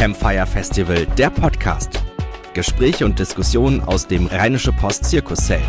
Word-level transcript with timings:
Campfire 0.00 0.46
Festival, 0.46 1.04
der 1.18 1.28
Podcast. 1.28 2.02
Gespräche 2.54 3.04
und 3.04 3.18
Diskussionen 3.18 3.82
aus 3.82 4.06
dem 4.06 4.24
Rheinische 4.24 4.72
Post 4.72 5.04
Zirkuszelt. 5.04 5.62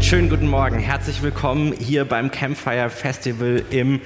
Schönen 0.00 0.30
guten 0.30 0.46
Morgen, 0.46 0.78
herzlich 0.78 1.20
willkommen 1.20 1.74
hier 1.78 2.06
beim 2.06 2.30
Campfire 2.30 2.88
Festival 2.88 3.62
im 3.68 4.00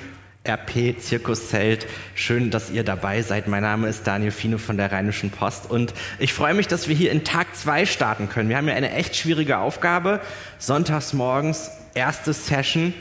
RP 0.45 0.99
Zirkuszelt. 0.99 1.87
Schön, 2.17 2.51
dass 2.51 2.71
ihr 2.73 2.83
dabei 2.83 3.23
seid. 3.23 3.47
Mein 3.47 3.63
Name 3.63 3.87
ist 3.87 4.05
Daniel 4.05 4.33
Fino 4.33 4.59
von 4.59 4.77
der 4.77 4.91
Rheinischen 4.91 5.31
Post 5.31 5.71
und 5.71 5.95
ich 6.19 6.33
freue 6.33 6.55
mich, 6.55 6.67
dass 6.67 6.89
wir 6.89 6.97
hier 6.97 7.13
in 7.13 7.23
Tag 7.23 7.55
2 7.55 7.87
starten 7.87 8.31
können. 8.31 8.49
Wir 8.49 8.57
haben 8.57 8.67
ja 8.67 8.75
eine 8.75 8.91
echt 8.91 9.15
schwierige 9.15 9.59
Aufgabe. 9.59 10.19
Sonntags 10.59 11.13
morgens 11.13 11.71
erste 11.95 12.33
Session 12.33 12.93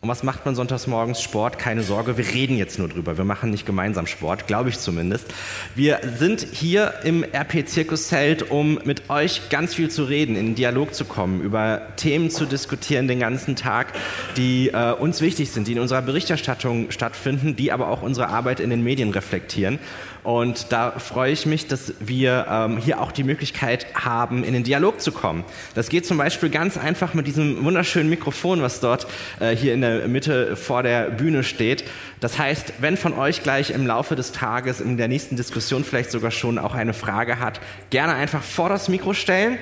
und 0.00 0.08
was 0.08 0.22
macht 0.22 0.46
man 0.46 0.54
sonntags 0.54 0.86
morgens? 0.86 1.20
Sport, 1.20 1.58
keine 1.58 1.82
Sorge, 1.82 2.16
wir 2.16 2.28
reden 2.28 2.56
jetzt 2.56 2.78
nur 2.78 2.88
drüber. 2.88 3.18
Wir 3.18 3.24
machen 3.24 3.50
nicht 3.50 3.66
gemeinsam 3.66 4.06
Sport, 4.06 4.46
glaube 4.46 4.68
ich 4.68 4.78
zumindest. 4.78 5.26
Wir 5.74 5.98
sind 6.16 6.46
hier 6.52 6.94
im 7.02 7.24
RP 7.24 7.66
Zirkuszelt, 7.66 8.48
um 8.48 8.78
mit 8.84 9.10
euch 9.10 9.48
ganz 9.50 9.74
viel 9.74 9.90
zu 9.90 10.04
reden, 10.04 10.36
in 10.36 10.54
Dialog 10.54 10.94
zu 10.94 11.04
kommen, 11.04 11.40
über 11.40 11.82
Themen 11.96 12.30
zu 12.30 12.46
diskutieren 12.46 13.08
den 13.08 13.18
ganzen 13.18 13.56
Tag, 13.56 13.92
die 14.36 14.68
äh, 14.68 14.92
uns 14.92 15.20
wichtig 15.20 15.50
sind, 15.50 15.66
die 15.66 15.72
in 15.72 15.80
unserer 15.80 16.02
Berichterstattung 16.02 16.92
stattfinden, 16.92 17.56
die 17.56 17.72
aber 17.72 17.88
auch 17.88 18.02
unsere 18.02 18.28
Arbeit 18.28 18.60
in 18.60 18.70
den 18.70 18.84
Medien 18.84 19.10
reflektieren. 19.10 19.80
Und 20.28 20.72
da 20.72 20.90
freue 20.90 21.32
ich 21.32 21.46
mich, 21.46 21.68
dass 21.68 21.94
wir 22.00 22.46
ähm, 22.50 22.76
hier 22.76 23.00
auch 23.00 23.12
die 23.12 23.24
Möglichkeit 23.24 23.86
haben, 23.94 24.44
in 24.44 24.52
den 24.52 24.62
Dialog 24.62 25.00
zu 25.00 25.10
kommen. 25.10 25.42
Das 25.74 25.88
geht 25.88 26.04
zum 26.04 26.18
Beispiel 26.18 26.50
ganz 26.50 26.76
einfach 26.76 27.14
mit 27.14 27.26
diesem 27.26 27.64
wunderschönen 27.64 28.10
Mikrofon, 28.10 28.60
was 28.60 28.80
dort 28.80 29.06
äh, 29.40 29.56
hier 29.56 29.72
in 29.72 29.80
der 29.80 30.06
Mitte 30.06 30.54
vor 30.54 30.82
der 30.82 31.04
Bühne 31.04 31.44
steht. 31.44 31.84
Das 32.20 32.38
heißt, 32.38 32.74
wenn 32.80 32.98
von 32.98 33.14
euch 33.14 33.42
gleich 33.42 33.70
im 33.70 33.86
Laufe 33.86 34.16
des 34.16 34.32
Tages, 34.32 34.82
in 34.82 34.98
der 34.98 35.08
nächsten 35.08 35.36
Diskussion 35.36 35.82
vielleicht 35.82 36.10
sogar 36.10 36.30
schon 36.30 36.58
auch 36.58 36.74
eine 36.74 36.92
Frage 36.92 37.38
hat, 37.38 37.58
gerne 37.88 38.12
einfach 38.12 38.42
vor 38.42 38.68
das 38.68 38.90
Mikro 38.90 39.14
stellen. 39.14 39.56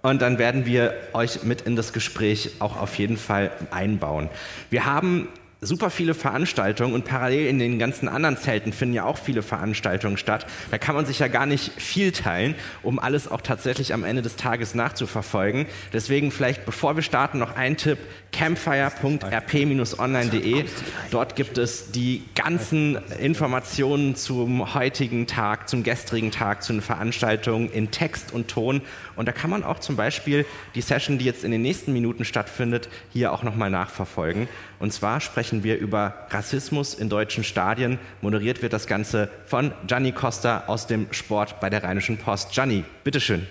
Und 0.00 0.22
dann 0.22 0.38
werden 0.38 0.64
wir 0.64 0.94
euch 1.12 1.42
mit 1.42 1.60
in 1.60 1.76
das 1.76 1.92
Gespräch 1.92 2.52
auch 2.60 2.80
auf 2.80 2.94
jeden 2.94 3.18
Fall 3.18 3.50
einbauen. 3.70 4.30
Wir 4.70 4.86
haben 4.86 5.28
super 5.60 5.90
viele 5.90 6.14
Veranstaltungen 6.14 6.94
und 6.94 7.04
parallel 7.04 7.46
in 7.46 7.58
den 7.58 7.78
ganzen 7.78 8.08
anderen 8.08 8.38
Zelten 8.38 8.72
finden 8.72 8.94
ja 8.94 9.04
auch 9.04 9.18
viele 9.18 9.42
Veranstaltungen 9.42 10.16
statt. 10.16 10.46
Da 10.70 10.78
kann 10.78 10.94
man 10.94 11.04
sich 11.04 11.18
ja 11.18 11.28
gar 11.28 11.44
nicht 11.46 11.72
viel 11.80 12.12
teilen, 12.12 12.54
um 12.82 12.98
alles 12.98 13.30
auch 13.30 13.42
tatsächlich 13.42 13.92
am 13.92 14.04
Ende 14.04 14.22
des 14.22 14.36
Tages 14.36 14.74
nachzuverfolgen. 14.74 15.66
Deswegen 15.92 16.30
vielleicht, 16.30 16.64
bevor 16.64 16.96
wir 16.96 17.02
starten, 17.02 17.38
noch 17.38 17.56
ein 17.56 17.76
Tipp, 17.76 17.98
campfire.rp-online.de. 18.32 20.64
Dort 21.10 21.36
gibt 21.36 21.58
es 21.58 21.90
die 21.90 22.22
ganzen 22.34 22.96
Informationen 23.18 24.16
zum 24.16 24.72
heutigen 24.74 25.26
Tag, 25.26 25.68
zum 25.68 25.82
gestrigen 25.82 26.30
Tag, 26.30 26.62
zu 26.62 26.72
den 26.72 26.80
Veranstaltungen 26.80 27.70
in 27.70 27.90
Text 27.90 28.32
und 28.32 28.48
Ton. 28.48 28.80
Und 29.16 29.26
da 29.26 29.32
kann 29.32 29.50
man 29.50 29.64
auch 29.64 29.80
zum 29.80 29.96
Beispiel 29.96 30.46
die 30.74 30.80
Session, 30.80 31.18
die 31.18 31.26
jetzt 31.26 31.44
in 31.44 31.50
den 31.50 31.60
nächsten 31.60 31.92
Minuten 31.92 32.24
stattfindet, 32.24 32.88
hier 33.12 33.32
auch 33.32 33.42
nochmal 33.42 33.68
nachverfolgen. 33.68 34.48
Und 34.78 34.92
zwar 34.92 35.20
sprechen 35.20 35.49
wir 35.64 35.78
über 35.78 36.26
Rassismus 36.30 36.94
in 36.94 37.08
deutschen 37.08 37.44
Stadien. 37.44 37.98
Moderiert 38.20 38.62
wird 38.62 38.72
das 38.72 38.86
Ganze 38.86 39.28
von 39.46 39.72
Gianni 39.86 40.12
Costa 40.12 40.64
aus 40.66 40.86
dem 40.86 41.12
Sport 41.12 41.60
bei 41.60 41.68
der 41.68 41.82
Rheinischen 41.82 42.16
Post. 42.16 42.52
Gianni, 42.52 42.84
bitteschön. 43.04 43.46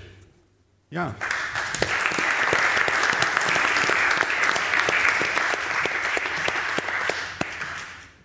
Ja. 0.90 1.14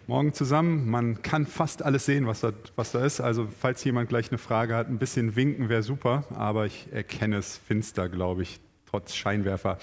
Morgen 0.06 0.32
zusammen. 0.32 0.88
Man 0.90 1.22
kann 1.22 1.46
fast 1.46 1.82
alles 1.82 2.04
sehen, 2.04 2.26
was 2.26 2.40
da, 2.40 2.52
was 2.76 2.92
da 2.92 3.04
ist. 3.04 3.20
Also 3.20 3.48
falls 3.60 3.82
jemand 3.84 4.08
gleich 4.08 4.30
eine 4.30 4.38
Frage 4.38 4.76
hat, 4.76 4.88
ein 4.88 4.98
bisschen 4.98 5.34
winken 5.34 5.68
wäre 5.68 5.82
super, 5.82 6.24
aber 6.34 6.66
ich 6.66 6.88
erkenne 6.92 7.38
es 7.38 7.56
finster, 7.56 8.08
glaube 8.08 8.42
ich, 8.42 8.60
trotz 8.86 9.14
Scheinwerfer. 9.14 9.78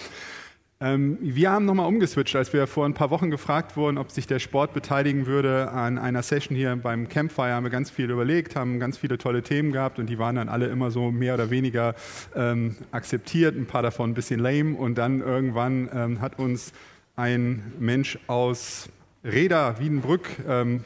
Ähm, 0.84 1.20
wir 1.22 1.52
haben 1.52 1.66
nochmal 1.66 1.86
umgeswitcht, 1.86 2.36
als 2.36 2.52
wir 2.54 2.66
vor 2.66 2.86
ein 2.86 2.96
paar 2.96 3.12
Wochen 3.12 3.30
gefragt 3.30 3.78
wurden, 3.78 4.00
ob 4.00 4.10
sich 4.10 4.26
der 4.26 4.40
Sport 4.40 4.74
beteiligen 4.74 5.28
würde 5.28 5.70
an 5.70 6.00
einer 6.00 6.24
Session 6.24 6.58
hier 6.58 6.76
beim 6.76 7.08
Campfire, 7.08 7.54
haben 7.54 7.66
wir 7.66 7.70
ganz 7.70 7.92
viel 7.92 8.10
überlegt, 8.10 8.56
haben 8.56 8.80
ganz 8.80 8.98
viele 8.98 9.20
tolle 9.20 9.44
Themen 9.44 9.72
gehabt 9.72 10.00
und 10.00 10.08
die 10.08 10.18
waren 10.18 10.38
dann 10.38 10.50
alle 10.50 10.66
immer 10.66 10.90
so 10.90 11.12
mehr 11.12 11.36
oder 11.36 11.52
weniger 11.52 11.94
ähm, 12.36 12.78
akzeptiert, 12.90 13.56
ein 13.56 13.68
paar 13.68 13.84
davon 13.84 14.10
ein 14.10 14.14
bisschen 14.16 14.40
lame 14.40 14.76
und 14.76 14.98
dann 14.98 15.22
irgendwann 15.22 15.88
ähm, 15.94 16.20
hat 16.20 16.40
uns 16.40 16.74
ein 17.16 17.74
Mensch 17.78 18.18
aus 18.26 18.90
Reda 19.24 19.80
Wiedenbrück 19.80 20.30
ähm, 20.48 20.84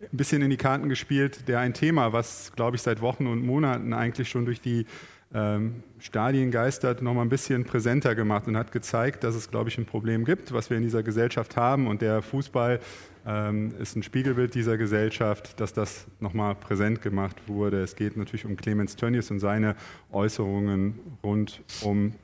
ein 0.00 0.16
bisschen 0.16 0.40
in 0.40 0.48
die 0.48 0.56
Karten 0.56 0.88
gespielt, 0.88 1.46
der 1.46 1.58
ein 1.58 1.74
Thema, 1.74 2.14
was, 2.14 2.52
glaube 2.56 2.76
ich, 2.76 2.82
seit 2.82 3.02
Wochen 3.02 3.26
und 3.26 3.44
Monaten 3.44 3.92
eigentlich 3.92 4.30
schon 4.30 4.46
durch 4.46 4.62
die 4.62 4.86
ähm, 5.34 5.82
Stadien 5.98 6.50
geistert, 6.50 7.02
noch 7.02 7.12
mal 7.12 7.22
ein 7.22 7.28
bisschen 7.28 7.64
präsenter 7.64 8.14
gemacht 8.14 8.46
und 8.46 8.56
hat 8.56 8.72
gezeigt, 8.72 9.24
dass 9.24 9.34
es, 9.34 9.50
glaube 9.50 9.68
ich, 9.68 9.76
ein 9.76 9.84
Problem 9.84 10.24
gibt, 10.24 10.52
was 10.52 10.70
wir 10.70 10.76
in 10.76 10.82
dieser 10.82 11.02
Gesellschaft 11.02 11.56
haben. 11.56 11.86
Und 11.86 12.00
der 12.00 12.22
Fußball 12.22 12.80
ähm, 13.26 13.74
ist 13.78 13.94
ein 13.96 14.02
Spiegelbild 14.02 14.54
dieser 14.54 14.78
Gesellschaft, 14.78 15.60
dass 15.60 15.72
das 15.72 16.06
noch 16.20 16.32
mal 16.32 16.54
präsent 16.54 17.02
gemacht 17.02 17.36
wurde. 17.46 17.82
Es 17.82 17.94
geht 17.94 18.16
natürlich 18.16 18.46
um 18.46 18.56
Clemens 18.56 18.96
Tönnies 18.96 19.30
und 19.30 19.40
seine 19.40 19.76
Äußerungen 20.12 20.98
rund 21.22 21.62
um 21.82 22.14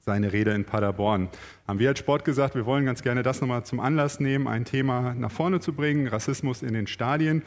seine 0.00 0.32
Rede 0.32 0.52
in 0.52 0.64
Paderborn. 0.64 1.28
Haben 1.66 1.80
wir 1.80 1.88
als 1.88 1.98
Sport 1.98 2.24
gesagt, 2.24 2.54
wir 2.54 2.64
wollen 2.64 2.84
ganz 2.84 3.02
gerne 3.02 3.24
das 3.24 3.40
nochmal 3.40 3.64
zum 3.64 3.80
Anlass 3.80 4.20
nehmen, 4.20 4.46
ein 4.46 4.64
Thema 4.64 5.14
nach 5.14 5.32
vorne 5.32 5.58
zu 5.58 5.72
bringen, 5.72 6.06
Rassismus 6.06 6.62
in 6.62 6.74
den 6.74 6.86
Stadien. 6.86 7.42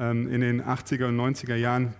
Ähm, 0.00 0.32
in 0.32 0.40
den 0.40 0.62
80er 0.62 1.08
und 1.08 1.16
90er 1.20 1.56
Jahren 1.56 1.92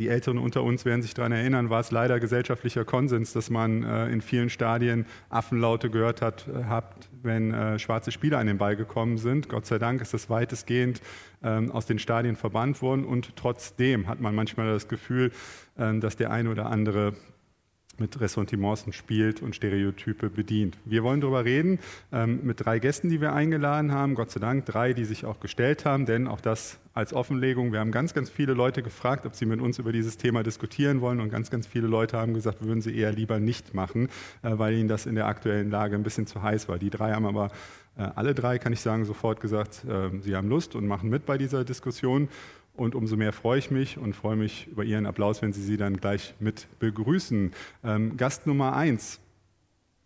die 0.00 0.08
Älteren 0.08 0.38
unter 0.38 0.62
uns 0.62 0.84
werden 0.84 1.02
sich 1.02 1.14
daran 1.14 1.32
erinnern, 1.32 1.70
war 1.70 1.80
es 1.80 1.90
leider 1.90 2.20
gesellschaftlicher 2.20 2.84
Konsens, 2.84 3.32
dass 3.32 3.50
man 3.50 3.82
äh, 3.82 4.08
in 4.08 4.20
vielen 4.20 4.48
Stadien 4.48 5.06
Affenlaute 5.28 5.90
gehört 5.90 6.22
hat, 6.22 6.46
äh, 6.48 6.64
habt, 6.64 7.08
wenn 7.22 7.52
äh, 7.52 7.78
schwarze 7.78 8.12
Spieler 8.12 8.38
an 8.38 8.46
den 8.46 8.58
Ball 8.58 8.76
gekommen 8.76 9.18
sind. 9.18 9.48
Gott 9.48 9.66
sei 9.66 9.78
Dank 9.78 10.00
ist 10.00 10.14
das 10.14 10.30
weitestgehend 10.30 11.00
ähm, 11.42 11.72
aus 11.72 11.86
den 11.86 11.98
Stadien 11.98 12.36
verbannt 12.36 12.80
worden 12.80 13.04
und 13.04 13.34
trotzdem 13.34 14.06
hat 14.06 14.20
man 14.20 14.34
manchmal 14.34 14.68
das 14.68 14.86
Gefühl, 14.86 15.32
äh, 15.76 15.98
dass 15.98 16.16
der 16.16 16.30
eine 16.30 16.50
oder 16.50 16.66
andere 16.66 17.14
mit 18.00 18.20
Ressentiments 18.20 18.84
spielt 18.90 19.42
und 19.42 19.54
Stereotype 19.54 20.30
bedient. 20.30 20.76
Wir 20.84 21.02
wollen 21.02 21.20
darüber 21.20 21.44
reden 21.44 21.78
ähm, 22.12 22.40
mit 22.42 22.64
drei 22.64 22.78
Gästen, 22.78 23.08
die 23.08 23.20
wir 23.20 23.32
eingeladen 23.32 23.92
haben. 23.92 24.14
Gott 24.14 24.30
sei 24.30 24.40
Dank 24.40 24.66
drei, 24.66 24.92
die 24.92 25.04
sich 25.04 25.24
auch 25.24 25.40
gestellt 25.40 25.84
haben, 25.84 26.06
denn 26.06 26.26
auch 26.26 26.40
das 26.40 26.78
als 26.94 27.12
Offenlegung. 27.12 27.72
Wir 27.72 27.80
haben 27.80 27.92
ganz, 27.92 28.14
ganz 28.14 28.28
viele 28.28 28.54
Leute 28.54 28.82
gefragt, 28.82 29.24
ob 29.24 29.34
sie 29.34 29.46
mit 29.46 29.60
uns 29.60 29.78
über 29.78 29.92
dieses 29.92 30.16
Thema 30.16 30.42
diskutieren 30.42 31.00
wollen 31.00 31.20
und 31.20 31.30
ganz, 31.30 31.50
ganz 31.50 31.66
viele 31.66 31.86
Leute 31.86 32.18
haben 32.18 32.34
gesagt, 32.34 32.64
würden 32.64 32.80
sie 32.80 32.96
eher 32.96 33.12
lieber 33.12 33.38
nicht 33.38 33.74
machen, 33.74 34.08
äh, 34.42 34.50
weil 34.58 34.74
ihnen 34.74 34.88
das 34.88 35.06
in 35.06 35.14
der 35.14 35.26
aktuellen 35.26 35.70
Lage 35.70 35.94
ein 35.94 36.02
bisschen 36.02 36.26
zu 36.26 36.42
heiß 36.42 36.68
war. 36.68 36.78
Die 36.78 36.90
drei 36.90 37.12
haben 37.12 37.26
aber 37.26 37.50
äh, 37.96 38.02
alle 38.14 38.34
drei, 38.34 38.58
kann 38.58 38.72
ich 38.72 38.80
sagen, 38.80 39.04
sofort 39.04 39.40
gesagt, 39.40 39.84
äh, 39.84 40.10
sie 40.20 40.36
haben 40.36 40.48
Lust 40.48 40.74
und 40.74 40.86
machen 40.86 41.10
mit 41.10 41.26
bei 41.26 41.36
dieser 41.36 41.64
Diskussion. 41.64 42.28
Und 42.78 42.94
umso 42.94 43.16
mehr 43.16 43.32
freue 43.32 43.58
ich 43.58 43.72
mich 43.72 43.98
und 43.98 44.14
freue 44.14 44.36
mich 44.36 44.68
über 44.68 44.84
Ihren 44.84 45.04
Applaus, 45.04 45.42
wenn 45.42 45.52
Sie 45.52 45.62
sie 45.62 45.76
dann 45.76 45.96
gleich 45.96 46.34
mit 46.38 46.68
begrüßen. 46.78 47.50
Ähm, 47.82 48.16
Gast 48.16 48.46
Nummer 48.46 48.76
eins 48.76 49.18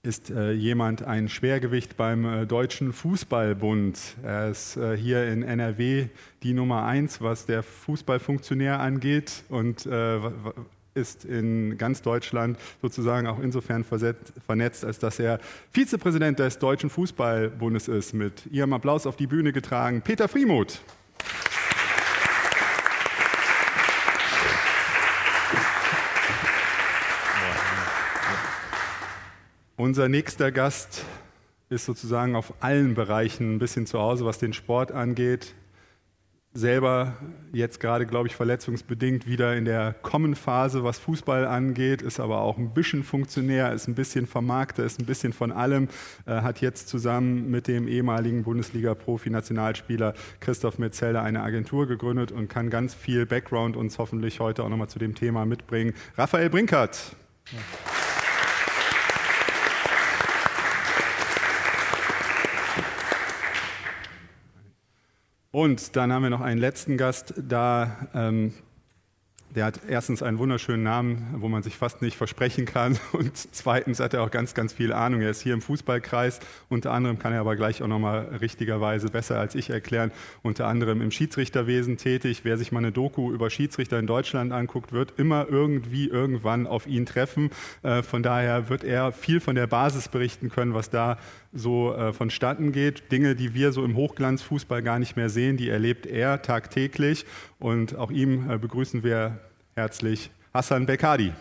ist 0.03 0.31
äh, 0.31 0.53
jemand, 0.53 1.03
ein 1.03 1.29
Schwergewicht 1.29 1.99
beim 1.99 2.25
äh, 2.25 2.47
Deutschen 2.47 2.95
Fußballbund. 2.95 4.17
Er 4.23 4.49
ist 4.49 4.79
äh, 4.79 4.97
hier 4.97 5.29
in 5.29 5.43
NRW 5.43 6.07
die 6.43 6.55
Nummer 6.55 6.85
eins, 6.85 7.21
was 7.21 7.45
der 7.45 7.63
Fußballfunktionär 7.63 8.81
angeht 8.81 9.45
und 9.51 9.85
äh, 9.85 10.19
ist 10.95 11.27
in 11.27 11.77
ganz 11.77 12.01
Deutschland 12.01 12.59
sozusagen 12.81 13.27
auch 13.27 13.39
insofern 13.39 13.85
vernetzt, 13.85 14.85
als 14.85 14.99
dass 14.99 15.19
er 15.19 15.41
Vizepräsident 15.71 16.39
des 16.39 16.59
Deutschen 16.59 16.89
Fußballbundes 16.89 17.89
ist. 17.89 18.15
Mit 18.15 18.47
Ihrem 18.51 18.73
Applaus 18.73 19.07
auf 19.07 19.17
die 19.17 19.27
Bühne 19.27 19.53
getragen, 19.53 20.01
Peter 20.01 20.27
Friemuth. 20.27 20.81
Unser 29.83 30.09
nächster 30.09 30.53
Gast 30.53 31.05
ist 31.69 31.87
sozusagen 31.87 32.37
auf 32.37 32.55
allen 32.61 32.95
Bereichen 32.95 33.57
ein 33.57 33.59
bisschen 33.59 33.85
zu 33.85 33.99
Hause, 33.99 34.25
was 34.25 34.39
den 34.39 34.53
Sport 34.53 34.93
angeht. 34.93 35.57
Selber 36.55 37.17
jetzt 37.53 37.81
gerade, 37.81 38.07
glaube 38.07 38.29
ich, 38.29 38.37
verletzungsbedingt 38.37 39.27
wieder 39.27 39.57
in 39.57 39.65
der 39.65 39.93
Kommenphase, 39.93 40.85
was 40.85 41.01
Fußball 41.01 41.45
angeht, 41.47 42.01
ist 42.01 42.21
aber 42.21 42.43
auch 42.43 42.59
ein 42.59 42.73
bisschen 42.73 43.03
Funktionär, 43.03 43.73
ist 43.73 43.89
ein 43.89 43.97
bisschen 43.97 44.29
Vermarkter, 44.29 44.85
ist 44.85 45.01
ein 45.01 45.05
bisschen 45.07 45.33
von 45.33 45.51
allem, 45.51 45.89
äh, 46.27 46.43
hat 46.43 46.61
jetzt 46.61 46.87
zusammen 46.87 47.51
mit 47.51 47.67
dem 47.67 47.89
ehemaligen 47.89 48.45
Bundesliga-Profi-Nationalspieler 48.45 50.15
Christoph 50.39 50.79
Metzelder 50.79 51.25
eine 51.25 51.43
Agentur 51.43 51.89
gegründet 51.89 52.31
und 52.31 52.49
kann 52.49 52.71
ganz 52.71 52.95
viel 52.95 53.27
Background 53.27 53.77
uns 53.77 53.99
hoffentlich 53.99 54.39
heute 54.39 54.63
auch 54.63 54.69
nochmal 54.69 54.89
zu 54.89 55.01
dem 55.01 55.17
Thema 55.17 55.45
mitbringen. 55.45 55.93
Raphael 56.17 56.51
Brinkert. 56.51 57.17
Ja. 57.51 57.59
Und 65.53 65.97
dann 65.97 66.11
haben 66.11 66.23
wir 66.23 66.31
noch 66.31 66.41
einen 66.41 66.59
letzten 66.59 66.97
Gast 66.97 67.35
da. 67.37 68.09
Ähm, 68.15 68.55
der 69.55 69.67
hat 69.67 69.81
erstens 69.89 70.23
einen 70.23 70.39
wunderschönen 70.39 70.83
Namen, 70.83 71.35
wo 71.39 71.49
man 71.49 71.63
sich 71.63 71.77
fast 71.77 72.03
nicht 72.03 72.17
versprechen 72.17 72.65
kann. 72.65 72.99
Und 73.13 73.37
zweitens 73.37 74.01
hat 74.01 74.15
er 74.15 74.23
auch 74.23 74.31
ganz, 74.31 74.55
ganz 74.55 74.73
viel 74.73 74.93
Ahnung. 74.93 75.21
Er 75.21 75.31
ist 75.31 75.43
hier 75.43 75.55
im 75.55 75.61
Fußballkreis. 75.61 76.41
Unter 76.69 76.93
anderem 76.93 77.19
kann 77.19 77.33
er 77.33 77.41
aber 77.41 77.57
gleich 77.57 77.83
auch 77.83 77.89
nochmal 77.89 78.37
richtigerweise 78.41 79.09
besser 79.09 79.39
als 79.39 79.55
ich 79.55 79.71
erklären. 79.71 80.13
Unter 80.43 80.67
anderem 80.67 81.03
im 81.03 81.11
Schiedsrichterwesen 81.11 81.97
tätig. 81.99 82.41
Wer 82.45 82.57
sich 82.57 82.73
mal 82.73 82.79
eine 82.79 82.93
Doku 82.93 83.33
über 83.33 83.51
Schiedsrichter 83.51 83.99
in 83.99 84.07
Deutschland 84.07 84.53
anguckt, 84.53 84.93
wird 84.93 85.19
immer 85.19 85.47
irgendwie 85.49 86.09
irgendwann 86.09 86.67
auf 86.67 86.87
ihn 86.87 87.07
treffen. 87.07 87.51
Äh, 87.83 88.03
von 88.03 88.23
daher 88.23 88.69
wird 88.69 88.85
er 88.85 89.13
viel 89.13 89.41
von 89.41 89.55
der 89.55 89.67
Basis 89.67 90.09
berichten 90.09 90.49
können, 90.49 90.75
was 90.75 90.91
da 90.91 91.19
so 91.53 91.95
äh, 91.95 92.13
vonstatten 92.13 92.73
geht. 92.73 93.13
Dinge, 93.13 93.37
die 93.37 93.55
wir 93.55 93.73
so 93.73 93.85
im 93.85 93.97
Hochglanzfußball 93.97 94.83
gar 94.83 94.99
nicht 94.99 95.17
mehr 95.17 95.29
sehen, 95.29 95.57
die 95.57 95.69
erlebt 95.69 96.07
er 96.07 96.41
tagtäglich. 96.43 97.27
Und 97.59 97.97
auch 97.97 98.11
ihm 98.11 98.51
äh, 98.51 98.59
begrüßen 98.59 99.05
wir 99.05 99.39
herzlich 99.75 100.31
Hassan 100.53 100.87
Bekadi. 100.87 101.33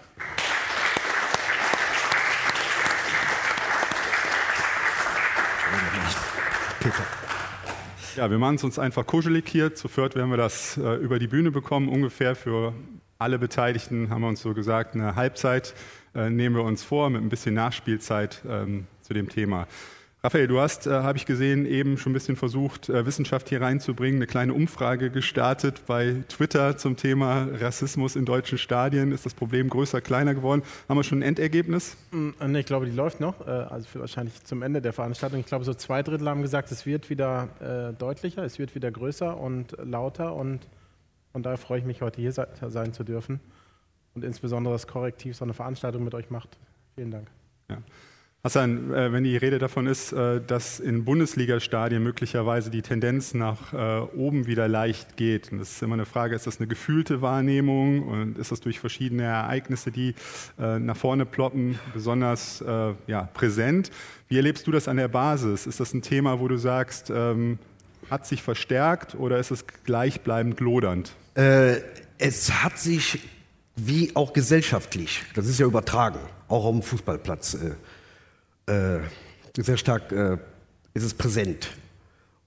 Ja, 8.16 8.30
wir 8.30 8.39
machen 8.39 8.56
es 8.56 8.63
uns 8.63 8.80
einfach 8.80 9.06
kuschelig 9.06 9.48
hier. 9.48 9.74
Zu 9.75 9.88
viert 9.88 10.16
werden 10.16 10.30
wir 10.30 10.38
das 10.38 10.78
äh, 10.78 10.95
über 10.95 11.19
die 11.19 11.28
Bühne 11.28 11.51
bekommen. 11.51 11.89
Ungefähr 11.89 12.36
für 12.36 12.74
alle 13.19 13.39
Beteiligten 13.39 14.10
haben 14.10 14.22
wir 14.22 14.28
uns 14.28 14.42
so 14.42 14.54
gesagt, 14.54 14.95
eine 14.95 15.16
Halbzeit 15.16 15.74
äh, 16.16 16.30
nehmen 16.30 16.56
wir 16.56 16.63
uns 16.63 16.84
vor 16.84 17.10
mit 17.10 17.22
ein 17.22 17.30
bisschen 17.30 17.56
Nachspielzeit 17.56 18.42
ähm, 18.48 18.88
zu 19.01 19.13
dem 19.13 19.30
Thema. 19.30 19.68
Raphael, 20.24 20.46
du 20.46 20.60
hast, 20.60 20.86
äh, 20.86 20.92
habe 20.92 21.18
ich 21.18 21.26
gesehen, 21.26 21.66
eben 21.66 21.98
schon 21.98 22.12
ein 22.12 22.14
bisschen 22.14 22.36
versucht, 22.36 22.90
äh, 22.90 23.08
Wissenschaft 23.08 23.50
hier 23.50 23.60
reinzubringen, 23.60 24.20
eine 24.20 24.28
kleine 24.28 24.54
Umfrage 24.54 25.10
gestartet 25.10 25.82
bei 25.88 26.24
Twitter 26.30 26.78
zum 26.78 26.96
Thema 26.96 27.48
Rassismus 27.60 28.16
in 28.16 28.26
deutschen 28.26 28.60
Stadien. 28.60 29.14
Ist 29.14 29.26
das 29.26 29.34
Problem 29.34 29.68
größer, 29.68 30.00
kleiner 30.00 30.36
geworden? 30.36 30.62
Haben 30.88 30.98
wir 31.00 31.04
schon 31.04 31.20
ein 31.20 31.24
Endergebnis? 31.24 31.98
Mm, 32.12 32.30
nee, 32.46 32.60
ich 32.60 32.68
glaube, 32.68 32.86
die 32.86 32.92
läuft 32.92 33.20
noch, 33.20 33.48
äh, 33.48 33.50
also 33.50 33.88
wahrscheinlich 33.96 34.44
zum 34.44 34.62
Ende 34.62 34.80
der 34.80 34.94
Veranstaltung. 34.94 35.40
Ich 35.40 35.48
glaube, 35.48 35.66
so 35.66 35.74
zwei 35.74 36.04
Drittel 36.04 36.30
haben 36.30 36.44
gesagt, 36.44 36.72
es 36.72 36.86
wird 36.86 37.10
wieder 37.10 37.50
äh, 37.60 37.98
deutlicher, 37.98 38.44
es 38.44 38.60
wird 38.60 38.76
wieder 38.76 38.92
größer 38.92 39.36
und 39.36 39.76
lauter 39.84 40.36
und 40.36 40.68
von 41.32 41.42
daher 41.42 41.58
freue 41.58 41.80
ich 41.80 41.86
mich, 41.86 42.04
heute 42.04 42.22
hier 42.22 42.32
sein 42.32 42.94
zu 42.94 43.04
dürfen 43.04 43.40
und 44.14 44.24
insbesondere 44.24 44.76
das 44.76 44.86
Korrektiv 44.86 45.36
so 45.36 45.46
eine 45.46 45.56
Veranstaltung 45.56 46.04
mit 46.04 46.14
euch 46.14 46.30
macht. 46.30 46.60
Vielen 46.94 47.10
Dank. 47.10 47.28
Ja. 47.72 47.78
Hassan, 48.44 48.92
äh, 48.92 49.12
wenn 49.12 49.24
die 49.24 49.38
Rede 49.38 49.60
davon 49.60 49.86
ist, 49.86 50.14
äh, 50.14 50.42
dass 50.42 50.80
in 50.80 51.06
Bundesliga-Stadien 51.06 52.02
möglicherweise 52.02 52.72
die 52.72 52.82
Tendenz 52.82 53.36
nach 53.36 53.72
äh, 53.72 54.00
oben 54.16 54.48
wieder 54.48 54.68
leicht 54.68 55.16
geht, 55.16 55.52
und 55.52 55.60
das 55.60 55.74
ist 55.74 55.84
immer 55.84 55.94
eine 55.94 56.06
Frage, 56.06 56.36
ist 56.36 56.48
das 56.48 56.60
eine 56.60 56.68
gefühlte 56.68 57.22
Wahrnehmung 57.22 58.08
und 58.08 58.40
ist 58.40 58.52
das 58.52 58.60
durch 58.60 58.80
verschiedene 58.80 59.24
Ereignisse, 59.24 59.92
die 59.92 60.16
nach 60.58 60.98
vorne 60.98 61.26
ploppen, 61.26 61.80
besonders 61.94 62.64
ja, 63.08 63.24
präsent? 63.34 63.92
Wie 64.28 64.38
erlebst 64.38 64.66
du 64.68 64.72
das 64.72 64.88
an 64.88 64.98
der 64.98 65.08
Basis? 65.08 65.68
Ist 65.68 65.80
das 65.80 65.94
ein 65.94 66.02
Thema, 66.02 66.40
wo 66.40 66.48
du 66.48 66.58
sagst, 66.58 67.12
ähm, 67.14 67.60
hat 68.10 68.26
sich 68.26 68.42
verstärkt 68.42 69.16
oder 69.16 69.40
ist 69.40 69.52
es 69.52 69.66
gleichbleibend 69.84 70.60
lodernd? 70.60 71.14
Äh, 71.36 71.78
es 72.18 72.52
hat 72.64 72.78
sich 72.78 73.20
wie 73.76 74.12
auch 74.16 74.34
gesellschaftlich, 74.34 75.24
das 75.34 75.48
ist 75.48 75.60
ja 75.60 75.66
übertragen, 75.66 76.20
auch 76.48 76.66
auf 76.66 76.74
dem 76.74 76.84
Fußballplatz, 76.84 77.54
äh, 77.56 77.72
äh, 78.72 79.62
sehr 79.62 79.78
stark 79.78 80.12
äh, 80.12 80.38
ist 80.94 81.04
es 81.04 81.14
präsent. 81.14 81.72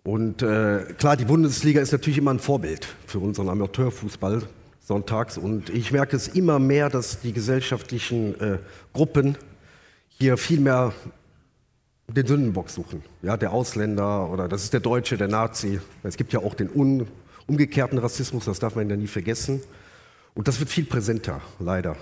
Und 0.03 0.43
äh, 0.43 0.85
klar, 0.99 1.17
die 1.17 1.25
Bundesliga 1.25 1.81
ist 1.81 1.93
natürlich 1.93 2.19
immer 2.19 2.32
ein 2.32 2.38
Vorbild 2.38 2.87
für 3.06 3.19
unseren 3.19 3.49
Amateurfußball 3.49 4.43
sonntags. 4.81 5.38
Und 5.38 5.71
ich 5.71 5.93
merke 5.93 6.17
es 6.17 6.29
immer 6.29 6.59
mehr, 6.59 6.91
dass 6.91 7.21
die 7.21 7.32
gesellschaftlichen 7.32 8.38
äh, 8.41 8.59
Gruppen 8.93 9.37
hier 10.09 10.37
viel 10.37 10.61
mehr 10.61 10.93
den 12.06 12.26
Sündenbock 12.26 12.69
suchen. 12.69 13.03
Ja, 13.23 13.38
der 13.38 13.53
Ausländer 13.53 14.29
oder 14.29 14.47
das 14.47 14.65
ist 14.65 14.75
der 14.75 14.81
Deutsche, 14.81 15.17
der 15.17 15.29
Nazi. 15.29 15.81
Es 16.03 16.19
gibt 16.19 16.35
ja 16.35 16.41
auch 16.41 16.55
den 16.55 16.69
un, 16.71 17.06
umgekehrten 17.47 17.99
Rassismus, 17.99 18.44
das 18.44 18.59
darf 18.59 18.76
man 18.76 18.91
ja 18.91 18.97
nie 18.97 19.06
vergessen. 19.06 19.62
Und 20.35 20.49
das 20.49 20.61
wird 20.61 20.69
viel 20.69 20.85
präsenter, 20.85 21.41
leider. 21.59 21.97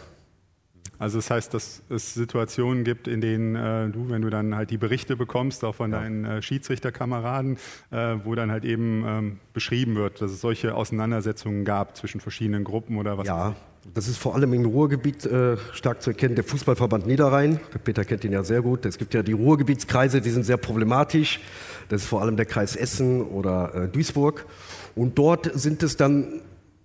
Also 1.02 1.18
das 1.18 1.30
heißt, 1.30 1.52
dass 1.52 1.82
es 1.88 2.14
Situationen 2.14 2.84
gibt, 2.84 3.08
in 3.08 3.20
denen 3.20 3.56
äh, 3.56 3.88
du, 3.88 4.08
wenn 4.08 4.22
du 4.22 4.30
dann 4.30 4.54
halt 4.54 4.70
die 4.70 4.78
Berichte 4.78 5.16
bekommst, 5.16 5.64
auch 5.64 5.74
von 5.74 5.90
ja. 5.90 5.98
deinen 5.98 6.24
äh, 6.24 6.42
Schiedsrichterkameraden, 6.42 7.58
äh, 7.90 8.18
wo 8.22 8.36
dann 8.36 8.52
halt 8.52 8.64
eben 8.64 9.04
ähm, 9.04 9.40
beschrieben 9.52 9.96
wird, 9.96 10.22
dass 10.22 10.30
es 10.30 10.40
solche 10.40 10.76
Auseinandersetzungen 10.76 11.64
gab 11.64 11.96
zwischen 11.96 12.20
verschiedenen 12.20 12.62
Gruppen 12.62 12.98
oder 12.98 13.18
was? 13.18 13.26
Ja, 13.26 13.56
das 13.92 14.06
ist 14.06 14.16
vor 14.16 14.36
allem 14.36 14.52
im 14.52 14.64
Ruhrgebiet 14.64 15.26
äh, 15.26 15.56
stark 15.72 16.02
zu 16.02 16.10
erkennen. 16.10 16.36
Der 16.36 16.44
Fußballverband 16.44 17.04
Niederrhein, 17.04 17.58
der 17.74 17.80
Peter 17.80 18.04
kennt 18.04 18.22
ihn 18.22 18.32
ja 18.32 18.44
sehr 18.44 18.62
gut. 18.62 18.86
Es 18.86 18.96
gibt 18.96 19.12
ja 19.12 19.24
die 19.24 19.32
Ruhrgebietskreise, 19.32 20.20
die 20.20 20.30
sind 20.30 20.44
sehr 20.44 20.56
problematisch. 20.56 21.40
Das 21.88 22.02
ist 22.02 22.08
vor 22.08 22.22
allem 22.22 22.36
der 22.36 22.46
Kreis 22.46 22.76
Essen 22.76 23.22
oder 23.22 23.74
äh, 23.74 23.88
Duisburg. 23.88 24.46
Und 24.94 25.18
dort 25.18 25.50
sind 25.52 25.82
es 25.82 25.96
dann 25.96 26.42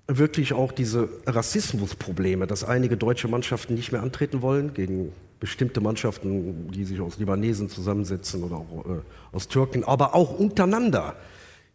wirklich 0.08 0.54
auch 0.54 0.72
diese 0.72 1.10
Rassismusprobleme, 1.26 2.48
dass 2.48 2.64
einige 2.64 2.98
deutsche 2.98 3.28
Mannschaften 3.28 3.76
nicht 3.76 3.92
mehr 3.92 4.02
antreten 4.02 4.42
wollen 4.42 4.74
gegen 4.74 5.12
bestimmte 5.40 5.82
Mannschaften, 5.82 6.72
die 6.72 6.86
sich 6.86 7.00
aus 7.00 7.18
Libanesen 7.18 7.70
zusammensetzen 7.70 8.44
oder 8.44 8.56
auch, 8.56 8.86
äh, 8.86 9.36
aus 9.36 9.48
Türken, 9.48 9.84
aber 9.84 10.16
auch 10.16 10.38
untereinander 10.38 11.16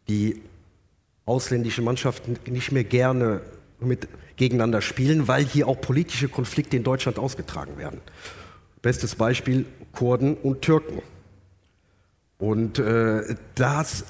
die 0.08 0.40
ausländischen 1.26 1.84
Mannschaften 1.84 2.36
nicht 2.50 2.72
mehr 2.72 2.84
gerne 2.84 3.42
mit 3.78 4.08
gegeneinander 4.36 4.82
spielen, 4.82 5.28
weil 5.28 5.44
hier 5.44 5.68
auch 5.68 5.80
politische 5.80 6.28
Konflikte 6.28 6.76
in 6.76 6.82
Deutschland 6.82 7.18
ausgetragen 7.18 7.78
werden. 7.78 8.00
Bestes 8.80 9.14
Beispiel 9.14 9.66
Kurden 9.92 10.34
und 10.34 10.62
Türken. 10.62 11.02
Und 12.38 12.78
äh, 12.80 13.36
das 13.54 14.06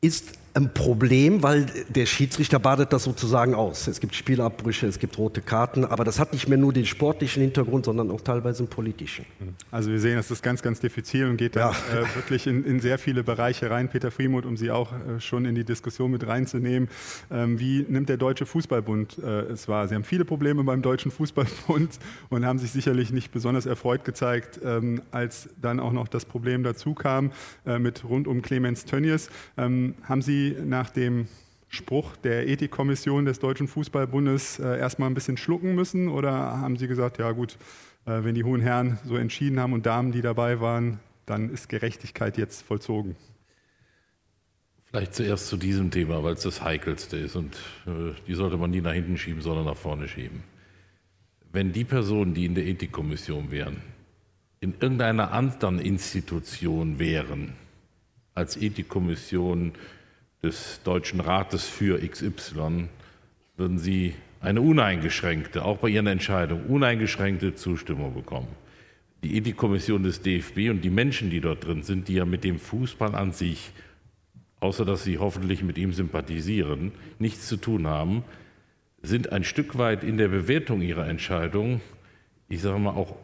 ist 0.00 0.37
ein 0.58 0.74
Problem, 0.74 1.42
weil 1.42 1.66
der 1.88 2.06
Schiedsrichter 2.06 2.58
badet 2.58 2.92
das 2.92 3.04
sozusagen 3.04 3.54
aus. 3.54 3.86
Es 3.86 4.00
gibt 4.00 4.14
Spielabbrüche, 4.14 4.86
es 4.86 4.98
gibt 4.98 5.16
rote 5.18 5.40
Karten, 5.40 5.84
aber 5.84 6.04
das 6.04 6.18
hat 6.18 6.32
nicht 6.32 6.48
mehr 6.48 6.58
nur 6.58 6.72
den 6.72 6.84
sportlichen 6.84 7.42
Hintergrund, 7.42 7.86
sondern 7.86 8.10
auch 8.10 8.20
teilweise 8.20 8.60
einen 8.60 8.68
politischen. 8.68 9.24
Also 9.70 9.90
wir 9.90 10.00
sehen, 10.00 10.18
es 10.18 10.30
ist 10.30 10.42
ganz, 10.42 10.62
ganz 10.62 10.80
diffizil 10.80 11.26
und 11.26 11.36
geht 11.36 11.56
ja. 11.56 11.72
da 11.92 12.00
äh, 12.00 12.14
wirklich 12.16 12.46
in, 12.46 12.64
in, 12.64 12.80
sehr 12.80 12.98
viele 12.98 13.22
Bereiche 13.22 13.70
rein. 13.70 13.88
Peter 13.88 14.10
Friemuth, 14.10 14.44
um 14.44 14.56
Sie 14.56 14.70
auch 14.70 14.92
äh, 14.92 15.20
schon 15.20 15.44
in 15.44 15.54
die 15.54 15.64
Diskussion 15.64 16.10
mit 16.10 16.26
reinzunehmen. 16.26 16.88
Ähm, 17.30 17.58
wie 17.58 17.84
nimmt 17.88 18.08
der 18.08 18.16
Deutsche 18.16 18.46
Fußballbund 18.46 19.18
äh, 19.18 19.40
es 19.52 19.68
wahr? 19.68 19.88
Sie 19.88 19.94
haben 19.94 20.04
viele 20.04 20.24
Probleme 20.24 20.64
beim 20.64 20.82
Deutschen 20.82 21.10
Fußballbund 21.10 21.98
und 22.30 22.44
haben 22.44 22.58
sich 22.58 22.72
sicherlich 22.72 23.12
nicht 23.12 23.32
besonders 23.32 23.66
erfreut 23.66 24.04
gezeigt, 24.04 24.60
ähm, 24.64 25.02
als 25.10 25.48
dann 25.60 25.80
auch 25.80 25.92
noch 25.92 26.08
das 26.08 26.24
Problem 26.24 26.62
dazu 26.62 26.94
kam 26.94 27.32
äh, 27.66 27.78
mit 27.78 28.04
rund 28.04 28.26
um 28.26 28.42
Clemens 28.42 28.84
Tönnies. 28.84 29.30
Ähm, 29.56 29.94
haben 30.02 30.22
Sie 30.22 30.47
nach 30.52 30.90
dem 30.90 31.26
Spruch 31.68 32.16
der 32.16 32.48
Ethikkommission 32.48 33.24
des 33.24 33.40
Deutschen 33.40 33.68
Fußballbundes 33.68 34.58
äh, 34.58 34.78
erstmal 34.78 35.10
ein 35.10 35.14
bisschen 35.14 35.36
schlucken 35.36 35.74
müssen? 35.74 36.08
Oder 36.08 36.32
haben 36.32 36.76
Sie 36.76 36.88
gesagt, 36.88 37.18
ja 37.18 37.32
gut, 37.32 37.58
äh, 38.06 38.24
wenn 38.24 38.34
die 38.34 38.44
hohen 38.44 38.60
Herren 38.60 38.98
so 39.04 39.16
entschieden 39.16 39.60
haben 39.60 39.72
und 39.72 39.84
Damen, 39.86 40.12
die 40.12 40.22
dabei 40.22 40.60
waren, 40.60 41.00
dann 41.26 41.50
ist 41.50 41.68
Gerechtigkeit 41.68 42.38
jetzt 42.38 42.62
vollzogen? 42.62 43.16
Vielleicht 44.86 45.14
zuerst 45.14 45.48
zu 45.48 45.58
diesem 45.58 45.90
Thema, 45.90 46.24
weil 46.24 46.32
es 46.32 46.42
das 46.42 46.62
heikelste 46.62 47.18
ist 47.18 47.36
und 47.36 47.56
äh, 47.86 48.14
die 48.26 48.34
sollte 48.34 48.56
man 48.56 48.70
nie 48.70 48.80
nach 48.80 48.94
hinten 48.94 49.18
schieben, 49.18 49.42
sondern 49.42 49.66
nach 49.66 49.76
vorne 49.76 50.08
schieben. 50.08 50.42
Wenn 51.52 51.72
die 51.72 51.84
Personen, 51.84 52.32
die 52.32 52.46
in 52.46 52.54
der 52.54 52.66
Ethikkommission 52.66 53.50
wären, 53.50 53.82
in 54.60 54.74
irgendeiner 54.80 55.32
anderen 55.32 55.78
Institution 55.78 56.98
wären, 56.98 57.52
als 58.34 58.56
Ethikkommission 58.56 59.72
des 60.42 60.80
Deutschen 60.84 61.20
Rates 61.20 61.66
für 61.66 61.98
XY 61.98 62.88
würden 63.56 63.78
Sie 63.78 64.14
eine 64.40 64.60
uneingeschränkte, 64.60 65.64
auch 65.64 65.78
bei 65.78 65.88
Ihren 65.88 66.06
Entscheidungen, 66.06 66.66
uneingeschränkte 66.66 67.54
Zustimmung 67.54 68.14
bekommen. 68.14 68.48
Die 69.24 69.36
Ethikkommission 69.36 70.04
des 70.04 70.22
DFB 70.22 70.70
und 70.70 70.82
die 70.82 70.90
Menschen, 70.90 71.30
die 71.30 71.40
dort 71.40 71.66
drin 71.66 71.82
sind, 71.82 72.06
die 72.06 72.14
ja 72.14 72.24
mit 72.24 72.44
dem 72.44 72.60
Fußball 72.60 73.16
an 73.16 73.32
sich, 73.32 73.72
außer 74.60 74.84
dass 74.84 75.02
sie 75.02 75.18
hoffentlich 75.18 75.64
mit 75.64 75.76
ihm 75.76 75.92
sympathisieren, 75.92 76.92
nichts 77.18 77.48
zu 77.48 77.56
tun 77.56 77.88
haben, 77.88 78.22
sind 79.02 79.32
ein 79.32 79.42
Stück 79.42 79.76
weit 79.76 80.04
in 80.04 80.18
der 80.18 80.28
Bewertung 80.28 80.82
ihrer 80.82 81.08
Entscheidung, 81.08 81.80
ich 82.48 82.62
sage 82.62 82.78
mal 82.78 82.90
auch 82.90 83.16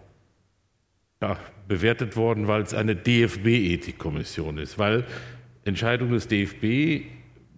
ja, 1.23 1.39
bewertet 1.69 2.17
worden, 2.17 2.49
weil 2.49 2.63
es 2.63 2.75
eine 2.75 2.97
DFB-Ethikkommission 2.97 4.59
ist, 4.59 4.79
weil 4.79 5.05
Entscheidungen 5.65 6.13
des 6.13 6.29
DFB, 6.29 7.07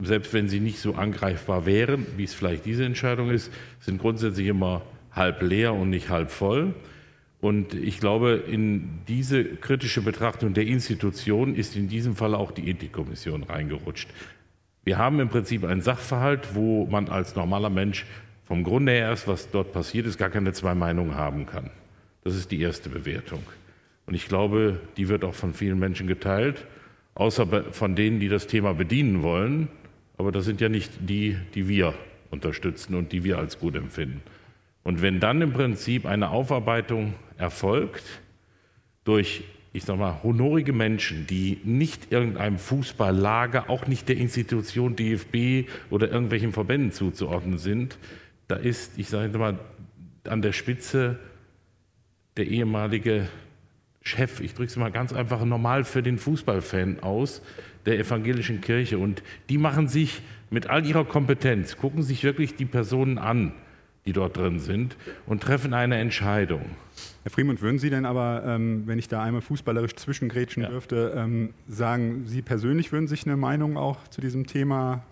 selbst 0.01 0.33
wenn 0.33 0.49
sie 0.49 0.61
nicht 0.61 0.79
so 0.79 0.95
angreifbar 0.95 1.67
wären, 1.67 2.07
wie 2.17 2.25
es 2.25 2.35
vielleicht 2.35 2.65
diese 2.67 2.85
Entscheidung 2.85 3.31
ist, 3.31 3.53
sind 3.81 4.01
grundsätzlich 4.01 4.47
immer 4.47 4.83
halb 5.13 5.43
leer 5.43 5.75
und 5.75 5.91
nicht 5.91 6.11
halb 6.11 6.31
voll. 6.31 6.75
Und 7.41 7.75
ich 7.75 8.01
glaube, 8.01 8.43
in 8.51 9.01
diese 9.09 9.45
kritische 9.45 10.03
Betrachtung 10.03 10.55
der 10.55 10.67
Institution 10.67 11.55
ist 11.55 11.77
in 11.77 11.89
diesem 11.89 12.17
Fall 12.17 12.35
auch 12.35 12.51
die 12.51 12.69
Ethikkommission 12.69 13.43
reingerutscht. 13.43 14.09
Wir 14.85 14.99
haben 14.99 15.21
im 15.21 15.29
Prinzip 15.29 15.65
einen 15.65 15.81
Sachverhalt, 15.81 16.55
wo 16.55 16.87
man 16.87 17.09
als 17.09 17.35
normaler 17.35 17.71
Mensch 17.71 18.07
vom 18.45 18.63
Grunde 18.63 18.93
her 18.93 19.09
erst, 19.09 19.27
was 19.27 19.51
dort 19.51 19.73
passiert 19.73 20.07
ist, 20.07 20.19
gar 20.19 20.31
keine 20.31 20.53
zwei 20.53 20.75
Meinungen 20.75 21.17
haben 21.17 21.47
kann. 21.47 21.71
Das 22.23 22.37
ist 22.37 22.51
die 22.51 22.61
erste 22.61 22.89
Bewertung. 22.89 23.43
Und 24.07 24.15
ich 24.15 24.29
glaube, 24.29 24.81
die 24.97 25.09
wird 25.09 25.25
auch 25.25 25.35
von 25.35 25.53
vielen 25.53 25.79
Menschen 25.79 26.07
geteilt, 26.07 26.65
außer 27.16 27.73
von 27.73 27.96
denen, 27.96 28.20
die 28.20 28.28
das 28.28 28.46
Thema 28.46 28.75
bedienen 28.75 29.23
wollen. 29.23 29.68
Aber 30.18 30.30
das 30.32 30.44
sind 30.44 30.61
ja 30.61 30.68
nicht 30.68 30.92
die, 31.00 31.37
die 31.54 31.68
wir 31.68 31.94
unterstützen 32.30 32.94
und 32.94 33.12
die 33.12 33.25
wir 33.25 33.38
als 33.38 33.58
gut 33.58 33.75
empfinden. 33.75 34.23
Und 34.85 35.02
wenn 35.02 35.18
dann 35.18 35.42
im 35.42 35.52
Prinzip 35.52 36.06
eine 36.06 36.30
Aufarbeitung 36.30 37.14
erfolgt 37.38 38.04
durch, 39.04 39.44
ich 39.73 39.85
sage 39.85 39.99
mal, 39.99 40.23
honorige 40.23 40.73
Menschen, 40.73 41.26
die 41.26 41.58
nicht 41.64 42.12
irgendeinem 42.12 42.58
Fußballlager, 42.58 43.68
auch 43.68 43.87
nicht 43.87 44.08
der 44.08 44.16
Institution 44.16 44.94
DFB 44.94 45.68
oder 45.90 46.11
irgendwelchen 46.11 46.52
Verbänden 46.52 46.92
zuzuordnen 46.92 47.58
sind, 47.58 47.99
da 48.49 48.56
ist, 48.56 48.99
ich 48.99 49.08
sage 49.08 49.37
mal, 49.38 49.58
an 50.25 50.42
der 50.42 50.52
Spitze 50.52 51.18
der 52.37 52.46
ehemalige 52.46 53.28
Chef, 54.07 54.41
ich 54.41 54.55
drücke 54.55 54.69
es 54.69 54.77
mal 54.77 54.93
ganz 54.93 55.13
einfach 55.13 55.45
normal 55.45 55.83
für 55.83 56.01
den 56.01 56.17
Fußballfan 56.19 57.01
aus, 57.01 57.43
der 57.87 57.99
evangelischen 57.99 58.61
Kirche. 58.61 58.99
Und 58.99 59.23
die 59.49 59.59
machen 59.59 59.89
sich 59.89 60.23
mit 60.49 60.69
all 60.71 60.87
ihrer 60.87 61.05
Kompetenz, 61.05 61.77
gucken 61.77 62.05
sich 62.05 62.23
wirklich 62.23 62.55
die 62.55 62.67
Personen 62.67 63.19
an, 63.19 63.53
die 64.05 64.13
dort 64.13 64.37
drin 64.37 64.61
sind 64.61 64.97
und 65.27 65.43
treffen 65.43 65.75
eine 65.75 65.97
Entscheidung. 65.97 66.63
Herr 67.25 67.33
Friemuth, 67.33 67.61
würden 67.61 67.81
Sie 67.81 67.91
denn 67.91 68.07
aber, 68.07 68.45
ähm, 68.47 68.85
wenn 68.87 69.01
ich 69.01 69.09
da 69.09 69.25
einmal 69.25 69.41
fußballerisch 69.41 69.97
zwischengrätschen 69.97 70.63
ja. 70.63 70.69
dürfte, 70.69 71.13
ähm, 71.17 71.53
sagen, 71.67 72.23
Sie 72.27 72.43
persönlich 72.43 72.93
würden 72.93 73.09
sich 73.09 73.27
eine 73.27 73.37
Meinung 73.37 73.77
auch 73.77 74.07
zu 74.07 74.21
diesem 74.21 74.47
Thema 74.47 75.03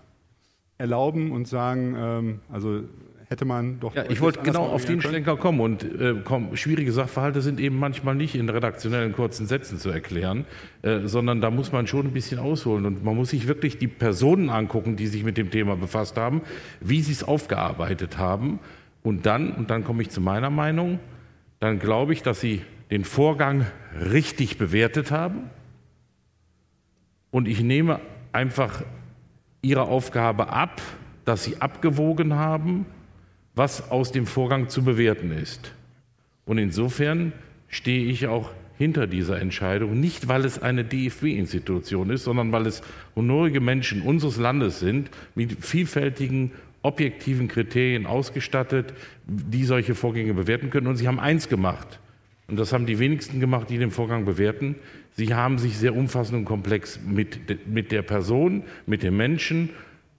erlauben 0.79 1.33
und 1.33 1.49
sagen, 1.49 1.97
ähm, 1.99 2.41
also 2.49 2.85
hätte 3.29 3.45
man 3.45 3.81
doch. 3.81 3.95
Ja, 3.95 4.05
ich 4.09 4.21
wollte 4.21 4.41
genau 4.41 4.65
auf 4.65 4.85
den 4.85 4.99
können. 5.01 5.13
Schlenker 5.13 5.37
kommen 5.37 5.61
und 5.61 5.83
äh, 5.83 6.15
komm, 6.25 6.57
schwierige 6.57 6.93
Sachverhalte 6.93 7.41
sind 7.41 7.61
eben 7.61 7.79
manchmal 7.79 8.15
nicht 8.15 8.35
in 8.35 8.49
redaktionellen 8.49 9.13
kurzen 9.13 9.47
Sätzen 9.47 9.79
zu 9.79 9.91
erklären, 9.91 10.45
äh, 10.83 11.01
sondern 11.05 11.41
da 11.41 11.51
muss 11.51 11.73
man 11.73 11.87
schon 11.87 12.07
ein 12.07 12.13
bisschen 12.13 12.39
ausholen 12.39 12.87
und 12.87 13.05
man 13.05 13.17
muss 13.17 13.31
sich 13.31 13.49
wirklich 13.49 13.79
die 13.79 13.89
Personen 13.89 14.51
angucken, 14.51 14.97
die 14.97 15.07
sich 15.07 15.25
mit 15.25 15.37
dem 15.37 15.51
Thema 15.51 15.77
befasst 15.77 16.17
haben, 16.17 16.43
wie 16.81 17.01
sie 17.01 17.13
es 17.13 17.25
aufgearbeitet 17.25 18.19
haben 18.19 18.59
und 19.03 19.27
dann, 19.27 19.53
und 19.53 19.71
dann 19.71 19.85
komme 19.85 20.03
ich 20.03 20.11
zu 20.11 20.21
meiner 20.21 20.51
Meinung, 20.51 20.99
dann 21.61 21.79
glaube 21.79 22.13
ich, 22.13 22.23
dass 22.23 22.41
sie 22.41 22.63
den 22.91 23.05
Vorgang 23.05 23.67
richtig 24.13 24.59
bewertet 24.59 25.11
haben 25.11 25.51
und 27.31 27.49
ich 27.49 27.63
nehme 27.63 28.01
einfach 28.33 28.83
ihre 29.63 29.83
Aufgabe 29.83 30.51
ab, 30.51 30.83
dass 31.25 31.45
sie 31.45 31.61
abgewogen 31.61 32.35
haben 32.35 32.85
was 33.55 33.91
aus 33.91 34.13
dem 34.13 34.27
Vorgang 34.27 34.69
zu 34.69 34.83
bewerten 34.83 35.31
ist. 35.31 35.73
Und 36.45 36.59
insofern 36.59 37.33
stehe 37.69 38.07
ich 38.07 38.27
auch 38.27 38.51
hinter 38.77 39.07
dieser 39.07 39.41
Entscheidung, 39.41 40.01
nicht 40.01 40.29
weil 40.29 40.45
es 40.45 40.61
eine 40.61 40.85
DFB-Institution 40.85 42.11
ist, 42.11 42.25
sondern 42.25 42.51
weil 42.53 42.67
es 42.67 42.83
honorige 43.15 43.61
Menschen 43.61 44.03
unseres 44.03 44.37
Landes 44.37 44.81
sind, 44.81 45.11
mit 45.35 45.65
vielfältigen 45.65 46.51
objektiven 46.83 47.49
Kriterien 47.49 48.05
ausgestattet, 48.05 48.93
die 49.27 49.65
solche 49.65 49.95
Vorgänge 49.95 50.35
bewerten 50.35 50.71
können. 50.71 50.89
Und 50.89 50.97
sie 50.97 51.09
haben 51.09 51.21
eins 51.21 51.49
gemacht, 51.49 52.01
und 52.47 52.59
das 52.59 52.73
haben 52.73 52.87
die 52.87 52.99
wenigsten 52.99 53.41
gemacht, 53.41 53.71
die 53.71 53.79
den 53.79 53.91
Vorgang 53.91 54.25
bewerten. 54.25 54.75
Sie 55.13 55.35
haben 55.35 55.59
sich 55.59 55.79
sehr 55.79 55.95
umfassend 55.95 56.37
und 56.39 56.45
komplex 56.45 57.01
mit, 57.07 57.67
mit 57.67 57.91
der 57.91 58.03
Person, 58.03 58.65
mit 58.87 59.03
dem 59.03 59.17
Menschen 59.17 59.71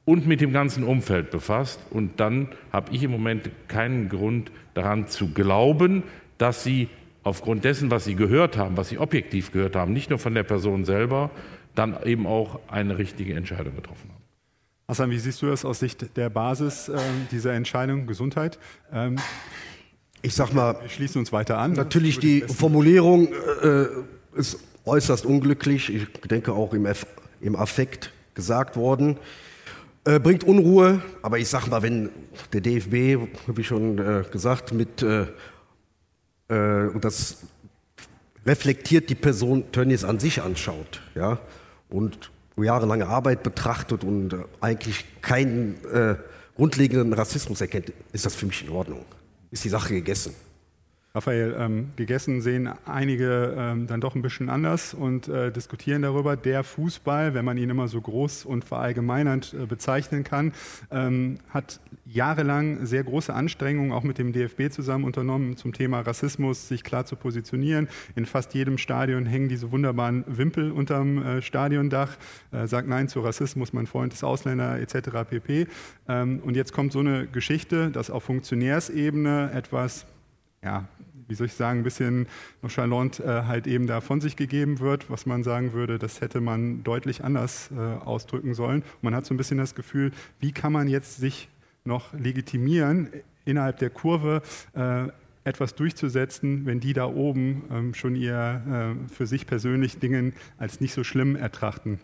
und 0.05 0.27
mit 0.27 0.39
dem 0.39 0.53
ganzen 0.53 0.83
Umfeld 0.83 1.31
befasst. 1.31 1.79
Und 1.89 2.19
dann 2.19 2.49
habe 2.71 2.93
ich 2.93 3.03
im 3.03 3.11
Moment 3.11 3.49
keinen 3.67 4.07
Grund 4.07 4.51
daran 4.75 5.07
zu 5.07 5.29
glauben, 5.29 6.03
dass 6.37 6.63
Sie 6.63 6.89
aufgrund 7.23 7.65
dessen, 7.65 7.89
was 7.91 8.05
Sie 8.05 8.15
gehört 8.15 8.55
haben, 8.55 8.77
was 8.77 8.89
Sie 8.89 8.99
objektiv 8.99 9.51
gehört 9.51 9.75
haben, 9.75 9.93
nicht 9.93 10.09
nur 10.11 10.19
von 10.19 10.35
der 10.35 10.43
Person 10.43 10.85
selber, 10.85 11.31
dann 11.73 11.97
eben 12.03 12.27
auch 12.27 12.59
eine 12.67 12.97
richtige 12.97 13.33
Entscheidung 13.33 13.75
getroffen 13.75 14.09
haben. 14.09 14.23
Hassan, 14.87 15.09
wie 15.09 15.17
siehst 15.17 15.41
du 15.41 15.47
das 15.47 15.65
aus 15.65 15.79
Sicht 15.79 16.15
der 16.15 16.29
Basis 16.29 16.89
äh, 16.89 16.99
dieser 17.31 17.53
Entscheidung 17.53 18.05
Gesundheit? 18.05 18.59
Ähm, 18.93 19.15
ich 20.21 20.35
sag 20.35 20.53
mal, 20.53 20.79
wir 20.79 20.89
schließen 20.89 21.19
uns 21.19 21.31
weiter 21.31 21.57
an. 21.57 21.73
Natürlich 21.73 22.19
die 22.19 22.41
Formulierung 22.41 23.29
äh, 23.63 23.85
ist 24.35 24.59
äußerst 24.85 25.25
unglücklich. 25.25 25.93
Ich 25.93 26.07
denke 26.27 26.53
auch 26.53 26.73
im, 26.73 26.87
im 27.41 27.55
Affekt 27.55 28.11
gesagt 28.35 28.75
worden. 28.75 29.17
Äh, 30.07 30.19
bringt 30.19 30.43
Unruhe, 30.43 31.01
aber 31.23 31.39
ich 31.39 31.47
sag 31.49 31.67
mal, 31.67 31.81
wenn 31.81 32.11
der 32.53 32.61
DFB, 32.61 33.27
wie 33.47 33.63
schon 33.63 33.97
äh, 33.97 34.23
gesagt, 34.31 34.71
mit 34.71 35.01
äh, 35.01 35.25
äh, 36.47 36.87
und 36.89 37.03
das 37.03 37.37
reflektiert 38.45 39.09
die 39.09 39.15
Person 39.15 39.71
Tönnies 39.71 40.03
an 40.03 40.19
sich 40.19 40.43
anschaut, 40.43 41.01
ja, 41.15 41.39
und 41.89 42.29
jahrelange 42.55 43.07
Arbeit 43.07 43.41
betrachtet 43.41 44.03
und 44.03 44.33
äh, 44.33 44.37
eigentlich 44.61 45.05
keinen 45.23 45.83
äh, 45.91 46.15
grundlegenden 46.55 47.13
Rassismus 47.13 47.59
erkennt, 47.61 47.91
ist 48.13 48.27
das 48.27 48.35
für 48.35 48.45
mich 48.45 48.63
in 48.63 48.69
Ordnung. 48.69 49.05
Ist 49.49 49.63
die 49.63 49.69
Sache 49.69 49.95
gegessen. 49.95 50.35
Raphael, 51.15 51.55
ähm, 51.57 51.91
gegessen 51.95 52.41
sehen 52.41 52.69
einige 52.85 53.55
ähm, 53.57 53.87
dann 53.87 54.01
doch 54.01 54.15
ein 54.15 54.21
bisschen 54.21 54.49
anders 54.49 54.93
und 54.93 55.29
äh, 55.29 55.49
diskutieren 55.49 56.01
darüber. 56.01 56.35
Der 56.35 56.65
Fußball, 56.65 57.33
wenn 57.33 57.45
man 57.45 57.57
ihn 57.57 57.69
immer 57.69 57.87
so 57.87 58.01
groß 58.01 58.43
und 58.43 58.65
verallgemeinernd 58.65 59.53
äh, 59.53 59.65
bezeichnen 59.65 60.25
kann, 60.25 60.51
ähm, 60.91 61.37
hat 61.49 61.79
jahrelang 62.05 62.85
sehr 62.85 63.05
große 63.05 63.33
Anstrengungen 63.33 63.93
auch 63.93 64.03
mit 64.03 64.17
dem 64.17 64.33
DFB 64.33 64.69
zusammen 64.69 65.05
unternommen 65.05 65.55
zum 65.55 65.71
Thema 65.71 66.01
Rassismus, 66.01 66.67
sich 66.67 66.83
klar 66.83 67.05
zu 67.05 67.15
positionieren. 67.15 67.87
In 68.17 68.25
fast 68.25 68.53
jedem 68.53 68.77
Stadion 68.77 69.25
hängen 69.25 69.47
diese 69.47 69.71
wunderbaren 69.71 70.25
Wimpel 70.27 70.69
unterm 70.69 71.23
äh, 71.23 71.41
Stadiondach. 71.41 72.17
Äh, 72.51 72.67
sagt 72.67 72.89
Nein 72.89 73.07
zu 73.07 73.21
Rassismus, 73.21 73.71
mein 73.71 73.87
Freund 73.87 74.11
ist 74.13 74.25
Ausländer 74.25 74.81
etc. 74.81 75.29
pp. 75.29 75.67
Ähm, 76.09 76.41
und 76.43 76.57
jetzt 76.57 76.73
kommt 76.73 76.91
so 76.91 76.99
eine 76.99 77.25
Geschichte, 77.27 77.89
dass 77.89 78.09
auf 78.09 78.25
Funktionärsebene 78.25 79.51
etwas 79.53 80.05
ja, 80.65 80.85
wie 81.27 81.35
soll 81.35 81.47
ich 81.47 81.53
sagen, 81.53 81.79
ein 81.79 81.83
bisschen 81.83 82.27
nonchalant 82.61 83.19
äh, 83.19 83.43
halt 83.43 83.67
eben 83.67 83.87
da 83.87 84.01
von 84.01 84.21
sich 84.21 84.35
gegeben 84.35 84.79
wird, 84.79 85.09
was 85.09 85.25
man 85.25 85.43
sagen 85.43 85.73
würde, 85.73 85.99
das 85.99 86.21
hätte 86.21 86.41
man 86.41 86.83
deutlich 86.83 87.23
anders 87.23 87.69
äh, 87.75 87.79
ausdrücken 87.79 88.53
sollen. 88.53 88.81
Und 88.81 89.03
man 89.03 89.15
hat 89.15 89.25
so 89.25 89.33
ein 89.33 89.37
bisschen 89.37 89.57
das 89.57 89.75
Gefühl, 89.75 90.11
wie 90.39 90.51
kann 90.51 90.71
man 90.71 90.87
jetzt 90.87 91.17
sich 91.17 91.49
noch 91.83 92.13
legitimieren, 92.13 93.09
innerhalb 93.45 93.77
der 93.77 93.91
Kurve 93.91 94.41
äh, 94.73 95.07
etwas 95.43 95.75
durchzusetzen, 95.75 96.65
wenn 96.65 96.79
die 96.79 96.93
da 96.93 97.05
oben 97.05 97.63
ähm, 97.71 97.93
schon 97.93 98.15
ihr 98.15 98.97
äh, 99.07 99.13
für 99.13 99.27
sich 99.27 99.45
persönlich 99.45 99.99
Dinge 99.99 100.33
als 100.57 100.81
nicht 100.81 100.93
so 100.93 101.03
schlimm 101.03 101.35
ertrachten. 101.35 101.99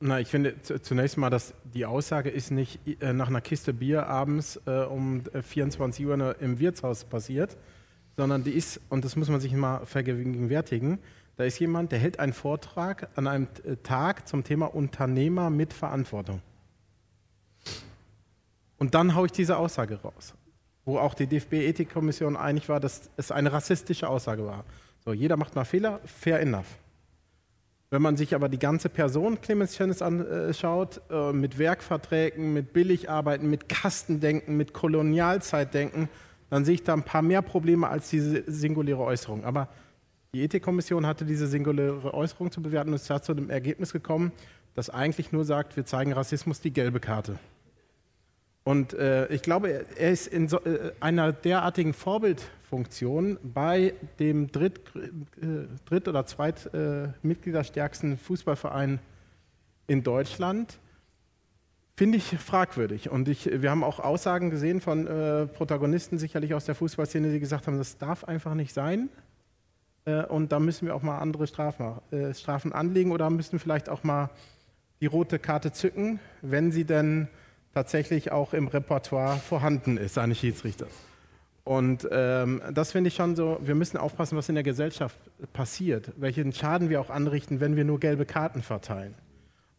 Na, 0.00 0.20
ich 0.20 0.28
finde 0.28 0.60
zunächst 0.62 1.16
mal, 1.16 1.30
dass 1.30 1.54
die 1.72 1.86
Aussage 1.86 2.30
ist 2.30 2.50
nicht 2.50 2.78
äh, 3.00 3.12
nach 3.12 3.28
einer 3.28 3.40
Kiste 3.40 3.72
Bier 3.72 4.06
abends 4.06 4.60
äh, 4.66 4.82
um 4.82 5.22
24 5.40 6.06
Uhr 6.06 6.40
im 6.40 6.58
Wirtshaus 6.58 7.04
passiert, 7.04 7.56
sondern 8.16 8.44
die 8.44 8.52
ist, 8.52 8.80
und 8.88 9.04
das 9.04 9.16
muss 9.16 9.28
man 9.28 9.40
sich 9.40 9.52
mal 9.52 9.84
vergegenwärtigen, 9.86 10.98
da 11.36 11.44
ist 11.44 11.58
jemand, 11.58 11.90
der 11.90 11.98
hält 11.98 12.20
einen 12.20 12.32
Vortrag 12.32 13.08
an 13.16 13.26
einem 13.26 13.48
äh, 13.64 13.76
Tag 13.82 14.28
zum 14.28 14.44
Thema 14.44 14.66
Unternehmer 14.66 15.50
mit 15.50 15.72
Verantwortung. 15.72 16.40
Und 18.78 18.94
dann 18.94 19.14
haue 19.14 19.26
ich 19.26 19.32
diese 19.32 19.56
Aussage 19.56 20.00
raus, 20.02 20.34
wo 20.84 20.98
auch 20.98 21.14
die 21.14 21.26
DFB-Ethikkommission 21.26 22.36
einig 22.36 22.68
war, 22.68 22.80
dass 22.80 23.10
es 23.16 23.32
eine 23.32 23.52
rassistische 23.52 24.08
Aussage 24.08 24.46
war. 24.46 24.64
So, 25.04 25.12
jeder 25.12 25.36
macht 25.36 25.54
mal 25.54 25.64
Fehler, 25.64 26.00
fair 26.04 26.40
enough. 26.40 26.66
Wenn 27.90 28.02
man 28.02 28.16
sich 28.16 28.34
aber 28.34 28.48
die 28.48 28.58
ganze 28.58 28.88
Person 28.88 29.40
Clemens 29.40 29.76
Tönnies 29.76 30.02
anschaut, 30.02 31.00
äh, 31.10 31.32
mit 31.32 31.58
Werkverträgen, 31.58 32.52
mit 32.52 32.72
Billigarbeiten, 32.72 33.48
mit 33.48 33.68
Kastendenken, 33.68 34.56
mit 34.56 34.72
Kolonialzeitdenken, 34.72 36.08
dann 36.54 36.64
sehe 36.64 36.74
ich 36.74 36.84
da 36.84 36.92
ein 36.92 37.02
paar 37.02 37.22
mehr 37.22 37.42
Probleme 37.42 37.88
als 37.88 38.10
diese 38.10 38.44
singuläre 38.46 39.02
Äußerung. 39.02 39.42
Aber 39.42 39.66
die 40.32 40.44
Ethikkommission 40.44 41.04
hatte 41.04 41.24
diese 41.24 41.48
singuläre 41.48 42.14
Äußerung 42.14 42.52
zu 42.52 42.62
bewerten 42.62 42.90
und 42.90 42.94
ist 42.94 43.10
da 43.10 43.20
zu 43.20 43.34
dem 43.34 43.50
Ergebnis 43.50 43.92
gekommen, 43.92 44.30
das 44.76 44.88
eigentlich 44.88 45.32
nur 45.32 45.44
sagt, 45.44 45.74
wir 45.76 45.84
zeigen 45.84 46.12
Rassismus 46.12 46.60
die 46.60 46.72
gelbe 46.72 47.00
Karte. 47.00 47.40
Und 48.62 48.94
äh, 48.94 49.26
ich 49.32 49.42
glaube, 49.42 49.84
er 49.96 50.12
ist 50.12 50.28
in 50.28 50.46
so, 50.46 50.60
äh, 50.60 50.92
einer 51.00 51.32
derartigen 51.32 51.92
Vorbildfunktion 51.92 53.36
bei 53.42 53.94
dem 54.20 54.52
dritt, 54.52 54.80
äh, 54.94 55.66
dritt 55.86 56.06
oder 56.06 56.24
zweit 56.24 56.72
äh, 56.72 57.08
Fußballverein 58.16 59.00
in 59.88 60.04
Deutschland, 60.04 60.78
Finde 61.96 62.18
ich 62.18 62.36
fragwürdig. 62.38 63.10
Und 63.10 63.28
ich, 63.28 63.48
wir 63.62 63.70
haben 63.70 63.84
auch 63.84 64.00
Aussagen 64.00 64.50
gesehen 64.50 64.80
von 64.80 65.06
äh, 65.06 65.46
Protagonisten, 65.46 66.18
sicherlich 66.18 66.52
aus 66.54 66.64
der 66.64 66.74
Fußballszene, 66.74 67.30
die 67.30 67.38
gesagt 67.38 67.68
haben, 67.68 67.78
das 67.78 67.98
darf 67.98 68.24
einfach 68.24 68.54
nicht 68.54 68.74
sein. 68.74 69.10
Äh, 70.04 70.24
und 70.24 70.50
da 70.50 70.58
müssen 70.58 70.86
wir 70.86 70.96
auch 70.96 71.02
mal 71.02 71.18
andere 71.18 71.46
Strafen, 71.46 72.00
äh, 72.10 72.34
Strafen 72.34 72.72
anlegen 72.72 73.12
oder 73.12 73.30
müssen 73.30 73.60
vielleicht 73.60 73.88
auch 73.88 74.02
mal 74.02 74.30
die 75.00 75.06
rote 75.06 75.38
Karte 75.38 75.70
zücken, 75.70 76.18
wenn 76.42 76.72
sie 76.72 76.84
denn 76.84 77.28
tatsächlich 77.74 78.32
auch 78.32 78.54
im 78.54 78.66
Repertoire 78.66 79.36
vorhanden 79.36 79.96
ist, 79.96 80.18
eines 80.18 80.38
Schiedsrichters. 80.38 80.90
Und 81.62 82.08
ähm, 82.10 82.60
das 82.72 82.92
finde 82.92 83.08
ich 83.08 83.14
schon 83.14 83.36
so, 83.36 83.58
wir 83.62 83.74
müssen 83.74 83.96
aufpassen, 83.96 84.36
was 84.36 84.48
in 84.48 84.54
der 84.54 84.64
Gesellschaft 84.64 85.18
passiert, 85.52 86.12
welchen 86.16 86.52
Schaden 86.52 86.90
wir 86.90 87.00
auch 87.00 87.10
anrichten, 87.10 87.60
wenn 87.60 87.74
wir 87.76 87.84
nur 87.84 88.00
gelbe 88.00 88.26
Karten 88.26 88.62
verteilen. 88.62 89.14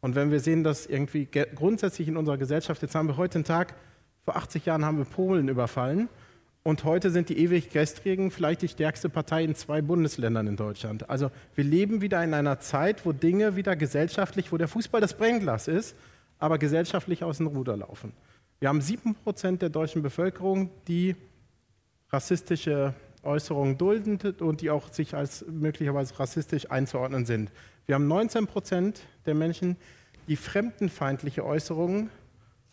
Und 0.06 0.14
wenn 0.14 0.30
wir 0.30 0.40
sehen, 0.40 0.64
dass 0.64 0.86
irgendwie 0.86 1.26
grundsätzlich 1.26 2.08
in 2.08 2.16
unserer 2.16 2.38
Gesellschaft, 2.38 2.80
jetzt 2.84 2.94
haben 2.94 3.08
wir 3.08 3.18
heute 3.18 3.40
einen 3.40 3.44
Tag, 3.44 3.74
vor 4.24 4.36
80 4.36 4.64
Jahren 4.68 4.86
haben 4.86 5.00
wir 5.00 5.06
Polen 5.06 5.48
überfallen 5.48 6.10
und 6.62 6.84
heute 6.84 7.10
sind 7.10 7.30
die 7.30 7.40
ewig 7.40 7.72
gestrigen 7.72 8.30
vielleicht 8.30 8.62
die 8.62 8.68
stärkste 8.68 9.10
Partei 9.10 9.44
in 9.44 9.56
zwei 9.56 9.82
Bundesländern 9.82 10.46
in 10.46 10.58
Deutschland. 10.58 11.10
Also 11.10 11.32
wir 11.56 11.64
leben 11.64 12.02
wieder 12.02 12.24
in 12.24 12.36
einer 12.36 12.60
Zeit, 12.60 13.04
wo 13.04 13.14
Dinge 13.14 13.56
wieder 13.56 13.76
gesellschaftlich, 13.76 14.52
wo 14.52 14.58
der 14.58 14.68
Fußball 14.68 15.02
das 15.02 15.18
Brennglas 15.18 15.68
ist, 15.68 15.96
aber 16.38 16.60
gesellschaftlich 16.60 17.24
aus 17.24 17.38
dem 17.38 17.48
Ruder 17.48 17.76
laufen. 17.76 18.14
Wir 18.60 18.70
haben 18.70 18.82
sieben 18.82 19.16
Prozent 19.16 19.64
der 19.64 19.70
deutschen 19.70 20.04
Bevölkerung, 20.04 20.70
die 20.88 21.16
rassistische 22.12 22.94
Äußerungen 23.24 23.80
dulden 23.80 24.20
und 24.40 24.62
die 24.62 24.70
auch 24.70 24.94
sich 24.94 25.16
als 25.16 25.44
möglicherweise 25.50 26.20
rassistisch 26.20 26.70
einzuordnen 26.70 27.26
sind. 27.26 27.52
Wir 27.86 27.96
haben 27.96 28.08
19 28.08 28.48
Prozent 28.48 29.02
der 29.26 29.36
Menschen, 29.36 29.78
die 30.28 30.36
fremdenfeindliche 30.36 31.46
Äußerungen 31.46 32.10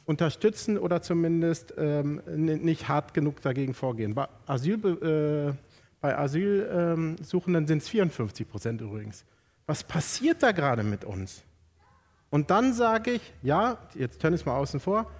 unterstützen 0.06 0.78
oder 0.78 1.02
zumindest 1.02 1.74
ähm, 1.76 2.22
nicht 2.26 2.88
hart 2.88 3.12
genug 3.12 3.42
dagegen 3.42 3.74
vorgehen. 3.74 4.14
Bei, 4.14 4.26
Asyl, 4.46 4.78
äh, 5.02 5.54
bei 6.00 6.18
Asylsuchenden 6.18 7.66
sind 7.66 7.82
es 7.82 7.88
54 7.88 8.48
Prozent 8.48 8.80
übrigens. 8.80 9.24
Was 9.66 9.84
passiert 9.84 10.42
da 10.42 10.52
gerade 10.52 10.82
mit 10.82 11.04
uns? 11.04 11.42
Und 12.30 12.50
dann 12.50 12.72
sage 12.72 13.12
ich, 13.12 13.32
ja, 13.42 13.76
jetzt 13.94 14.20
turn 14.20 14.32
es 14.32 14.46
mal 14.46 14.56
außen 14.56 14.80
vor, 14.80 15.10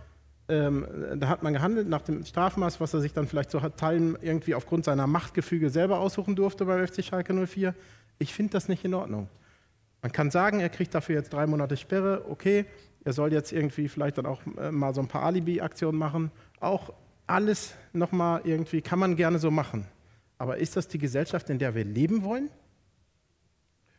ähm, 0.49 0.87
da 1.16 1.28
hat 1.28 1.42
man 1.42 1.52
gehandelt 1.52 1.88
nach 1.88 2.02
dem 2.02 2.25
Strafmaß, 2.25 2.80
was 2.80 2.94
er 2.94 3.00
sich 3.00 3.12
dann 3.12 3.28
vielleicht 3.28 3.50
zu 3.50 3.61
Teilen 3.61 4.16
irgendwie 4.20 4.54
aufgrund 4.54 4.87
seiner 4.87 5.06
Machtgefüge 5.06 5.70
selber 5.70 5.99
aussuchen 5.99 6.34
durfte 6.34 6.64
beim 6.64 6.84
FC 6.87 7.04
Schalke 7.04 7.34
04. 7.46 7.75
Ich 8.18 8.34
finde 8.34 8.52
das 8.52 8.68
nicht 8.68 8.84
in 8.84 8.94
Ordnung. 8.94 9.28
Man 10.02 10.11
kann 10.11 10.32
sagen, 10.32 10.59
er 10.59 10.68
kriegt 10.68 10.94
dafür 10.97 11.14
jetzt 11.14 11.32
drei 11.32 11.47
Monate 11.47 11.76
Sperre, 11.76 12.25
okay, 12.28 12.64
er 13.04 13.12
soll 13.12 13.32
jetzt 13.32 13.52
irgendwie 13.52 13.88
vielleicht 13.88 14.18
dann 14.18 14.26
auch 14.26 14.40
äh, 14.59 14.73
mal 14.73 14.92
so 14.92 15.00
ein 15.00 15.06
paar 15.06 15.23
Alibi-Aktionen 15.23 15.97
machen. 15.97 16.32
Auch 16.59 16.92
alles 17.28 17.75
nochmal 17.92 18.40
irgendwie 18.44 18.82
kann 18.82 18.99
man 18.99 19.14
gerne 19.14 19.38
so 19.38 19.52
machen. 19.52 19.87
Aber 20.38 20.59
ist 20.59 20.76
das 20.76 20.88
die 20.88 20.99
Gesellschaft, 20.99 21.50
in 21.50 21.61
der 21.61 21.76
wir 21.76 21.85
leben 21.85 22.25
wollen? 22.25 22.50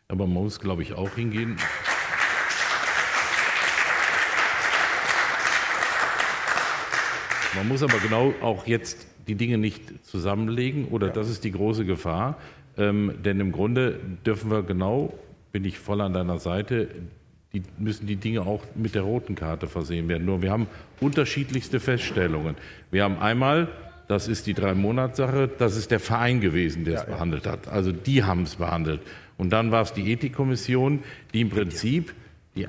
Aber 0.10 0.28
man 0.28 0.44
muss, 0.44 0.60
glaube 0.60 0.84
ich, 0.84 0.94
auch 0.94 1.10
hingehen. 1.12 1.56
Man 7.56 7.68
muss 7.68 7.82
aber 7.82 8.00
genau 8.00 8.34
auch 8.42 8.68
jetzt 8.68 9.08
die 9.28 9.36
Dinge 9.36 9.58
nicht 9.58 10.06
zusammenlegen 10.06 10.90
oder 10.90 11.08
ja. 11.08 11.14
das 11.14 11.30
ist 11.30 11.46
die 11.46 11.52
große 11.52 11.86
Gefahr. 11.86 12.38
Ähm, 12.76 13.20
denn 13.24 13.40
im 13.40 13.54
Grunde 13.54 14.00
dürfen 14.26 14.52
wir 14.52 14.64
genau, 14.64 15.14
bin 15.54 15.64
ich 15.64 15.80
voll 15.80 16.02
an 16.02 16.14
deiner 16.14 16.40
Seite, 16.40 16.90
die 17.54 17.62
müssen 17.78 18.08
die 18.08 18.18
Dinge 18.18 18.42
auch 18.42 18.64
mit 18.76 18.96
der 18.96 19.04
roten 19.04 19.36
Karte 19.36 19.68
versehen 19.68 20.10
werden. 20.10 20.26
Nur 20.26 20.42
wir 20.42 20.52
haben 20.52 20.68
unterschiedlichste 21.00 21.80
Feststellungen. 21.80 22.56
Wir 22.92 23.04
haben 23.04 23.20
einmal, 23.20 23.70
das 24.08 24.28
ist 24.28 24.48
die 24.48 24.56
Drei-Monats-Sache, 24.56 25.50
das 25.60 25.78
ist 25.78 25.92
der 25.92 26.00
Verein 26.00 26.42
gewesen, 26.42 26.84
der 26.84 26.96
ja, 26.96 27.00
es 27.02 27.08
ja. 27.08 27.14
behandelt 27.14 27.46
hat. 27.46 27.68
Also 27.68 27.92
die 27.92 28.24
haben 28.24 28.44
es 28.44 28.56
behandelt. 28.56 29.02
Und 29.38 29.52
dann 29.52 29.72
war 29.72 29.84
es 29.84 29.94
die 29.94 30.12
Ethikkommission, 30.12 31.04
die 31.34 31.42
im 31.42 31.50
Prinzip 31.50 32.14
die 32.56 32.68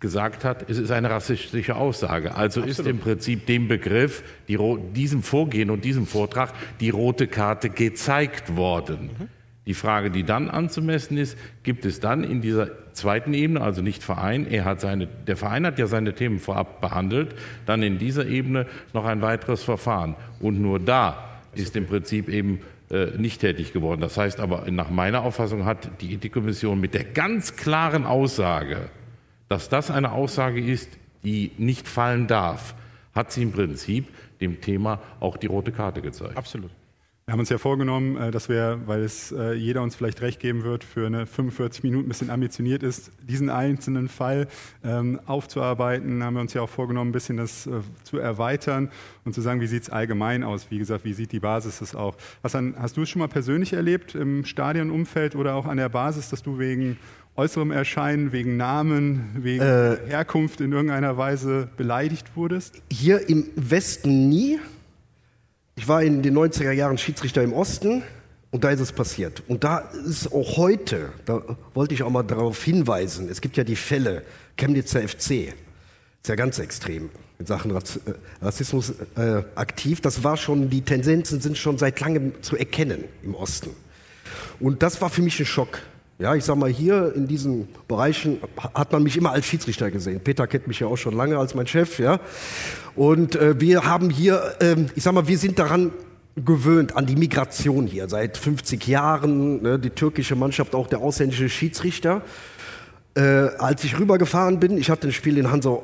gesagt 0.00 0.44
hat, 0.44 0.68
es 0.68 0.78
ist 0.78 0.90
eine 0.90 1.10
rassistische 1.10 1.76
Aussage. 1.76 2.34
Also 2.34 2.60
Absolut. 2.62 2.68
ist 2.68 2.86
im 2.86 2.98
Prinzip 2.98 3.46
dem 3.46 3.68
Begriff, 3.68 4.22
die, 4.48 4.58
diesem 4.94 5.22
Vorgehen 5.22 5.70
und 5.70 5.84
diesem 5.84 6.06
Vortrag 6.06 6.54
die 6.80 6.90
rote 6.90 7.26
Karte 7.26 7.68
gezeigt 7.68 8.56
worden. 8.56 9.10
Mhm. 9.18 9.28
Die 9.70 9.74
Frage, 9.74 10.10
die 10.10 10.24
dann 10.24 10.50
anzumessen 10.50 11.16
ist, 11.16 11.38
gibt 11.62 11.84
es 11.84 12.00
dann 12.00 12.24
in 12.24 12.40
dieser 12.40 12.92
zweiten 12.92 13.34
Ebene, 13.34 13.60
also 13.60 13.82
nicht 13.82 14.02
Verein, 14.02 14.48
er 14.50 14.64
hat 14.64 14.80
seine, 14.80 15.06
der 15.06 15.36
Verein 15.36 15.64
hat 15.64 15.78
ja 15.78 15.86
seine 15.86 16.12
Themen 16.12 16.40
vorab 16.40 16.80
behandelt, 16.80 17.36
dann 17.66 17.84
in 17.84 17.96
dieser 17.96 18.26
Ebene 18.26 18.66
noch 18.94 19.04
ein 19.04 19.22
weiteres 19.22 19.62
Verfahren. 19.62 20.16
Und 20.40 20.60
nur 20.60 20.80
da 20.80 21.24
ist 21.54 21.76
im 21.76 21.86
Prinzip 21.86 22.28
eben 22.28 22.62
äh, 22.90 23.16
nicht 23.16 23.42
tätig 23.42 23.72
geworden. 23.72 24.00
Das 24.00 24.16
heißt 24.16 24.40
aber, 24.40 24.68
nach 24.72 24.90
meiner 24.90 25.22
Auffassung 25.22 25.66
hat 25.66 25.88
die 26.00 26.14
Ethikkommission 26.14 26.80
mit 26.80 26.92
der 26.92 27.04
ganz 27.04 27.54
klaren 27.54 28.06
Aussage, 28.06 28.88
dass 29.48 29.68
das 29.68 29.88
eine 29.92 30.10
Aussage 30.10 30.60
ist, 30.60 30.98
die 31.22 31.52
nicht 31.58 31.86
fallen 31.86 32.26
darf, 32.26 32.74
hat 33.14 33.30
sie 33.30 33.42
im 33.42 33.52
Prinzip 33.52 34.08
dem 34.40 34.60
Thema 34.60 34.98
auch 35.20 35.36
die 35.36 35.46
rote 35.46 35.70
Karte 35.70 36.02
gezeigt. 36.02 36.36
Absolut. 36.36 36.72
Wir 37.30 37.34
haben 37.34 37.40
uns 37.40 37.48
ja 37.48 37.58
vorgenommen, 37.58 38.16
äh, 38.16 38.32
dass 38.32 38.48
wir, 38.48 38.80
weil 38.86 39.04
es 39.04 39.30
äh, 39.30 39.52
jeder 39.52 39.82
uns 39.82 39.94
vielleicht 39.94 40.20
recht 40.20 40.40
geben 40.40 40.64
wird, 40.64 40.82
für 40.82 41.06
eine 41.06 41.26
45 41.26 41.84
Minuten 41.84 42.06
ein 42.06 42.08
bisschen 42.08 42.28
ambitioniert 42.28 42.82
ist, 42.82 43.12
diesen 43.22 43.50
einzelnen 43.50 44.08
Fall 44.08 44.48
ähm, 44.82 45.20
aufzuarbeiten. 45.26 46.24
Haben 46.24 46.34
wir 46.34 46.40
uns 46.40 46.54
ja 46.54 46.62
auch 46.62 46.68
vorgenommen, 46.68 47.10
ein 47.10 47.12
bisschen 47.12 47.36
das 47.36 47.68
äh, 47.68 47.82
zu 48.02 48.18
erweitern 48.18 48.90
und 49.24 49.32
zu 49.32 49.42
sagen, 49.42 49.60
wie 49.60 49.68
sieht 49.68 49.84
es 49.84 49.90
allgemein 49.90 50.42
aus? 50.42 50.72
Wie 50.72 50.78
gesagt, 50.78 51.04
wie 51.04 51.12
sieht 51.12 51.30
die 51.30 51.38
Basis 51.38 51.80
es 51.80 51.94
auch? 51.94 52.16
Hassan, 52.42 52.74
hast 52.76 52.96
du 52.96 53.02
es 53.02 53.10
schon 53.10 53.20
mal 53.20 53.28
persönlich 53.28 53.74
erlebt 53.74 54.16
im 54.16 54.44
Stadionumfeld 54.44 55.36
oder 55.36 55.54
auch 55.54 55.66
an 55.66 55.76
der 55.76 55.88
Basis, 55.88 56.30
dass 56.30 56.42
du 56.42 56.58
wegen 56.58 56.98
äußerem 57.36 57.70
Erscheinen, 57.70 58.32
wegen 58.32 58.56
Namen, 58.56 59.36
wegen 59.36 59.62
äh, 59.62 59.98
Herkunft 60.08 60.60
in 60.60 60.72
irgendeiner 60.72 61.16
Weise 61.16 61.68
beleidigt 61.76 62.34
wurdest? 62.34 62.82
Hier 62.90 63.28
im 63.28 63.46
Westen 63.54 64.28
nie. 64.28 64.58
Ich 65.80 65.88
war 65.88 66.02
in 66.02 66.20
den 66.20 66.36
90er 66.36 66.72
Jahren 66.72 66.98
Schiedsrichter 66.98 67.42
im 67.42 67.54
Osten 67.54 68.02
und 68.50 68.64
da 68.64 68.68
ist 68.68 68.80
es 68.80 68.92
passiert. 68.92 69.42
Und 69.48 69.64
da 69.64 69.78
ist 69.78 70.30
auch 70.30 70.58
heute, 70.58 71.08
da 71.24 71.42
wollte 71.72 71.94
ich 71.94 72.02
auch 72.02 72.10
mal 72.10 72.22
darauf 72.22 72.62
hinweisen, 72.62 73.30
es 73.30 73.40
gibt 73.40 73.56
ja 73.56 73.64
die 73.64 73.76
Fälle, 73.76 74.22
Chemnitzer 74.58 75.00
FC, 75.00 75.30
ist 75.30 76.28
ja 76.28 76.34
ganz 76.34 76.58
extrem 76.58 77.08
in 77.38 77.46
Sachen 77.46 77.70
äh, 77.70 77.80
Rassismus 78.42 78.92
äh, 79.16 79.42
aktiv. 79.54 80.02
Das 80.02 80.22
war 80.22 80.36
schon, 80.36 80.68
die 80.68 80.82
Tendenzen 80.82 81.40
sind 81.40 81.56
schon 81.56 81.78
seit 81.78 81.98
langem 81.98 82.34
zu 82.42 82.58
erkennen 82.58 83.04
im 83.22 83.34
Osten. 83.34 83.70
Und 84.60 84.82
das 84.82 85.00
war 85.00 85.08
für 85.08 85.22
mich 85.22 85.40
ein 85.40 85.46
Schock. 85.46 85.80
Ja, 86.20 86.34
ich 86.34 86.44
sag 86.44 86.56
mal, 86.56 86.68
hier 86.68 87.14
in 87.16 87.26
diesen 87.26 87.66
Bereichen 87.88 88.42
hat 88.74 88.92
man 88.92 89.02
mich 89.02 89.16
immer 89.16 89.30
als 89.30 89.46
Schiedsrichter 89.46 89.90
gesehen. 89.90 90.20
Peter 90.20 90.46
kennt 90.46 90.68
mich 90.68 90.78
ja 90.80 90.86
auch 90.86 90.98
schon 90.98 91.16
lange 91.16 91.38
als 91.38 91.54
mein 91.54 91.66
Chef, 91.66 91.98
ja. 91.98 92.20
Und 92.94 93.36
äh, 93.36 93.58
wir 93.58 93.86
haben 93.86 94.10
hier, 94.10 94.54
ähm, 94.60 94.90
ich 94.94 95.02
sag 95.02 95.14
mal, 95.14 95.26
wir 95.28 95.38
sind 95.38 95.58
daran 95.58 95.92
gewöhnt 96.36 96.94
an 96.94 97.06
die 97.06 97.16
Migration 97.16 97.86
hier 97.86 98.06
seit 98.10 98.36
50 98.36 98.86
Jahren. 98.86 99.62
Ne, 99.62 99.78
die 99.78 99.88
türkische 99.88 100.36
Mannschaft, 100.36 100.74
auch 100.74 100.88
der 100.88 100.98
ausländische 100.98 101.48
Schiedsrichter. 101.48 102.20
Äh, 103.14 103.22
als 103.56 103.82
ich 103.84 103.98
rübergefahren 103.98 104.60
bin, 104.60 104.76
ich 104.76 104.90
hatte 104.90 105.08
ein 105.08 105.12
Spiel 105.12 105.38
in 105.38 105.50
Hansa 105.50 105.78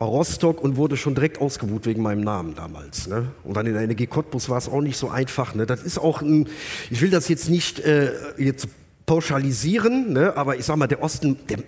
Rostock 0.00 0.64
und 0.64 0.76
wurde 0.76 0.96
schon 0.96 1.14
direkt 1.14 1.40
ausgebucht 1.40 1.86
wegen 1.86 2.02
meinem 2.02 2.22
Namen 2.22 2.56
damals. 2.56 3.06
Ne? 3.06 3.28
Und 3.44 3.56
dann 3.56 3.66
in 3.68 3.74
der 3.74 3.82
Energie 3.82 4.08
Cottbus 4.08 4.48
war 4.48 4.58
es 4.58 4.68
auch 4.68 4.80
nicht 4.80 4.96
so 4.96 5.10
einfach. 5.10 5.54
Ne? 5.54 5.64
Das 5.64 5.84
ist 5.84 5.98
auch 5.98 6.22
ein, 6.22 6.48
ich 6.90 7.00
will 7.02 7.10
das 7.10 7.28
jetzt 7.28 7.48
nicht 7.48 7.78
äh, 7.78 8.10
jetzt 8.36 8.66
pauschalisieren, 9.06 10.12
ne? 10.12 10.36
aber 10.36 10.56
ich 10.56 10.64
sage 10.64 10.78
mal, 10.78 10.88
der 10.88 11.02
Osten, 11.02 11.38
der, 11.48 11.58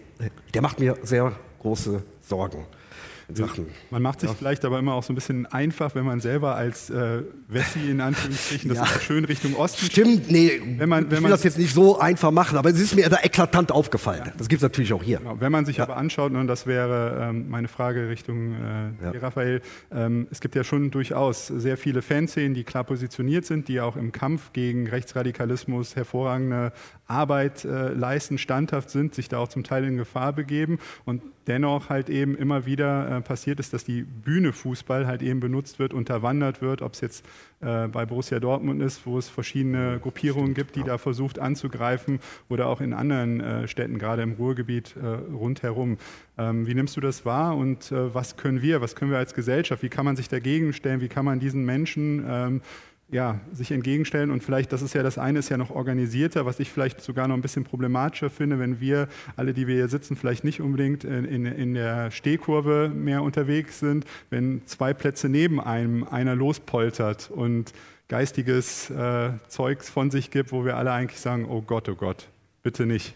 der 0.53 0.62
macht 0.62 0.81
mir 0.81 0.96
sehr 1.03 1.33
große 1.61 2.03
Sorgen. 2.20 2.66
Sachen. 3.32 3.66
Man 3.90 4.02
macht 4.02 4.20
sich 4.20 4.30
ja. 4.30 4.34
vielleicht 4.34 4.64
aber 4.64 4.78
immer 4.78 4.94
auch 4.94 5.02
so 5.02 5.12
ein 5.12 5.14
bisschen 5.14 5.46
einfach, 5.46 5.94
wenn 5.94 6.04
man 6.04 6.20
selber 6.20 6.54
als 6.54 6.88
äh, 6.88 7.22
Wessi 7.48 7.90
in 7.90 8.00
Anführungsstrichen, 8.00 8.70
das 8.70 8.78
ja. 8.78 8.84
ist 8.84 9.02
schön 9.02 9.24
Richtung 9.24 9.54
Osten. 9.54 9.84
Stimmt, 9.84 10.30
nee, 10.30 10.60
wenn 10.78 10.88
man, 10.88 11.04
wenn 11.04 11.06
ich 11.06 11.12
will 11.12 11.20
man, 11.20 11.30
das 11.30 11.44
jetzt 11.44 11.58
nicht 11.58 11.74
so 11.74 11.98
einfach 11.98 12.30
machen, 12.30 12.56
aber 12.56 12.70
es 12.70 12.80
ist 12.80 12.94
mir 12.94 13.08
da 13.08 13.18
eklatant 13.22 13.70
aufgefallen. 13.70 14.22
Ja. 14.26 14.32
Das 14.36 14.48
gibt 14.48 14.60
es 14.60 14.62
natürlich 14.62 14.92
auch 14.92 15.02
hier. 15.02 15.18
Genau. 15.18 15.36
Wenn 15.40 15.52
man 15.52 15.66
sich 15.66 15.80
aber 15.80 15.96
anschaut, 15.96 16.32
und 16.32 16.46
das 16.46 16.66
wäre 16.66 17.28
ähm, 17.28 17.50
meine 17.50 17.68
Frage 17.68 18.08
Richtung 18.08 18.54
äh, 18.54 19.18
Raphael, 19.18 19.60
ähm, 19.92 20.26
es 20.30 20.40
gibt 20.40 20.54
ja 20.54 20.64
schon 20.64 20.90
durchaus 20.90 21.48
sehr 21.48 21.76
viele 21.76 22.02
Fanszenen, 22.02 22.54
die 22.54 22.64
klar 22.64 22.84
positioniert 22.84 23.44
sind, 23.44 23.68
die 23.68 23.80
auch 23.80 23.96
im 23.96 24.12
Kampf 24.12 24.52
gegen 24.52 24.88
Rechtsradikalismus 24.88 25.96
hervorragende 25.96 26.72
Arbeit 27.06 27.64
äh, 27.64 27.92
leisten, 27.92 28.38
standhaft 28.38 28.90
sind, 28.90 29.14
sich 29.14 29.28
da 29.28 29.38
auch 29.38 29.48
zum 29.48 29.64
Teil 29.64 29.84
in 29.84 29.96
Gefahr 29.96 30.32
begeben 30.32 30.78
und 31.04 31.22
dennoch 31.48 31.88
halt 31.88 32.11
eben 32.11 32.37
immer 32.37 32.66
wieder 32.66 33.16
äh, 33.16 33.20
passiert 33.20 33.58
ist, 33.58 33.72
dass 33.72 33.84
die 33.84 34.02
Bühne 34.02 34.52
Fußball 34.52 35.06
halt 35.06 35.22
eben 35.22 35.40
benutzt 35.40 35.78
wird, 35.78 35.94
unterwandert 35.94 36.61
wird, 36.62 36.82
ob 36.82 36.94
es 36.94 37.00
jetzt 37.00 37.26
äh, 37.61 37.88
bei 37.88 38.06
Borussia 38.06 38.38
Dortmund 38.38 38.82
ist, 38.82 39.06
wo 39.06 39.18
es 39.18 39.28
verschiedene 39.28 39.98
Gruppierungen 40.00 40.54
gibt, 40.54 40.76
die 40.76 40.84
da 40.84 40.98
versucht 40.98 41.38
anzugreifen 41.38 42.20
oder 42.48 42.66
auch 42.66 42.80
in 42.80 42.92
anderen 42.92 43.40
äh, 43.40 43.68
Städten, 43.68 43.98
gerade 43.98 44.22
im 44.22 44.32
Ruhrgebiet 44.32 44.94
äh, 44.96 45.06
rundherum. 45.06 45.96
Ähm, 46.37 46.66
wie 46.66 46.74
nimmst 46.74 46.96
du 46.96 47.00
das 47.00 47.24
wahr 47.24 47.56
und 47.56 47.90
äh, 47.90 48.14
was 48.14 48.37
können 48.37 48.62
wir, 48.62 48.80
was 48.80 48.94
können 48.94 49.11
wir 49.11 49.18
als 49.18 49.34
Gesellschaft, 49.34 49.82
wie 49.82 49.88
kann 49.88 50.04
man 50.04 50.14
sich 50.14 50.28
dagegen 50.28 50.72
stellen, 50.72 51.00
wie 51.00 51.08
kann 51.08 51.24
man 51.24 51.40
diesen 51.40 51.64
Menschen 51.64 52.24
ähm, 52.28 52.61
ja, 53.11 53.40
sich 53.53 53.71
entgegenstellen 53.71 54.31
und 54.31 54.42
vielleicht, 54.42 54.73
das 54.73 54.83
ist 54.83 54.94
ja 54.94 55.03
das 55.03 55.16
eine, 55.16 55.38
ist 55.38 55.49
ja 55.49 55.57
noch 55.57 55.71
organisierter, 55.71 56.44
was 56.44 56.61
ich 56.61 56.71
vielleicht 56.71 57.01
sogar 57.01 57.27
noch 57.27 57.35
ein 57.35 57.40
bisschen 57.40 57.64
problematischer 57.64 58.29
finde, 58.29 58.59
wenn 58.59 58.81
wir, 58.81 59.09
alle, 59.37 59.55
die 59.55 59.66
wir 59.66 59.77
hier 59.77 59.88
sitzen, 59.88 60.14
vielleicht 60.14 60.44
nicht 60.44 60.61
unbedingt 60.61 61.05
in, 61.05 61.47
in, 61.47 61.75
der 61.75 62.11
Stehkurve 62.11 62.90
mehr 62.94 63.23
unterwegs 63.23 63.81
sind, 63.81 64.05
wenn 64.29 64.66
zwei 64.66 64.92
Plätze 64.92 65.29
neben 65.29 65.59
einem 65.59 66.05
einer 66.05 66.35
lospoltert 66.35 67.31
und 67.31 67.73
geistiges 68.09 68.90
äh, 68.90 69.31
Zeugs 69.49 69.88
von 69.88 70.11
sich 70.11 70.31
gibt, 70.31 70.53
wo 70.53 70.64
wir 70.64 70.77
alle 70.77 70.92
eigentlich 70.92 71.21
sagen, 71.21 71.47
oh 71.49 71.62
Gott, 71.62 71.88
oh 71.88 71.94
Gott, 71.94 72.29
bitte 72.62 72.85
nicht. 72.85 73.14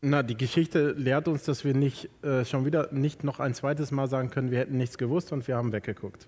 Na, 0.00 0.22
die 0.22 0.36
Geschichte 0.36 0.92
lehrt 0.92 1.28
uns, 1.28 1.44
dass 1.44 1.64
wir 1.64 1.74
nicht 1.74 2.08
äh, 2.22 2.44
schon 2.44 2.64
wieder 2.64 2.92
nicht 2.92 3.24
noch 3.24 3.40
ein 3.40 3.54
zweites 3.54 3.90
Mal 3.90 4.08
sagen 4.08 4.30
können, 4.30 4.50
wir 4.50 4.58
hätten 4.58 4.76
nichts 4.76 4.96
gewusst 4.96 5.32
und 5.32 5.46
wir 5.48 5.56
haben 5.56 5.72
weggeguckt. 5.72 6.26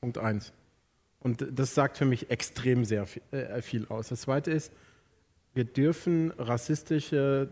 Punkt 0.00 0.18
eins. 0.18 0.52
Und 1.20 1.46
das 1.50 1.74
sagt 1.74 1.96
für 1.96 2.04
mich 2.04 2.30
extrem 2.30 2.84
sehr 2.84 3.06
viel, 3.06 3.22
äh, 3.32 3.60
viel 3.62 3.86
aus. 3.88 4.08
Das 4.08 4.22
Zweite 4.22 4.50
ist, 4.50 4.72
wir 5.54 5.64
dürfen 5.64 6.32
rassistische 6.38 7.48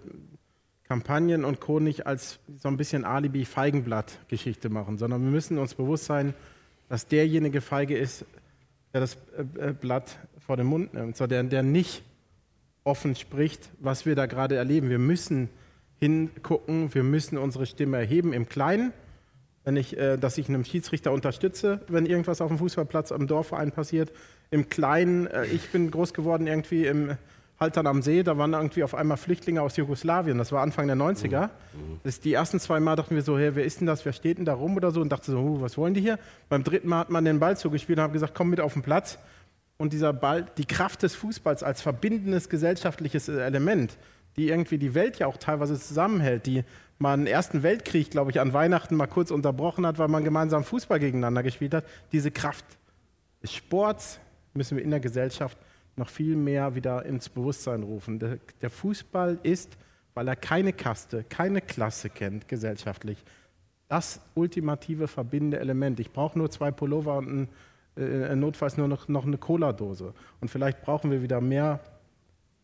Kampagnen 0.84 1.44
und 1.44 1.60
Co. 1.60 1.80
nicht 1.80 2.06
als 2.06 2.38
so 2.56 2.68
ein 2.68 2.76
bisschen 2.76 3.04
Alibi-Feigenblatt-Geschichte 3.04 4.68
machen, 4.68 4.98
sondern 4.98 5.22
wir 5.22 5.30
müssen 5.30 5.58
uns 5.58 5.74
bewusst 5.74 6.04
sein, 6.04 6.32
dass 6.88 7.08
derjenige 7.08 7.60
feige 7.60 7.98
ist, 7.98 8.24
der 8.92 9.00
das 9.00 9.16
äh, 9.36 9.70
äh, 9.70 9.72
Blatt 9.72 10.18
vor 10.38 10.56
den 10.56 10.66
Mund 10.66 10.94
nimmt, 10.94 11.18
der, 11.18 11.42
der 11.42 11.62
nicht 11.64 12.04
offen 12.84 13.16
spricht, 13.16 13.68
was 13.80 14.06
wir 14.06 14.14
da 14.14 14.26
gerade 14.26 14.54
erleben. 14.54 14.88
Wir 14.88 15.00
müssen 15.00 15.48
hingucken, 15.98 16.94
wir 16.94 17.02
müssen 17.02 17.36
unsere 17.36 17.66
Stimme 17.66 17.96
erheben 17.96 18.32
im 18.32 18.48
Kleinen 18.48 18.92
wenn 19.66 19.76
ich, 19.76 19.98
äh, 19.98 20.16
dass 20.16 20.38
ich 20.38 20.48
einem 20.48 20.64
Schiedsrichter 20.64 21.12
unterstütze, 21.12 21.80
wenn 21.88 22.06
irgendwas 22.06 22.40
auf 22.40 22.48
dem 22.48 22.58
Fußballplatz 22.58 23.10
am 23.10 23.26
Dorfverein 23.26 23.72
passiert. 23.72 24.12
Im 24.50 24.70
Kleinen, 24.70 25.26
äh, 25.26 25.44
ich 25.46 25.68
bin 25.70 25.90
groß 25.90 26.14
geworden 26.14 26.46
irgendwie 26.46 26.86
im 26.86 27.16
Haltern 27.58 27.88
am 27.88 28.00
See, 28.00 28.22
da 28.22 28.38
waren 28.38 28.52
irgendwie 28.52 28.84
auf 28.84 28.94
einmal 28.94 29.16
Flüchtlinge 29.16 29.60
aus 29.62 29.76
Jugoslawien, 29.76 30.38
das 30.38 30.52
war 30.52 30.62
Anfang 30.62 30.86
der 30.86 30.96
90er. 30.96 31.50
Das 32.04 32.20
die 32.20 32.34
ersten 32.34 32.60
zwei 32.60 32.78
Mal 32.78 32.94
dachten 32.94 33.16
wir 33.16 33.22
so, 33.22 33.38
hey, 33.38 33.56
wer 33.56 33.64
ist 33.64 33.80
denn 33.80 33.88
das, 33.88 34.04
wer 34.04 34.12
steht 34.12 34.38
denn 34.38 34.44
da 34.44 34.54
rum 34.54 34.76
oder 34.76 34.92
so 34.92 35.00
und 35.00 35.10
dachte 35.10 35.32
so, 35.32 35.38
uh, 35.38 35.60
was 35.60 35.76
wollen 35.76 35.94
die 35.94 36.00
hier? 36.00 36.18
Beim 36.48 36.62
dritten 36.62 36.88
Mal 36.88 37.00
hat 37.00 37.10
man 37.10 37.24
den 37.24 37.40
Ball 37.40 37.56
zugespielt 37.56 37.98
und 37.98 38.04
hat 38.04 38.12
gesagt, 38.12 38.34
komm 38.36 38.50
mit 38.50 38.60
auf 38.60 38.74
den 38.74 38.82
Platz. 38.82 39.18
Und 39.78 39.92
dieser 39.92 40.12
Ball, 40.12 40.46
die 40.58 40.64
Kraft 40.64 41.02
des 41.02 41.16
Fußballs 41.16 41.62
als 41.62 41.82
verbindendes 41.82 42.48
gesellschaftliches 42.48 43.28
Element, 43.28 43.98
die 44.36 44.48
irgendwie 44.48 44.78
die 44.78 44.94
Welt 44.94 45.18
ja 45.18 45.26
auch 45.26 45.36
teilweise 45.36 45.78
zusammenhält, 45.78 46.46
die 46.46 46.64
man 46.98 47.20
den 47.20 47.26
Ersten 47.26 47.62
Weltkrieg, 47.62 48.10
glaube 48.10 48.30
ich, 48.30 48.40
an 48.40 48.52
Weihnachten 48.52 48.96
mal 48.96 49.06
kurz 49.06 49.30
unterbrochen 49.30 49.86
hat, 49.86 49.98
weil 49.98 50.08
man 50.08 50.24
gemeinsam 50.24 50.64
Fußball 50.64 50.98
gegeneinander 50.98 51.42
gespielt 51.42 51.74
hat. 51.74 51.84
Diese 52.12 52.30
Kraft 52.30 52.64
des 53.42 53.52
Sports 53.52 54.18
müssen 54.54 54.76
wir 54.76 54.84
in 54.84 54.90
der 54.90 55.00
Gesellschaft 55.00 55.58
noch 55.96 56.08
viel 56.08 56.36
mehr 56.36 56.74
wieder 56.74 57.04
ins 57.04 57.28
Bewusstsein 57.28 57.82
rufen. 57.82 58.18
Der, 58.18 58.38
der 58.60 58.70
Fußball 58.70 59.38
ist, 59.42 59.76
weil 60.14 60.28
er 60.28 60.36
keine 60.36 60.72
Kaste, 60.72 61.24
keine 61.24 61.60
Klasse 61.60 62.10
kennt 62.10 62.48
gesellschaftlich, 62.48 63.22
das 63.88 64.20
ultimative 64.34 65.08
verbindende 65.08 65.58
Element. 65.58 66.00
Ich 66.00 66.10
brauche 66.10 66.38
nur 66.38 66.50
zwei 66.50 66.70
Pullover 66.70 67.18
und 67.18 67.48
ein, 67.96 68.02
äh, 68.02 68.34
notfalls 68.34 68.76
nur 68.76 68.88
noch, 68.88 69.08
noch 69.08 69.26
eine 69.26 69.38
Cola-Dose. 69.38 70.12
Und 70.40 70.48
vielleicht 70.48 70.82
brauchen 70.82 71.10
wir 71.10 71.22
wieder 71.22 71.40
mehr 71.40 71.80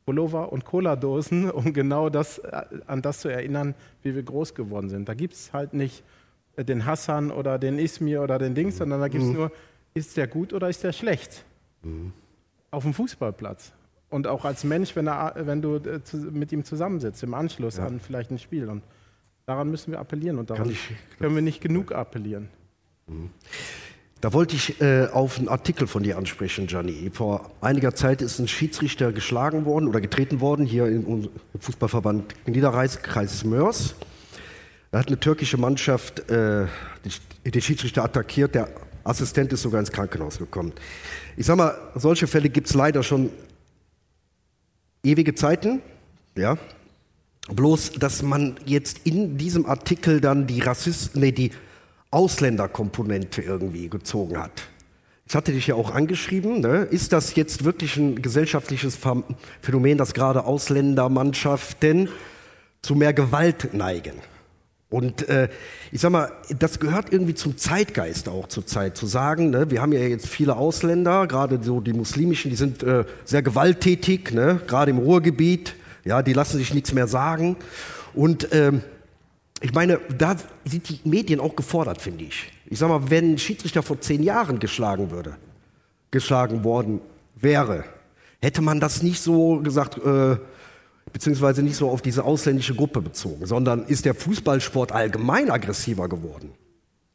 Pullover 0.05 0.53
und 0.53 0.65
Cola-Dosen, 0.65 1.51
um 1.51 1.73
genau 1.73 2.09
das, 2.09 2.38
äh, 2.38 2.62
an 2.87 3.03
das 3.03 3.21
zu 3.21 3.29
erinnern, 3.29 3.75
wie 4.03 4.15
wir 4.15 4.23
groß 4.23 4.55
geworden 4.55 4.88
sind. 4.88 5.09
Da 5.09 5.15
gibt 5.15 5.35
es 5.35 5.53
halt 5.53 5.75
nicht 5.75 6.03
äh, 6.57 6.65
den 6.65 6.85
Hassan 6.87 7.31
oder 7.31 7.59
den 7.59 7.79
Ismir 7.79 8.23
oder 8.23 8.38
den 8.38 8.55
Dings, 8.55 8.79
sondern 8.79 9.01
da 9.01 9.09
gibt 9.09 9.25
es 9.25 9.31
mhm. 9.31 9.37
nur, 9.37 9.53
ist 9.95 10.17
der 10.17 10.27
gut 10.27 10.53
oder 10.53 10.69
ist 10.69 10.83
der 10.83 10.93
schlecht? 10.93 11.45
Mhm. 11.83 12.12
Auf 12.71 12.85
dem 12.85 12.95
Fußballplatz. 12.95 13.73
Und 14.09 14.27
auch 14.27 14.45
als 14.45 14.65
Mensch, 14.65 14.95
wenn, 14.95 15.09
er, 15.09 15.35
wenn 15.37 15.62
du 15.62 15.77
äh, 15.77 16.01
mit 16.31 16.53
ihm 16.53 16.65
zusammensitzt, 16.65 17.23
im 17.23 17.35
Anschluss 17.35 17.79
ja. 17.79 17.87
an 17.87 18.01
vielleicht 18.01 18.31
ein 18.31 18.38
Spiel. 18.38 18.69
Und 18.69 18.83
daran 19.47 19.71
müssen 19.71 19.93
wir 19.93 20.01
appellieren 20.01 20.38
und 20.38 20.51
daran 20.51 20.71
ich, 20.71 20.91
können 21.19 21.35
wir 21.35 21.43
nicht 21.43 21.61
genug 21.61 21.93
appellieren. 21.93 22.49
Da 24.22 24.32
wollte 24.32 24.54
ich 24.54 24.80
äh, 24.80 25.08
auf 25.08 25.40
einen 25.40 25.48
Artikel 25.48 25.88
von 25.88 26.04
dir 26.04 26.16
ansprechen, 26.16 26.68
Gianni. 26.68 27.11
Vor 27.12 27.50
einiger 27.61 27.92
Zeit 27.92 28.22
ist 28.22 28.38
ein 28.38 28.46
Schiedsrichter 28.46 29.11
geschlagen 29.11 29.64
worden 29.64 29.88
oder 29.88 30.00
getreten 30.00 30.40
worden 30.40 30.64
hier 30.64 30.87
im 30.87 31.28
Fußballverband 31.58 32.32
Niederreichskreis 32.46 33.42
Mörs. 33.42 33.96
Da 34.92 35.00
hat 35.00 35.08
eine 35.08 35.18
türkische 35.18 35.56
Mannschaft 35.56 36.30
äh, 36.30 36.66
den 37.44 37.61
Schiedsrichter 37.61 38.04
attackiert. 38.04 38.54
Der 38.54 38.68
Assistent 39.02 39.52
ist 39.52 39.62
sogar 39.62 39.80
ins 39.80 39.90
Krankenhaus 39.90 40.38
gekommen. 40.38 40.72
Ich 41.37 41.46
sag 41.46 41.56
mal, 41.56 41.76
solche 41.96 42.28
Fälle 42.28 42.48
gibt 42.48 42.68
es 42.68 42.74
leider 42.74 43.02
schon 43.02 43.28
ewige 45.02 45.35
Zeiten. 45.35 45.82
Ja. 46.37 46.58
Bloß, 47.48 47.94
dass 47.94 48.22
man 48.22 48.54
jetzt 48.66 49.00
in 49.02 49.37
diesem 49.37 49.66
Artikel 49.66 50.20
dann 50.20 50.46
die 50.46 50.61
Rassisten, 50.61 51.20
nee, 51.20 51.32
die 51.32 51.50
Ausländerkomponente 52.12 53.42
irgendwie 53.42 53.88
gezogen 53.88 54.38
hat. 54.38 54.68
Ich 55.27 55.35
hatte 55.35 55.53
dich 55.53 55.66
ja 55.66 55.75
auch 55.77 55.94
angeschrieben. 55.94 56.61
Ne? 56.61 56.87
Ist 56.90 57.12
das 57.12 57.35
jetzt 57.35 57.64
wirklich 57.64 57.96
ein 57.96 58.20
gesellschaftliches 58.20 58.98
Phänomen, 59.62 59.98
dass 59.98 60.12
gerade 60.12 60.44
Ausländermannschaften 60.44 62.11
zu 62.83 62.94
mehr 62.94 63.14
Gewalt 63.14 63.72
neigen? 63.72 64.12
Und 64.90 65.27
äh, 65.31 65.48
ich 65.90 66.03
sag 66.03 66.12
mal, 66.12 66.31
das 66.59 66.79
gehört 66.79 67.14
irgendwie 67.14 67.35
zum 67.35 67.57
Zeitgeist 67.57 68.29
auch 68.29 68.46
zur 68.46 68.66
Zeit, 68.66 68.94
zu 68.94 69.07
sagen, 69.07 69.48
ne, 69.48 69.70
wir 69.70 69.81
haben 69.81 69.92
ja 69.92 70.01
jetzt 70.01 70.29
viele 70.29 70.57
Ausländer, 70.57 71.27
gerade 71.27 71.61
so 71.62 71.81
die 71.81 71.94
muslimischen, 71.94 72.51
die 72.51 72.57
sind 72.59 72.83
äh, 72.83 73.07
sehr 73.25 73.40
gewalttätig, 73.40 74.33
ne, 74.33 74.61
gerade 74.66 74.90
im 74.90 74.98
Ruhrgebiet, 74.98 75.77
ja, 76.05 76.20
die 76.22 76.35
lassen 76.35 76.59
sich 76.59 76.75
nichts 76.75 76.92
mehr 76.92 77.07
sagen. 77.07 77.57
Und 78.12 78.48
ähm, 78.53 78.83
ich 79.62 79.72
meine, 79.72 80.01
da 80.18 80.37
sind 80.64 80.88
die 80.88 81.01
Medien 81.05 81.40
auch 81.40 81.57
gefordert, 81.57 82.01
finde 82.01 82.25
ich. 82.25 82.53
Ich 82.66 82.79
sage 82.79 82.92
mal, 82.92 83.11
wenn 83.11 83.35
ein 83.35 83.38
Schiedsrichter 83.38 83.83
vor 83.83 84.01
zehn 84.01 84.22
Jahren 84.22 84.59
geschlagen 84.59 85.11
würde, 85.11 85.37
geschlagen 86.11 86.64
worden 86.64 87.01
wäre, 87.37 87.85
hätte 88.40 88.61
man 88.61 88.81
das 88.81 89.03
nicht 89.03 89.20
so 89.20 89.61
gesagt, 89.61 89.98
äh, 89.98 90.37
beziehungsweise 91.12 91.62
nicht 91.62 91.77
so 91.77 91.90
auf 91.90 92.03
diese 92.03 92.25
ausländische 92.25 92.75
Gruppe 92.75 93.01
bezogen, 93.01 93.46
sondern 93.46 93.85
ist 93.85 94.05
der 94.05 94.14
Fußballsport 94.14 94.92
allgemein 94.92 95.51
aggressiver 95.51 96.09
geworden. 96.09 96.51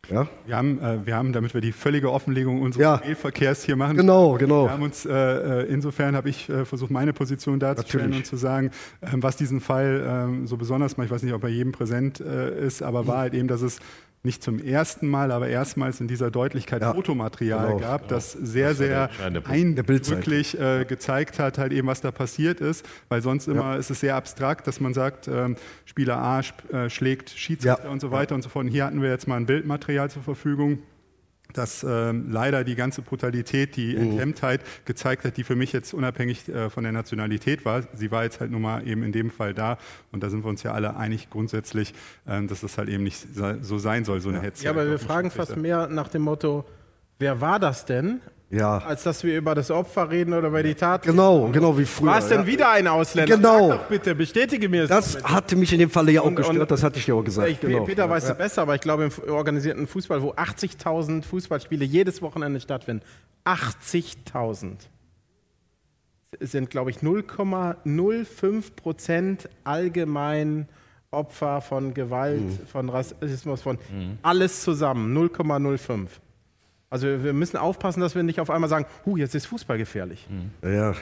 Ja? 0.09 0.27
Wir, 0.45 0.55
haben, 0.55 0.79
äh, 0.79 1.05
wir 1.05 1.15
haben, 1.15 1.33
damit 1.33 1.53
wir 1.53 1.61
die 1.61 1.71
völlige 1.71 2.11
Offenlegung 2.11 2.61
unseres 2.61 2.81
ja. 2.81 3.01
Mailverkehrs 3.03 3.63
hier 3.63 3.75
machen, 3.75 3.97
genau, 3.97 4.33
genau. 4.37 4.65
Wir 4.65 4.71
haben 4.71 4.83
uns, 4.83 5.05
äh, 5.05 5.11
äh 5.11 5.65
insofern 5.65 6.15
habe 6.15 6.29
ich 6.29 6.49
äh, 6.49 6.65
versucht, 6.65 6.91
meine 6.91 7.13
Position 7.13 7.59
darzustellen 7.59 8.09
Natürlich. 8.09 8.25
und 8.25 8.29
zu 8.29 8.37
sagen, 8.37 8.71
ähm, 9.01 9.23
was 9.23 9.35
diesen 9.35 9.59
Fall 9.59 10.03
ähm, 10.07 10.47
so 10.47 10.57
besonders 10.57 10.97
macht. 10.97 11.05
Ich 11.05 11.11
weiß 11.11 11.23
nicht, 11.23 11.33
ob 11.33 11.43
er 11.43 11.49
jedem 11.49 11.71
präsent 11.71 12.19
äh, 12.19 12.65
ist, 12.65 12.81
aber 12.81 13.07
war 13.07 13.19
halt 13.19 13.33
eben, 13.33 13.47
dass 13.47 13.61
es 13.61 13.79
nicht 14.27 14.43
zum 14.43 14.59
ersten 14.59 15.07
Mal, 15.07 15.31
aber 15.31 15.47
erstmals 15.47 15.99
in 15.99 16.07
dieser 16.07 16.29
Deutlichkeit 16.29 16.83
ja, 16.83 16.93
Fotomaterial 16.93 17.67
genau, 17.67 17.79
gab, 17.79 18.07
das 18.07 18.33
sehr, 18.33 18.69
das 18.69 18.77
sehr 18.77 19.09
eindrücklich 19.45 20.59
äh, 20.59 20.85
gezeigt 20.85 21.39
hat, 21.39 21.57
halt 21.57 21.73
eben, 21.73 21.87
was 21.87 22.01
da 22.01 22.11
passiert 22.11 22.61
ist, 22.61 22.85
weil 23.09 23.23
sonst 23.23 23.47
immer 23.47 23.73
ja. 23.73 23.75
ist 23.77 23.89
es 23.89 24.01
sehr 24.01 24.15
abstrakt, 24.15 24.67
dass 24.67 24.79
man 24.79 24.93
sagt, 24.93 25.27
ähm, 25.27 25.55
Spieler 25.85 26.17
A 26.17 26.41
äh, 26.41 26.89
schlägt 26.89 27.31
Schiedsrichter 27.31 27.85
ja. 27.85 27.89
und 27.89 28.01
so 28.01 28.11
weiter 28.11 28.35
und 28.35 28.43
so 28.43 28.49
fort. 28.49 28.65
Und 28.65 28.71
hier 28.71 28.85
hatten 28.85 29.01
wir 29.01 29.09
jetzt 29.09 29.27
mal 29.27 29.37
ein 29.37 29.47
Bildmaterial 29.47 30.11
zur 30.11 30.21
Verfügung 30.21 30.79
dass 31.53 31.83
äh, 31.83 32.11
leider 32.11 32.63
die 32.63 32.75
ganze 32.75 33.01
Brutalität, 33.01 33.75
die 33.75 33.95
mhm. 33.95 34.11
Enthemmtheit 34.11 34.61
gezeigt 34.85 35.25
hat, 35.25 35.37
die 35.37 35.43
für 35.43 35.55
mich 35.55 35.73
jetzt 35.73 35.93
unabhängig 35.93 36.47
äh, 36.49 36.69
von 36.69 36.83
der 36.83 36.91
Nationalität 36.91 37.65
war. 37.65 37.83
Sie 37.93 38.11
war 38.11 38.23
jetzt 38.23 38.39
halt 38.39 38.51
nun 38.51 38.61
mal 38.61 38.87
eben 38.87 39.03
in 39.03 39.11
dem 39.11 39.31
Fall 39.31 39.53
da 39.53 39.77
und 40.11 40.23
da 40.23 40.29
sind 40.29 40.43
wir 40.43 40.49
uns 40.49 40.63
ja 40.63 40.73
alle 40.73 40.97
einig 40.97 41.29
grundsätzlich, 41.29 41.93
äh, 42.25 42.45
dass 42.45 42.61
das 42.61 42.77
halt 42.77 42.89
eben 42.89 43.03
nicht 43.03 43.27
so 43.61 43.77
sein 43.77 44.05
soll, 44.05 44.21
so 44.21 44.29
eine 44.29 44.41
Hetze. 44.41 44.65
Ja, 44.65 44.71
aber 44.71 44.89
wir 44.89 44.99
fragen 44.99 45.31
fast 45.31 45.55
mehr 45.55 45.87
nach 45.87 46.07
dem 46.09 46.23
Motto, 46.23 46.65
wer 47.19 47.41
war 47.41 47.59
das 47.59 47.85
denn? 47.85 48.21
Ja. 48.49 48.77
Als 48.77 49.03
dass 49.03 49.23
wir 49.25 49.37
über 49.37 49.55
das 49.55 49.69
Opfer 49.71 50.09
reden 50.09 50.33
oder 50.33 50.47
über 50.47 50.63
die 50.63 50.73
Tat. 50.73 51.03
Genau, 51.03 51.49
genau 51.49 51.77
wie 51.77 51.83
früher. 51.83 52.11
War 52.11 52.19
es 52.19 52.29
denn 52.29 52.41
ja. 52.41 52.47
wieder 52.47 52.71
ein 52.71 52.87
Ausländer? 52.87 53.35
Genau. 53.35 53.67
Sag 53.69 53.77
doch 53.77 53.87
bitte, 53.87 54.15
bestätige 54.15 54.69
mir 54.69 54.87
das. 54.87 55.15
Das 55.15 55.23
hatte 55.23 55.57
mich 55.57 55.73
in 55.73 55.79
dem 55.79 55.89
Falle 55.89 56.13
ja 56.13 56.21
auch 56.21 56.27
und, 56.27 56.35
gestört, 56.35 56.57
und, 56.57 56.71
das 56.71 56.81
hatte 56.81 56.97
ich 56.97 57.07
ja 57.07 57.15
auch 57.15 57.23
gesagt. 57.23 57.49
Ich, 57.49 57.59
genau. 57.59 57.83
Peter 57.83 58.09
weiß 58.09 58.23
es 58.23 58.29
ja. 58.29 58.35
besser, 58.35 58.61
aber 58.61 58.75
ich 58.75 58.81
glaube 58.81 59.03
im 59.03 59.33
organisierten 59.33 59.85
Fußball, 59.85 60.21
wo 60.21 60.31
80.000 60.31 61.23
Fußballspiele 61.23 61.83
jedes 61.83 62.21
Wochenende 62.21 62.61
stattfinden, 62.61 63.03
80.000 63.43 64.75
sind, 66.39 66.69
glaube 66.69 66.91
ich, 66.91 66.97
0,05 66.97 68.75
Prozent 68.75 69.49
allgemein 69.65 70.67
Opfer 71.11 71.61
von 71.61 71.93
Gewalt, 71.93 72.41
mhm. 72.41 72.67
von 72.67 72.89
Rassismus, 72.89 73.61
von 73.61 73.77
mhm. 73.91 74.19
alles 74.21 74.61
zusammen, 74.61 75.17
0,05. 75.17 76.07
Also 76.89 77.07
wir 77.23 77.33
müssen 77.33 77.57
aufpassen, 77.57 77.99
dass 77.99 78.15
wir 78.15 78.23
nicht 78.23 78.39
auf 78.39 78.49
einmal 78.49 78.69
sagen, 78.69 78.85
huh, 79.05 79.17
jetzt 79.17 79.35
ist 79.35 79.45
Fußball 79.47 79.77
gefährlich. 79.77 80.25
Mhm. 80.29 80.69
Ja. 80.69 80.95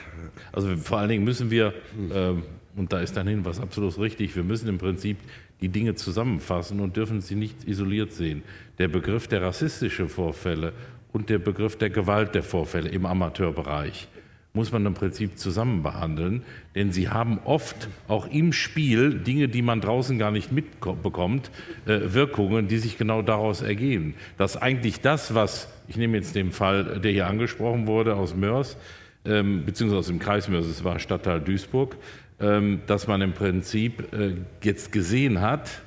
Also 0.52 0.76
vor 0.76 0.98
allen 0.98 1.08
Dingen 1.08 1.24
müssen 1.24 1.50
wir, 1.50 1.74
ähm, 2.12 2.42
und 2.74 2.92
da 2.92 3.00
ist 3.00 3.16
dein 3.16 3.28
Hinweis 3.28 3.60
absolut 3.60 3.96
richtig, 3.98 4.34
wir 4.34 4.42
müssen 4.42 4.68
im 4.68 4.78
Prinzip 4.78 5.18
die 5.60 5.68
Dinge 5.68 5.94
zusammenfassen 5.94 6.80
und 6.80 6.96
dürfen 6.96 7.20
sie 7.20 7.36
nicht 7.36 7.66
isoliert 7.68 8.12
sehen. 8.12 8.42
Der 8.78 8.88
Begriff 8.88 9.28
der 9.28 9.42
rassistischen 9.42 10.08
Vorfälle 10.08 10.72
und 11.12 11.30
der 11.30 11.38
Begriff 11.38 11.76
der 11.76 11.90
Gewalt 11.90 12.34
der 12.34 12.42
Vorfälle 12.42 12.88
im 12.88 13.06
Amateurbereich 13.06 14.08
muss 14.56 14.72
man 14.72 14.84
im 14.86 14.94
Prinzip 14.94 15.38
zusammen 15.38 15.82
behandeln, 15.82 16.42
denn 16.74 16.90
sie 16.90 17.10
haben 17.10 17.38
oft 17.44 17.88
auch 18.08 18.26
im 18.26 18.54
Spiel 18.54 19.18
Dinge, 19.20 19.48
die 19.48 19.60
man 19.60 19.82
draußen 19.82 20.18
gar 20.18 20.30
nicht 20.30 20.50
mitbekommt, 20.50 21.50
äh, 21.84 22.00
Wirkungen, 22.14 22.66
die 22.66 22.78
sich 22.78 22.96
genau 22.96 23.20
daraus 23.20 23.60
ergeben. 23.60 24.14
Dass 24.38 24.56
eigentlich 24.56 25.02
das, 25.02 25.34
was, 25.34 25.68
ich 25.88 25.96
nehme 25.96 26.16
jetzt 26.16 26.34
den 26.34 26.52
Fall, 26.52 27.00
der 27.00 27.12
hier 27.12 27.26
angesprochen 27.26 27.86
wurde 27.86 28.16
aus 28.16 28.34
Mörs, 28.34 28.78
ähm, 29.26 29.64
beziehungsweise 29.66 29.98
aus 30.00 30.06
dem 30.06 30.18
Kreis 30.18 30.48
Mörs, 30.48 30.66
es 30.66 30.82
war 30.82 30.98
Stadtteil 30.98 31.40
Duisburg, 31.40 31.96
ähm, 32.40 32.80
dass 32.86 33.06
man 33.06 33.20
im 33.20 33.34
Prinzip 33.34 34.10
äh, 34.14 34.36
jetzt 34.62 34.90
gesehen 34.90 35.42
hat, 35.42 35.82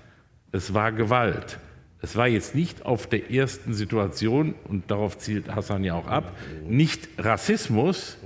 es 0.52 0.76
war 0.76 0.92
Gewalt. 0.92 1.58
Es 2.02 2.16
war 2.16 2.28
jetzt 2.28 2.56
nicht 2.56 2.86
auf 2.86 3.08
der 3.08 3.30
ersten 3.30 3.74
Situation, 3.74 4.56
und 4.68 4.90
darauf 4.90 5.18
zielt 5.18 5.54
Hassan 5.54 5.84
ja 5.84 5.96
auch 5.96 6.08
ab, 6.08 6.36
nicht 6.68 7.10
Rassismus. 7.18 8.18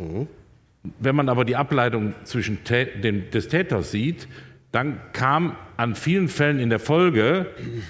Wenn 1.00 1.16
man 1.16 1.30
aber 1.30 1.44
die 1.44 1.56
Ableitung 1.56 2.14
zwischen 2.24 2.60
dem, 3.04 3.32
des 3.32 3.48
Täters 3.48 3.92
sieht, 3.92 4.28
dann 4.72 5.00
kam 5.14 5.56
an 5.78 5.94
vielen 5.94 6.30
Fällen 6.30 6.60
in 6.60 6.70
der 6.72 6.80
Folge, 6.80 7.48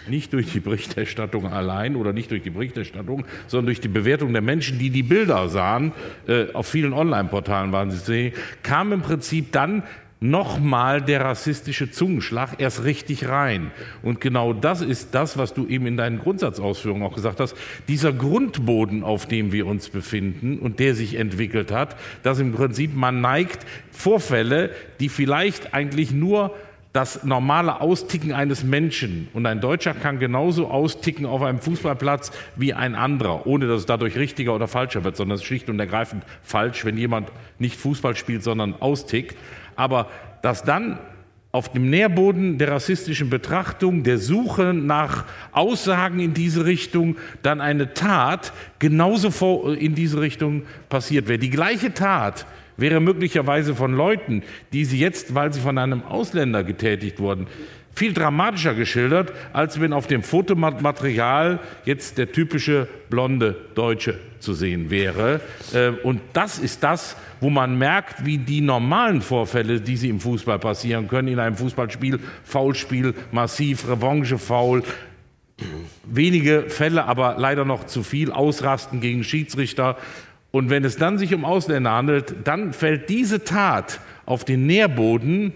nicht 0.10 0.34
durch 0.34 0.52
die 0.52 0.60
Berichterstattung 0.60 1.48
allein 1.48 1.96
oder 1.96 2.12
nicht 2.12 2.30
durch 2.30 2.44
die 2.44 2.50
Berichterstattung, 2.50 3.26
sondern 3.48 3.68
durch 3.68 3.80
die 3.80 3.88
Bewertung 3.88 4.34
der 4.34 4.42
Menschen, 4.42 4.80
die 4.80 4.90
die 4.90 5.04
Bilder 5.04 5.48
sahen, 5.48 5.94
äh, 6.28 6.52
auf 6.54 6.68
vielen 6.68 6.92
Online-Portalen 6.92 7.72
waren 7.72 7.90
sie 7.90 7.98
sehen, 7.98 8.34
kam 8.64 8.92
im 8.92 9.02
Prinzip 9.02 9.54
dann 9.54 9.84
nochmal 10.24 11.02
der 11.02 11.22
rassistische 11.22 11.92
Zungenschlag 11.92 12.56
erst 12.58 12.86
richtig 12.86 13.28
rein. 13.28 13.72
Und 14.02 14.22
genau 14.22 14.54
das 14.54 14.82
ist 14.82 15.14
das, 15.14 15.38
was 15.38 15.54
du 15.54 15.68
eben 15.68 15.86
in 15.86 15.98
deinen 15.98 16.20
Grundsatzausführungen 16.20 17.04
auch 17.06 17.14
gesagt 17.14 17.42
hast. 17.42 17.56
Dieser 17.90 18.14
Grundboden, 18.14 19.04
auf 19.04 19.26
dem 19.26 19.52
wir 19.52 19.68
uns 19.68 19.90
befinden 19.90 20.60
und 20.60 20.80
der 20.80 20.96
sich 20.96 21.16
entwickelt 21.16 21.72
hat, 21.72 21.98
dass 22.24 22.40
im 22.40 22.54
Prinzip 22.54 22.96
man 22.96 23.20
neigt, 23.20 23.66
Vorfälle, 23.92 24.70
die 25.02 25.10
vielleicht 25.10 25.74
eigentlich 25.74 26.12
nur 26.12 26.56
das 26.94 27.24
normale 27.24 27.82
Austicken 27.82 28.34
eines 28.34 28.64
Menschen. 28.64 29.28
Und 29.34 29.48
ein 29.48 29.60
Deutscher 29.60 29.96
kann 29.96 30.20
genauso 30.20 30.68
austicken 30.68 31.26
auf 31.26 31.42
einem 31.42 31.60
Fußballplatz 31.60 32.32
wie 32.56 32.74
ein 32.74 32.94
anderer, 32.94 33.48
ohne 33.48 33.68
dass 33.68 33.80
es 33.82 33.86
dadurch 33.88 34.16
richtiger 34.16 34.54
oder 34.56 34.68
falscher 34.68 35.04
wird, 35.04 35.18
sondern 35.18 35.36
es 35.36 35.42
ist 35.42 35.48
schlicht 35.48 35.70
und 35.70 35.80
ergreifend 35.80 36.24
falsch, 36.44 36.86
wenn 36.86 36.98
jemand 36.98 37.30
nicht 37.58 37.78
Fußball 37.78 38.16
spielt, 38.16 38.44
sondern 38.44 38.76
austickt. 38.80 39.36
Aber 39.76 40.10
dass 40.42 40.64
dann 40.64 41.00
auf 41.52 41.72
dem 41.72 41.90
Nährboden 41.90 42.58
der 42.58 42.72
rassistischen 42.72 43.30
Betrachtung, 43.30 44.04
der 44.04 44.18
Suche 44.18 44.74
nach 44.74 45.26
Aussagen 45.52 46.20
in 46.20 46.34
diese 46.34 46.66
Richtung, 46.66 47.16
dann 47.44 47.62
eine 47.62 47.94
Tat 47.94 48.54
genauso 48.80 49.72
in 49.74 49.94
diese 49.94 50.20
Richtung 50.20 50.64
passiert 50.90 51.28
wäre. 51.28 51.38
Die 51.38 51.52
gleiche 51.52 51.94
Tat 51.94 52.48
wäre 52.76 53.00
möglicherweise 53.00 53.76
von 53.76 53.94
Leuten, 53.94 54.42
die 54.74 54.84
sie 54.84 54.98
jetzt, 54.98 55.36
weil 55.36 55.54
sie 55.54 55.62
von 55.62 55.78
einem 55.78 56.02
Ausländer 56.04 56.64
getätigt 56.64 57.20
wurden, 57.20 57.46
viel 57.96 58.14
dramatischer 58.14 58.74
geschildert, 58.74 59.32
als 59.54 59.80
wenn 59.80 59.94
auf 59.94 60.08
dem 60.08 60.24
Fotomaterial 60.24 61.60
jetzt 61.86 62.18
der 62.18 62.32
typische 62.32 62.88
blonde 63.10 63.56
Deutsche 63.76 64.20
zu 64.40 64.54
sehen 64.54 64.90
wäre. 64.90 65.42
Äh, 65.74 65.90
und 66.04 66.22
das 66.34 66.60
ist 66.60 66.84
das, 66.84 67.16
wo 67.40 67.50
man 67.50 67.78
merkt, 67.78 68.26
wie 68.26 68.38
die 68.38 68.62
normalen 68.62 69.22
Vorfälle, 69.22 69.80
die 69.80 69.98
sie 69.98 70.10
im 70.10 70.20
Fußball 70.20 70.60
passieren 70.60 71.08
können, 71.08 71.28
in 71.28 71.40
einem 71.40 71.56
Fußballspiel, 71.56 72.20
Foulspiel, 72.44 73.14
massiv, 73.32 73.88
Revanche, 73.88 74.38
Foul, 74.38 74.84
wenige 76.06 76.64
Fälle, 76.70 77.06
aber 77.06 77.36
leider 77.38 77.64
noch 77.66 77.86
zu 77.86 78.04
viel, 78.04 78.32
Ausrasten 78.32 79.02
gegen 79.02 79.24
Schiedsrichter. 79.24 79.98
Und 80.52 80.70
wenn 80.70 80.84
es 80.84 80.98
dann 80.98 81.18
sich 81.18 81.34
um 81.34 81.46
Ausländer 81.46 81.92
handelt, 81.92 82.36
dann 82.44 82.74
fällt 82.74 83.10
diese 83.10 83.44
Tat 83.44 84.00
auf 84.26 84.46
den 84.46 84.66
Nährboden 84.66 85.54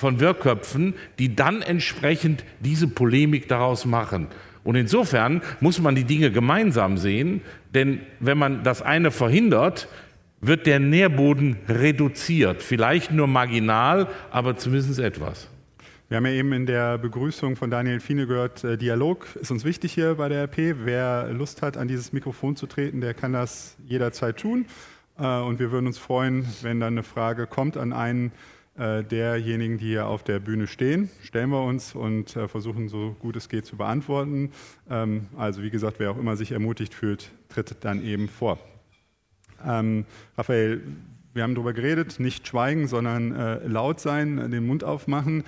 von 0.00 0.18
Wirrköpfen, 0.18 0.94
die 1.18 1.36
dann 1.36 1.62
entsprechend 1.62 2.44
diese 2.58 2.88
Polemik 2.88 3.48
daraus 3.48 3.84
machen. 3.84 4.28
Und 4.64 4.74
insofern 4.74 5.42
muss 5.60 5.78
man 5.78 5.94
die 5.94 6.04
Dinge 6.04 6.30
gemeinsam 6.30 6.98
sehen, 6.98 7.42
denn 7.74 8.00
wenn 8.18 8.38
man 8.38 8.64
das 8.64 8.82
eine 8.82 9.10
verhindert, 9.10 9.88
wird 10.40 10.66
der 10.66 10.80
Nährboden 10.80 11.58
reduziert. 11.68 12.62
Vielleicht 12.62 13.12
nur 13.12 13.26
marginal, 13.26 14.08
aber 14.30 14.56
zumindest 14.56 14.98
etwas. 14.98 15.48
Wir 16.08 16.16
haben 16.16 16.26
ja 16.26 16.32
eben 16.32 16.52
in 16.52 16.66
der 16.66 16.98
Begrüßung 16.98 17.54
von 17.56 17.70
Daniel 17.70 18.00
Fiene 18.00 18.26
gehört, 18.26 18.64
äh, 18.64 18.76
Dialog 18.76 19.26
ist 19.36 19.50
uns 19.52 19.64
wichtig 19.64 19.92
hier 19.92 20.16
bei 20.16 20.28
der 20.28 20.44
RP. 20.44 20.74
Wer 20.84 21.28
Lust 21.30 21.62
hat, 21.62 21.76
an 21.76 21.86
dieses 21.86 22.12
Mikrofon 22.12 22.56
zu 22.56 22.66
treten, 22.66 23.00
der 23.00 23.14
kann 23.14 23.32
das 23.32 23.76
jederzeit 23.86 24.38
tun. 24.38 24.66
Äh, 25.18 25.40
und 25.40 25.60
wir 25.60 25.70
würden 25.70 25.86
uns 25.86 25.98
freuen, 25.98 26.46
wenn 26.62 26.80
dann 26.80 26.94
eine 26.94 27.04
Frage 27.04 27.46
kommt 27.46 27.76
an 27.76 27.92
einen 27.92 28.32
derjenigen, 28.80 29.78
die 29.78 29.88
hier 29.88 30.06
auf 30.06 30.22
der 30.22 30.40
Bühne 30.40 30.66
stehen, 30.66 31.10
stellen 31.22 31.50
wir 31.50 31.62
uns 31.62 31.94
und 31.94 32.34
äh, 32.36 32.48
versuchen 32.48 32.88
so 32.88 33.14
gut 33.18 33.36
es 33.36 33.48
geht 33.48 33.66
zu 33.66 33.76
beantworten. 33.76 34.52
Ähm, 34.88 35.26
also 35.36 35.62
wie 35.62 35.70
gesagt, 35.70 35.98
wer 35.98 36.10
auch 36.10 36.18
immer 36.18 36.36
sich 36.36 36.52
ermutigt 36.52 36.94
fühlt, 36.94 37.30
tritt 37.48 37.76
dann 37.80 38.02
eben 38.04 38.28
vor. 38.28 38.58
Ähm, 39.66 40.04
Raphael, 40.38 40.80
wir 41.32 41.44
haben 41.44 41.54
darüber 41.54 41.72
geredet, 41.72 42.18
nicht 42.18 42.48
schweigen, 42.48 42.88
sondern 42.88 43.36
äh, 43.36 43.66
laut 43.66 44.00
sein, 44.00 44.50
den 44.50 44.66
Mund 44.66 44.82
aufmachen. 44.82 45.44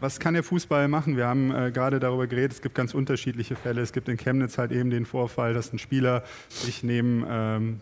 Was 0.00 0.20
kann 0.20 0.34
der 0.34 0.44
Fußball 0.44 0.86
machen? 0.86 1.16
Wir 1.16 1.26
haben 1.26 1.50
äh, 1.52 1.72
gerade 1.72 1.98
darüber 1.98 2.26
geredet, 2.26 2.52
es 2.52 2.62
gibt 2.62 2.74
ganz 2.74 2.94
unterschiedliche 2.94 3.56
Fälle. 3.56 3.80
Es 3.80 3.92
gibt 3.92 4.08
in 4.08 4.16
Chemnitz 4.16 4.58
halt 4.58 4.70
eben 4.70 4.90
den 4.90 5.06
Vorfall, 5.06 5.54
dass 5.54 5.72
ein 5.72 5.78
Spieler 5.78 6.22
sich 6.48 6.84
neben 6.84 7.24
ähm, 7.28 7.80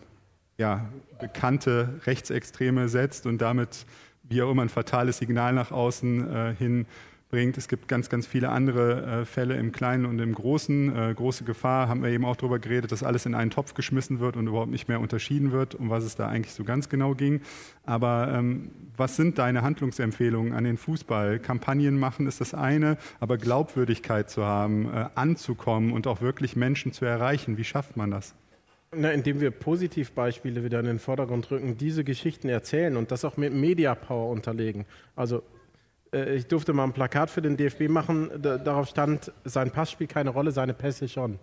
ja, 0.57 0.89
bekannte 1.19 1.99
Rechtsextreme 2.05 2.89
setzt 2.89 3.25
und 3.25 3.39
damit 3.39 3.85
wie 4.23 4.41
auch 4.41 4.51
immer 4.51 4.63
ein 4.63 4.69
fatales 4.69 5.17
Signal 5.17 5.53
nach 5.53 5.71
außen 5.71 6.33
äh, 6.33 6.55
hin 6.55 6.85
bringt. 7.33 7.57
Es 7.57 7.67
gibt 7.67 7.87
ganz, 7.87 8.09
ganz 8.09 8.27
viele 8.27 8.49
andere 8.49 9.21
äh, 9.21 9.25
Fälle 9.25 9.57
im 9.57 9.71
Kleinen 9.71 10.05
und 10.05 10.19
im 10.19 10.35
Großen. 10.35 10.95
Äh, 10.95 11.13
große 11.15 11.43
Gefahr, 11.43 11.87
haben 11.87 12.03
wir 12.03 12.11
eben 12.11 12.25
auch 12.25 12.35
darüber 12.35 12.59
geredet, 12.59 12.91
dass 12.91 13.01
alles 13.01 13.25
in 13.25 13.33
einen 13.33 13.49
Topf 13.49 13.73
geschmissen 13.73 14.19
wird 14.19 14.37
und 14.37 14.45
überhaupt 14.45 14.69
nicht 14.69 14.87
mehr 14.87 14.99
unterschieden 14.99 15.51
wird, 15.51 15.73
um 15.73 15.89
was 15.89 16.03
es 16.03 16.15
da 16.15 16.27
eigentlich 16.27 16.53
so 16.53 16.63
ganz 16.63 16.89
genau 16.89 17.15
ging. 17.15 17.41
Aber 17.87 18.31
ähm, 18.31 18.69
was 18.95 19.15
sind 19.15 19.39
deine 19.39 19.63
Handlungsempfehlungen 19.63 20.53
an 20.53 20.63
den 20.63 20.77
Fußball? 20.77 21.39
Kampagnen 21.39 21.97
machen 21.97 22.27
ist 22.27 22.39
das 22.39 22.53
eine, 22.53 22.97
aber 23.19 23.39
Glaubwürdigkeit 23.39 24.29
zu 24.29 24.45
haben, 24.45 24.93
äh, 24.93 25.07
anzukommen 25.15 25.91
und 25.91 26.05
auch 26.05 26.21
wirklich 26.21 26.55
Menschen 26.55 26.91
zu 26.91 27.03
erreichen, 27.03 27.57
wie 27.57 27.63
schafft 27.63 27.97
man 27.97 28.11
das? 28.11 28.35
Na, 28.95 29.11
indem 29.11 29.39
wir 29.39 29.51
Positivbeispiele 29.51 30.63
wieder 30.63 30.79
in 30.79 30.85
den 30.85 30.99
Vordergrund 30.99 31.49
rücken, 31.51 31.77
diese 31.77 32.03
Geschichten 32.03 32.49
erzählen 32.49 32.97
und 32.97 33.11
das 33.11 33.25
auch 33.25 33.37
mit 33.37 33.53
Media 33.53 33.95
Power 33.95 34.29
unterlegen. 34.29 34.85
Also 35.15 35.43
äh, 36.13 36.35
ich 36.35 36.47
durfte 36.47 36.73
mal 36.73 36.83
ein 36.83 36.93
Plakat 36.93 37.29
für 37.29 37.41
den 37.41 37.57
DFB 37.57 37.89
machen, 37.89 38.29
darauf 38.41 38.87
stand, 38.87 39.31
sein 39.43 39.71
Pass 39.71 39.91
spielt 39.91 40.11
keine 40.11 40.29
Rolle, 40.29 40.51
seine 40.51 40.73
Pässe 40.73 41.07
schon. 41.07 41.39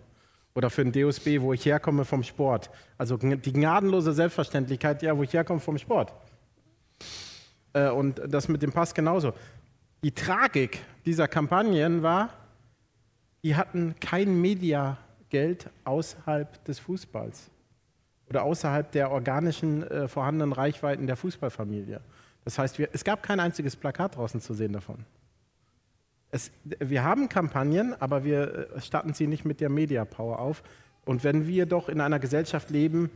Oder 0.53 0.69
für 0.69 0.83
den 0.83 0.91
DOSB, 0.91 1.41
wo 1.41 1.53
ich 1.53 1.65
herkomme 1.65 2.03
vom 2.03 2.23
Sport. 2.23 2.69
Also 2.97 3.17
die 3.17 3.53
gnadenlose 3.53 4.11
Selbstverständlichkeit, 4.13 5.01
ja, 5.01 5.17
wo 5.17 5.23
ich 5.23 5.33
herkomme 5.33 5.59
vom 5.61 5.77
Sport. 5.77 6.13
Äh, 7.73 7.89
und 7.89 8.21
das 8.27 8.47
mit 8.47 8.61
dem 8.61 8.71
Pass 8.71 8.93
genauso. 8.93 9.33
Die 10.03 10.11
Tragik 10.11 10.79
dieser 11.05 11.27
Kampagnen 11.27 12.03
war, 12.03 12.29
die 13.43 13.55
hatten 13.55 13.95
kein 13.99 14.39
Media 14.39 14.97
Geld 15.31 15.69
außerhalb 15.83 16.63
des 16.65 16.77
Fußballs 16.79 17.49
oder 18.29 18.43
außerhalb 18.43 18.91
der 18.91 19.11
organischen 19.11 19.83
äh, 19.83 20.07
vorhandenen 20.07 20.53
Reichweiten 20.53 21.07
der 21.07 21.17
Fußballfamilie. 21.17 22.01
Das 22.45 22.59
heißt, 22.59 22.77
wir, 22.79 22.89
es 22.93 23.03
gab 23.03 23.23
kein 23.23 23.39
einziges 23.39 23.75
Plakat 23.75 24.15
draußen 24.15 24.39
zu 24.39 24.53
sehen 24.53 24.73
davon. 24.73 25.05
Es, 26.29 26.51
wir 26.63 27.03
haben 27.03 27.27
Kampagnen, 27.27 27.93
aber 27.99 28.23
wir 28.23 28.69
äh, 28.75 28.81
statten 28.81 29.13
sie 29.13 29.27
nicht 29.27 29.43
mit 29.43 29.59
der 29.59 29.69
Media 29.69 30.05
Power 30.05 30.39
auf. 30.39 30.63
Und 31.03 31.23
wenn 31.23 31.47
wir 31.47 31.65
doch 31.65 31.89
in 31.89 31.99
einer 31.99 32.19
Gesellschaft 32.19 32.69
leben, 32.69 33.09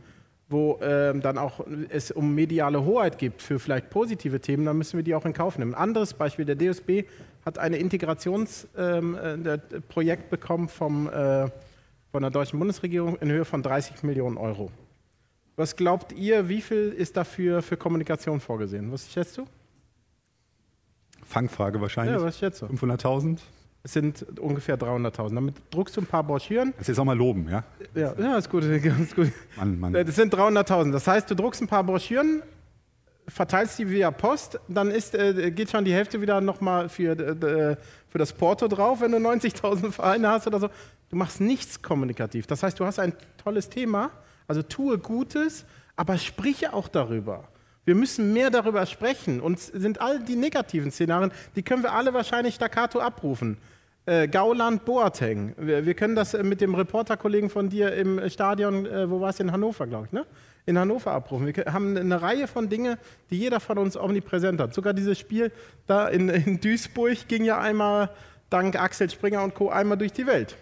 wo 0.48 0.78
ähm, 0.80 1.22
dann 1.22 1.38
auch 1.38 1.66
es 1.88 2.10
um 2.10 2.34
mediale 2.34 2.84
Hoheit 2.84 3.18
gibt 3.18 3.42
für 3.42 3.58
vielleicht 3.58 3.90
positive 3.90 4.40
Themen, 4.40 4.64
dann 4.64 4.78
müssen 4.78 4.96
wir 4.96 5.02
die 5.02 5.14
auch 5.14 5.24
in 5.24 5.32
Kauf 5.32 5.58
nehmen. 5.58 5.74
Ein 5.74 5.80
anderes 5.80 6.14
Beispiel, 6.14 6.44
der 6.44 6.56
DSB 6.56 7.04
hat 7.44 7.58
ein 7.58 7.72
Integrationsprojekt 7.72 8.74
ähm, 8.76 9.46
äh, 9.96 10.16
bekommen 10.30 10.68
vom 10.68 11.08
äh, 11.08 11.48
von 12.10 12.22
der 12.22 12.30
deutschen 12.30 12.58
Bundesregierung 12.58 13.16
in 13.16 13.30
Höhe 13.30 13.44
von 13.44 13.62
30 13.62 14.02
Millionen 14.02 14.36
Euro. 14.36 14.70
Was 15.56 15.74
glaubt 15.74 16.12
ihr, 16.12 16.48
wie 16.48 16.60
viel 16.60 16.94
ist 16.96 17.16
dafür 17.16 17.62
für 17.62 17.76
Kommunikation 17.76 18.40
vorgesehen? 18.40 18.92
Was 18.92 19.10
schätzt 19.10 19.38
du? 19.38 19.46
Fangfrage 21.24 21.80
wahrscheinlich. 21.80 22.16
Ja, 22.16 22.22
was 22.22 22.38
schätzt 22.38 22.62
du? 22.62 22.66
500.000? 22.66 23.38
Es 23.82 23.92
sind 23.92 24.38
ungefähr 24.38 24.78
300.000. 24.78 25.34
Damit 25.34 25.54
druckst 25.70 25.96
du 25.96 26.00
ein 26.00 26.06
paar 26.06 26.24
Broschüren. 26.24 26.72
Das 26.72 26.82
ist 26.82 26.88
jetzt 26.88 26.98
auch 26.98 27.04
mal 27.04 27.16
loben, 27.16 27.48
ja? 27.48 27.64
Ja, 27.94 28.14
ja 28.18 28.36
ist 28.36 28.50
gut. 28.50 28.64
Ist 28.64 29.14
gut. 29.14 29.30
Mann, 29.56 29.78
Mann. 29.78 29.92
Das 29.92 30.16
sind 30.16 30.34
300.000. 30.34 30.92
Das 30.92 31.06
heißt, 31.06 31.30
du 31.30 31.36
druckst 31.36 31.62
ein 31.62 31.68
paar 31.68 31.84
Broschüren, 31.84 32.42
verteilst 33.28 33.78
die 33.78 33.88
via 33.88 34.10
Post, 34.10 34.58
dann 34.68 34.90
ist, 34.90 35.14
äh, 35.14 35.50
geht 35.50 35.70
schon 35.70 35.84
die 35.84 35.92
Hälfte 35.92 36.20
wieder 36.20 36.40
nochmal 36.40 36.88
für, 36.88 37.12
äh, 37.12 37.76
für 38.08 38.18
das 38.18 38.32
Porto 38.32 38.68
drauf, 38.68 39.00
wenn 39.00 39.12
du 39.12 39.18
90.000 39.18 39.92
Vereine 39.92 40.28
hast 40.28 40.46
oder 40.46 40.60
so. 40.60 40.68
Du 41.10 41.16
machst 41.16 41.40
nichts 41.40 41.82
kommunikativ. 41.82 42.46
Das 42.46 42.62
heißt, 42.62 42.78
du 42.80 42.84
hast 42.84 42.98
ein 42.98 43.14
tolles 43.42 43.68
Thema, 43.68 44.10
also 44.48 44.62
tue 44.62 44.98
Gutes, 44.98 45.64
aber 45.94 46.18
sprich 46.18 46.68
auch 46.68 46.88
darüber. 46.88 47.48
Wir 47.84 47.94
müssen 47.94 48.32
mehr 48.32 48.50
darüber 48.50 48.84
sprechen. 48.84 49.40
Und 49.40 49.60
sind 49.60 50.00
all 50.00 50.20
die 50.20 50.36
negativen 50.36 50.90
Szenarien, 50.90 51.32
die 51.54 51.62
können 51.62 51.82
wir 51.82 51.92
alle 51.92 52.12
wahrscheinlich 52.12 52.56
staccato 52.56 53.00
abrufen. 53.00 53.56
Äh, 54.06 54.28
Gauland, 54.28 54.84
Boateng. 54.84 55.54
Wir, 55.56 55.86
wir, 55.86 55.94
können 55.94 56.14
das 56.14 56.34
äh, 56.34 56.42
mit 56.42 56.60
dem 56.60 56.74
Reporterkollegen 56.74 57.48
von 57.48 57.68
dir 57.68 57.92
im 57.94 58.28
Stadion, 58.28 58.86
äh, 58.86 59.10
wo 59.10 59.20
war 59.20 59.30
es 59.30 59.40
in 59.40 59.50
Hannover, 59.50 59.86
glaube 59.86 60.06
ich, 60.06 60.12
ne? 60.12 60.26
in 60.66 60.78
Hannover 60.78 61.12
abrufen. 61.12 61.46
Wir 61.46 61.72
haben 61.72 61.96
eine 61.96 62.20
Reihe 62.20 62.48
von 62.48 62.68
Dingen, 62.68 62.96
die 63.30 63.38
jeder 63.38 63.60
von 63.60 63.78
uns 63.78 63.96
omnipräsent 63.96 64.60
hat. 64.60 64.74
Sogar 64.74 64.92
dieses 64.92 65.18
Spiel 65.18 65.52
da 65.86 66.08
in, 66.08 66.28
in 66.28 66.60
Duisburg 66.60 67.28
ging 67.28 67.44
ja 67.44 67.58
einmal 67.58 68.10
dank 68.50 68.80
Axel 68.80 69.08
Springer 69.08 69.42
und 69.42 69.54
Co. 69.54 69.70
einmal 69.70 69.96
durch 69.96 70.12
die 70.12 70.26
Welt. 70.26 70.56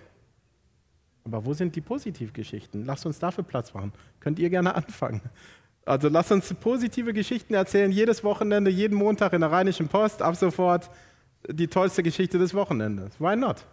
Aber 1.25 1.45
wo 1.45 1.55
sind 1.55 1.75
die 1.75 1.81
Positivgeschichten? 1.81 2.85
Lasst 2.85 3.07
uns 3.07 3.19
dafür 3.19 3.45
Platz 3.45 3.73
machen. 3.73 3.93
Könnt 4.21 4.39
ihr 4.39 4.51
gerne 4.51 4.75
anfangen. 4.77 5.23
Also 5.87 6.09
lasst 6.09 6.33
uns 6.33 6.53
positive 6.55 7.13
Geschichten 7.13 7.55
erzählen, 7.55 7.91
jedes 7.91 8.25
Wochenende, 8.25 8.71
jeden 8.71 8.97
Montag 8.97 9.33
in 9.33 9.41
der 9.41 9.53
Rheinischen 9.53 9.89
Post, 9.89 10.23
ab 10.23 10.37
sofort 10.37 10.91
die 11.49 11.69
tollste 11.69 12.03
Geschichte 12.03 12.39
des 12.39 12.55
Wochenendes. 12.55 13.21
Why 13.21 13.37
not? 13.37 13.67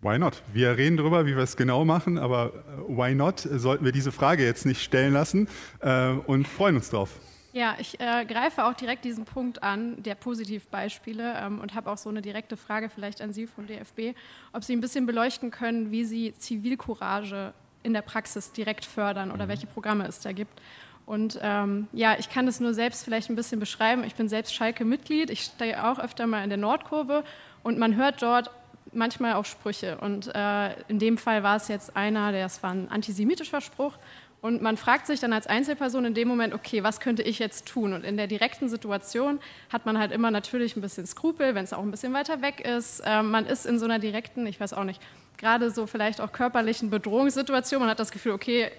Why 0.00 0.18
not? 0.18 0.42
Wir 0.52 0.76
reden 0.76 0.96
darüber, 0.96 1.26
wie 1.26 1.34
wir 1.34 1.42
es 1.42 1.56
genau 1.56 1.84
machen, 1.84 2.18
aber 2.18 2.52
äh, 2.54 2.96
why 2.96 3.14
not 3.14 3.40
sollten 3.40 3.84
wir 3.84 3.92
diese 3.92 4.12
Frage 4.12 4.44
jetzt 4.44 4.64
nicht 4.64 4.80
stellen 4.82 5.12
lassen 5.12 5.48
äh, 5.80 6.10
und 6.12 6.46
freuen 6.46 6.76
uns 6.76 6.90
drauf. 6.90 7.18
Ja, 7.52 7.76
ich 7.78 7.98
äh, 7.98 8.24
greife 8.26 8.66
auch 8.66 8.74
direkt 8.74 9.04
diesen 9.04 9.24
Punkt 9.24 9.62
an, 9.62 10.02
der 10.02 10.14
Positivbeispiele, 10.14 11.34
ähm, 11.38 11.60
und 11.60 11.74
habe 11.74 11.90
auch 11.90 11.96
so 11.96 12.10
eine 12.10 12.20
direkte 12.20 12.56
Frage 12.56 12.90
vielleicht 12.90 13.22
an 13.22 13.32
Sie 13.32 13.46
vom 13.46 13.66
DFB, 13.66 14.16
ob 14.52 14.64
Sie 14.64 14.74
ein 14.74 14.80
bisschen 14.80 15.06
beleuchten 15.06 15.50
können, 15.50 15.90
wie 15.90 16.04
Sie 16.04 16.34
Zivilcourage 16.34 17.54
in 17.82 17.94
der 17.94 18.02
Praxis 18.02 18.52
direkt 18.52 18.84
fördern 18.84 19.30
oder 19.30 19.44
mhm. 19.44 19.48
welche 19.48 19.66
Programme 19.66 20.06
es 20.06 20.20
da 20.20 20.32
gibt. 20.32 20.60
Und 21.06 21.38
ähm, 21.42 21.88
ja, 21.94 22.16
ich 22.18 22.28
kann 22.28 22.44
das 22.44 22.60
nur 22.60 22.74
selbst 22.74 23.02
vielleicht 23.02 23.30
ein 23.30 23.36
bisschen 23.36 23.60
beschreiben. 23.60 24.04
Ich 24.04 24.14
bin 24.14 24.28
selbst 24.28 24.54
Schalke-Mitglied. 24.54 25.30
Ich 25.30 25.40
stehe 25.40 25.88
auch 25.90 25.98
öfter 25.98 26.26
mal 26.26 26.44
in 26.44 26.50
der 26.50 26.58
Nordkurve 26.58 27.24
und 27.62 27.78
man 27.78 27.96
hört 27.96 28.20
dort 28.20 28.50
manchmal 28.92 29.32
auch 29.32 29.46
Sprüche. 29.46 29.96
Und 29.98 30.30
äh, 30.34 30.78
in 30.88 30.98
dem 30.98 31.16
Fall 31.16 31.42
war 31.42 31.56
es 31.56 31.68
jetzt 31.68 31.96
einer, 31.96 32.30
der 32.32 32.44
es 32.44 32.62
war 32.62 32.72
ein 32.72 32.90
antisemitischer 32.90 33.62
Spruch. 33.62 33.94
Und 34.40 34.62
man 34.62 34.76
fragt 34.76 35.06
sich 35.06 35.18
dann 35.18 35.32
als 35.32 35.48
Einzelperson 35.48 36.04
in 36.04 36.14
dem 36.14 36.28
Moment, 36.28 36.54
okay, 36.54 36.84
was 36.84 37.00
könnte 37.00 37.22
ich 37.22 37.40
jetzt 37.40 37.66
tun? 37.66 37.92
Und 37.92 38.04
in 38.04 38.16
der 38.16 38.28
direkten 38.28 38.68
Situation 38.68 39.40
hat 39.68 39.84
man 39.84 39.98
halt 39.98 40.12
immer 40.12 40.30
natürlich 40.30 40.76
ein 40.76 40.80
bisschen 40.80 41.06
Skrupel, 41.06 41.56
wenn 41.56 41.64
es 41.64 41.72
auch 41.72 41.82
ein 41.82 41.90
bisschen 41.90 42.12
weiter 42.12 42.40
weg 42.40 42.60
ist. 42.60 43.00
Äh, 43.00 43.22
man 43.22 43.46
ist 43.46 43.66
in 43.66 43.80
so 43.80 43.84
einer 43.84 43.98
direkten, 43.98 44.46
ich 44.46 44.60
weiß 44.60 44.74
auch 44.74 44.84
nicht, 44.84 45.02
gerade 45.38 45.70
so 45.72 45.86
vielleicht 45.86 46.20
auch 46.20 46.30
körperlichen 46.30 46.88
Bedrohungssituation. 46.88 47.80
Man 47.80 47.90
hat 47.90 47.98
das 47.98 48.12
Gefühl, 48.12 48.32
okay, 48.32 48.70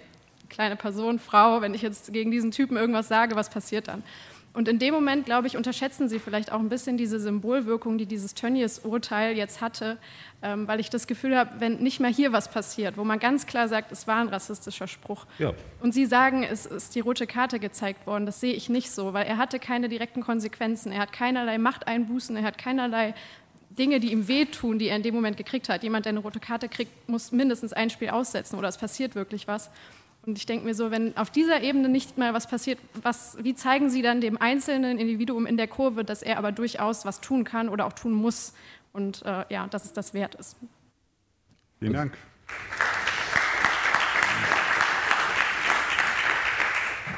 kleine 0.50 0.78
Person, 0.78 1.20
Frau, 1.20 1.62
wenn 1.62 1.74
ich 1.74 1.82
jetzt 1.82 2.14
gegen 2.14 2.32
diesen 2.32 2.52
Typen 2.52 2.78
irgendwas 2.78 3.10
sage, 3.10 3.36
was 3.36 3.50
passiert 3.50 3.90
dann? 3.90 4.04
Und 4.54 4.68
in 4.68 4.80
dem 4.80 4.94
Moment, 4.94 5.26
glaube 5.26 5.48
ich, 5.48 5.58
unterschätzen 5.58 6.10
Sie 6.10 6.20
vielleicht 6.20 6.52
auch 6.52 6.60
ein 6.60 6.70
bisschen 6.70 6.98
diese 6.98 7.20
Symbolwirkung, 7.20 7.98
die 7.98 8.06
dieses 8.06 8.34
Tönnies-Urteil 8.34 9.38
jetzt 9.38 9.62
hatte, 9.62 9.98
ähm, 10.42 10.68
weil 10.68 10.80
ich 10.80 10.90
das 10.90 11.06
Gefühl 11.06 11.38
habe, 11.38 11.60
wenn 11.60 11.78
nicht 11.78 12.00
mehr 12.00 12.10
hier 12.10 12.32
was 12.32 12.50
passiert, 12.50 12.98
wo 12.98 13.04
man 13.04 13.20
ganz 13.20 13.46
klar 13.46 13.68
sagt, 13.68 13.92
es 13.92 14.08
war 14.08 14.18
ein 14.18 14.28
rassistischer 14.28 14.88
Spruch, 14.88 15.26
ja. 15.38 15.54
und 15.82 15.94
Sie 15.94 16.06
sagen, 16.06 16.44
es 16.44 16.66
ist 16.66 16.96
die 16.96 17.00
rote 17.00 17.28
Karte 17.28 17.60
gezeigt 17.60 18.08
worden, 18.08 18.26
das 18.26 18.40
sehe 18.40 18.54
ich 18.54 18.70
nicht 18.70 18.92
so, 18.92 19.14
weil 19.14 19.28
er 19.28 19.38
hatte 19.38 19.60
keine 19.60 19.88
direkten 19.88 20.22
Konsequenzen, 20.22 20.92
er 20.92 21.02
hat 21.02 21.14
keinerlei 21.14 21.58
Machteinbußen, 21.58 22.36
er 22.36 22.44
hat 22.44 22.58
keinerlei 22.58 23.14
Dinge, 23.70 24.00
die 24.00 24.12
ihm 24.12 24.28
wehtun, 24.28 24.80
die 24.80 24.88
er 24.88 24.96
in 24.96 25.04
dem 25.04 25.16
Moment 25.16 25.38
gekriegt 25.38 25.70
hat. 25.70 25.84
Jemand, 25.84 26.06
der 26.06 26.12
eine 26.12 26.20
rote 26.20 26.40
Karte 26.40 26.68
kriegt, 26.68 27.08
muss 27.08 27.32
mindestens 27.32 27.72
ein 27.72 27.90
Spiel 27.90 28.10
aussetzen 28.10 28.58
oder 28.58 28.68
es 28.68 28.78
passiert 28.78 29.16
wirklich 29.16 29.48
was. 29.48 29.70
Und 30.30 30.38
ich 30.38 30.46
denke 30.46 30.64
mir 30.64 30.76
so, 30.76 30.92
wenn 30.92 31.18
auf 31.18 31.32
dieser 31.32 31.64
Ebene 31.64 31.90
nicht 31.90 32.20
mal 32.20 32.36
was 32.36 32.46
passiert, 32.46 32.78
was, 33.02 33.36
wie 33.42 33.56
zeigen 33.56 33.90
Sie 33.90 34.04
dann 34.04 34.22
dem 34.22 34.40
einzelnen 34.40 35.00
Individuum 35.00 35.48
in 35.48 35.58
der 35.58 35.68
Kurve, 35.68 36.04
dass 36.04 36.22
er 36.22 36.38
aber 36.38 36.52
durchaus 36.52 37.04
was 37.04 37.20
tun 37.20 37.44
kann 37.44 37.68
oder 37.68 37.88
auch 37.88 37.94
tun 37.94 38.14
muss 38.14 38.54
und 38.94 39.26
äh, 39.26 39.46
ja, 39.50 39.66
dass 39.66 39.86
es 39.86 39.94
das 39.94 40.14
wert 40.14 40.36
ist? 40.36 40.56
Vielen 41.80 41.94
Dank. 41.94 42.14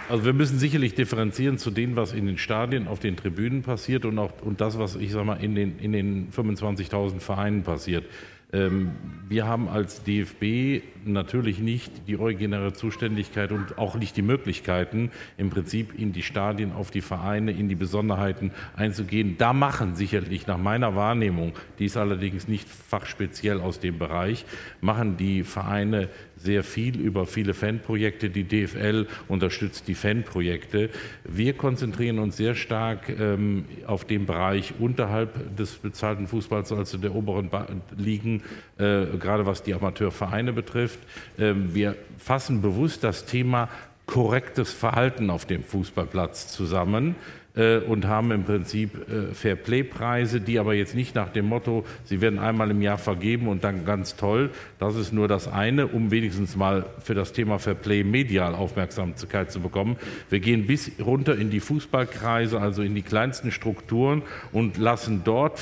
Also 0.07 0.23
wir 0.23 0.31
müssen 0.31 0.57
sicherlich 0.57 0.95
differenzieren 0.95 1.57
zu 1.57 1.69
dem, 1.69 1.97
was 1.97 2.13
in 2.13 2.27
den 2.27 2.37
Stadien, 2.37 2.87
auf 2.87 2.99
den 2.99 3.17
Tribünen 3.17 3.61
passiert 3.61 4.05
und 4.05 4.17
auch 4.19 4.31
und 4.41 4.61
das, 4.61 4.79
was 4.79 4.95
ich 4.95 5.11
sage 5.11 5.25
mal 5.25 5.43
in 5.43 5.53
den, 5.55 5.79
in 5.79 5.91
den 5.91 6.31
25.000 6.31 7.19
Vereinen 7.19 7.63
passiert. 7.63 8.05
Ähm, 8.53 8.91
wir 9.27 9.47
haben 9.47 9.69
als 9.69 10.03
DFB 10.03 10.83
natürlich 11.05 11.59
nicht 11.59 12.07
die 12.07 12.17
originäre 12.17 12.73
Zuständigkeit 12.73 13.51
und 13.51 13.77
auch 13.77 13.95
nicht 13.95 14.17
die 14.17 14.21
Möglichkeiten, 14.21 15.11
im 15.37 15.49
Prinzip 15.49 15.97
in 15.97 16.13
die 16.13 16.23
Stadien, 16.23 16.71
auf 16.71 16.91
die 16.91 17.01
Vereine, 17.01 17.51
in 17.51 17.69
die 17.69 17.75
Besonderheiten 17.75 18.51
einzugehen. 18.75 19.37
Da 19.37 19.53
machen 19.53 19.95
sicherlich 19.95 20.47
nach 20.47 20.57
meiner 20.57 20.95
Wahrnehmung, 20.95 21.53
die 21.79 21.85
ist 21.85 21.97
allerdings 21.97 22.47
nicht 22.47 22.67
fachspeziell 22.67 23.59
aus 23.59 23.79
dem 23.79 23.97
Bereich, 23.97 24.45
machen 24.81 25.17
die 25.17 25.43
Vereine 25.43 26.09
sehr 26.43 26.63
viel 26.63 26.99
über 26.99 27.25
viele 27.25 27.53
Fanprojekte. 27.53 28.29
Die 28.29 28.43
DFL 28.43 29.07
unterstützt 29.27 29.87
die 29.87 29.95
Fanprojekte. 29.95 30.89
Wir 31.23 31.53
konzentrieren 31.53 32.19
uns 32.19 32.37
sehr 32.37 32.55
stark 32.55 33.09
ähm, 33.09 33.65
auf 33.85 34.05
den 34.05 34.25
Bereich 34.25 34.73
unterhalb 34.79 35.55
des 35.55 35.75
bezahlten 35.75 36.27
Fußballs, 36.27 36.71
also 36.71 36.97
der 36.97 37.15
oberen 37.15 37.49
Ligen, 37.95 38.41
äh, 38.77 39.05
gerade 39.19 39.45
was 39.45 39.63
die 39.63 39.73
Amateurvereine 39.73 40.53
betrifft. 40.53 40.90
Ähm, 41.37 41.73
wir 41.73 41.95
fassen 42.17 42.61
bewusst 42.61 43.03
das 43.03 43.25
Thema 43.25 43.69
korrektes 44.05 44.73
Verhalten 44.73 45.29
auf 45.29 45.45
dem 45.45 45.63
Fußballplatz 45.63 46.51
zusammen. 46.51 47.15
Äh, 47.53 47.79
und 47.79 48.05
haben 48.05 48.31
im 48.31 48.45
Prinzip 48.45 49.09
äh, 49.09 49.33
Fairplay-Preise, 49.33 50.39
die 50.39 50.57
aber 50.57 50.73
jetzt 50.73 50.95
nicht 50.95 51.15
nach 51.15 51.27
dem 51.27 51.47
Motto, 51.47 51.83
sie 52.05 52.21
werden 52.21 52.39
einmal 52.39 52.71
im 52.71 52.81
Jahr 52.81 52.97
vergeben 52.97 53.49
und 53.49 53.65
dann 53.65 53.83
ganz 53.83 54.15
toll. 54.15 54.51
Das 54.79 54.95
ist 54.95 55.11
nur 55.11 55.27
das 55.27 55.49
eine, 55.49 55.87
um 55.87 56.11
wenigstens 56.11 56.55
mal 56.55 56.85
für 56.99 57.13
das 57.13 57.33
Thema 57.33 57.59
Fairplay 57.59 58.05
medial 58.05 58.55
Aufmerksamkeit 58.55 59.51
zu 59.51 59.59
bekommen. 59.59 59.97
Wir 60.29 60.39
gehen 60.39 60.65
bis 60.65 60.91
runter 61.03 61.37
in 61.37 61.49
die 61.49 61.59
Fußballkreise, 61.59 62.57
also 62.57 62.83
in 62.83 62.95
die 62.95 63.01
kleinsten 63.01 63.51
Strukturen 63.51 64.21
und 64.53 64.77
lassen 64.77 65.23
dort 65.25 65.59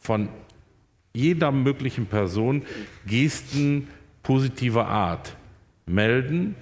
von 0.00 0.28
jeder 1.12 1.52
möglichen 1.52 2.06
Person 2.06 2.62
Gesten 3.06 3.86
positiver 4.24 4.88
Art 4.88 5.36
melden, 5.86 6.56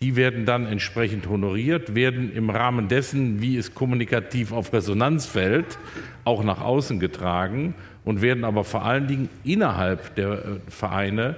die 0.00 0.16
werden 0.16 0.44
dann 0.46 0.66
entsprechend 0.66 1.28
honoriert, 1.28 1.94
werden 1.94 2.34
im 2.34 2.50
Rahmen 2.50 2.88
dessen, 2.88 3.40
wie 3.40 3.56
es 3.56 3.72
kommunikativ 3.72 4.50
auf 4.50 4.72
Resonanz 4.72 5.26
fällt, 5.26 5.78
auch 6.24 6.42
nach 6.42 6.60
außen 6.60 6.98
getragen 6.98 7.74
und 8.04 8.20
werden 8.20 8.44
aber 8.44 8.64
vor 8.64 8.84
allen 8.84 9.06
Dingen 9.06 9.28
innerhalb 9.44 10.16
der 10.16 10.32
äh, 10.32 10.38
Vereine 10.68 11.36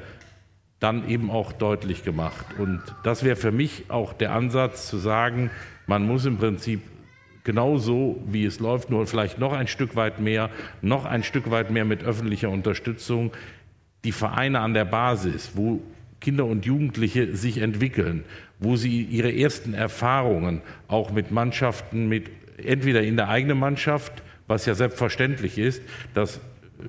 dann 0.80 1.08
eben 1.10 1.30
auch 1.30 1.52
deutlich 1.52 2.04
gemacht. 2.04 2.46
Und 2.58 2.80
das 3.04 3.22
wäre 3.22 3.36
für 3.36 3.52
mich 3.52 3.84
auch 3.88 4.14
der 4.14 4.32
Ansatz 4.32 4.88
zu 4.88 4.96
sagen, 4.96 5.50
man 5.86 6.06
muss 6.06 6.24
im 6.24 6.38
Prinzip 6.38 6.80
genauso 7.42 8.22
wie 8.26 8.46
es 8.46 8.60
läuft, 8.60 8.88
nur 8.90 9.06
vielleicht 9.06 9.38
noch 9.38 9.52
ein 9.52 9.66
Stück 9.66 9.94
weit 9.94 10.20
mehr, 10.20 10.48
noch 10.80 11.04
ein 11.04 11.22
Stück 11.22 11.50
weit 11.50 11.70
mehr 11.70 11.84
mit 11.84 12.02
öffentlicher 12.02 12.48
Unterstützung, 12.48 13.30
die 14.04 14.12
Vereine 14.12 14.60
an 14.60 14.74
der 14.74 14.84
Basis, 14.84 15.52
wo 15.54 15.80
Kinder 16.20 16.46
und 16.46 16.64
Jugendliche 16.64 17.36
sich 17.36 17.58
entwickeln, 17.58 18.24
wo 18.58 18.76
sie 18.76 19.02
ihre 19.02 19.34
ersten 19.34 19.74
Erfahrungen 19.74 20.62
auch 20.88 21.10
mit 21.10 21.30
Mannschaften, 21.30 22.08
mit 22.08 22.30
entweder 22.56 23.02
in 23.02 23.16
der 23.16 23.28
eigenen 23.28 23.58
Mannschaft, 23.58 24.22
was 24.46 24.66
ja 24.66 24.74
selbstverständlich 24.74 25.58
ist, 25.58 25.82
dass 26.14 26.40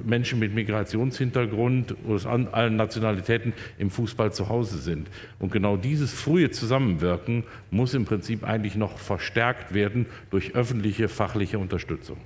Menschen 0.04 0.40
mit 0.40 0.54
Migrationshintergrund 0.54 1.96
aus 2.08 2.26
allen 2.26 2.76
Nationalitäten 2.76 3.54
im 3.78 3.90
Fußball 3.90 4.34
zu 4.34 4.50
Hause 4.50 4.80
sind. 4.80 5.08
Und 5.40 5.52
genau 5.52 5.78
dieses 5.78 6.14
frühe 6.14 6.50
Zusammenwirken 6.50 7.44
muss 7.72 7.94
im 7.94 8.06
Prinzip 8.06 8.44
eigentlich 8.44 8.76
noch 8.76 8.98
verstärkt 8.98 9.74
werden 9.74 10.06
durch 10.32 10.56
öffentliche 10.56 11.08
fachliche 11.08 11.60
Unterstützung. 11.60 12.18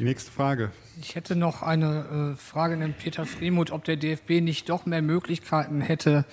Die 0.00 0.06
nächste 0.06 0.32
Frage. 0.32 0.70
Ich 1.02 1.14
hätte 1.14 1.36
noch 1.36 1.60
eine 1.62 2.32
äh, 2.32 2.36
Frage 2.38 2.82
an 2.82 2.94
Peter 2.98 3.26
Fremuth, 3.26 3.70
ob 3.70 3.84
der 3.84 3.96
DFB 3.96 4.40
nicht 4.40 4.70
doch 4.70 4.86
mehr 4.86 5.02
Möglichkeiten 5.02 5.82
hätte, 5.82 6.24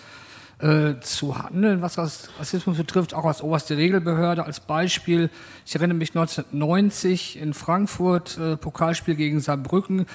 äh, 0.59 0.93
zu 1.01 1.38
handeln, 1.38 1.82
was 1.82 1.97
Rassismus 1.97 2.78
betrifft, 2.78 3.13
auch 3.13 3.26
als 3.26 3.41
oberste 3.41 3.76
Regelbehörde. 3.76 4.45
Als 4.45 4.61
Beispiel, 4.61 5.30
ich 5.65 5.76
erinnere 5.76 5.97
mich 5.97 6.11
1990 6.11 7.41
in 7.41 7.53
Frankfurt, 7.53 8.38
äh, 8.38 8.55
Pokalspiel 8.55 9.15
gegen 9.15 9.41
Saarbrücken. 9.41 10.05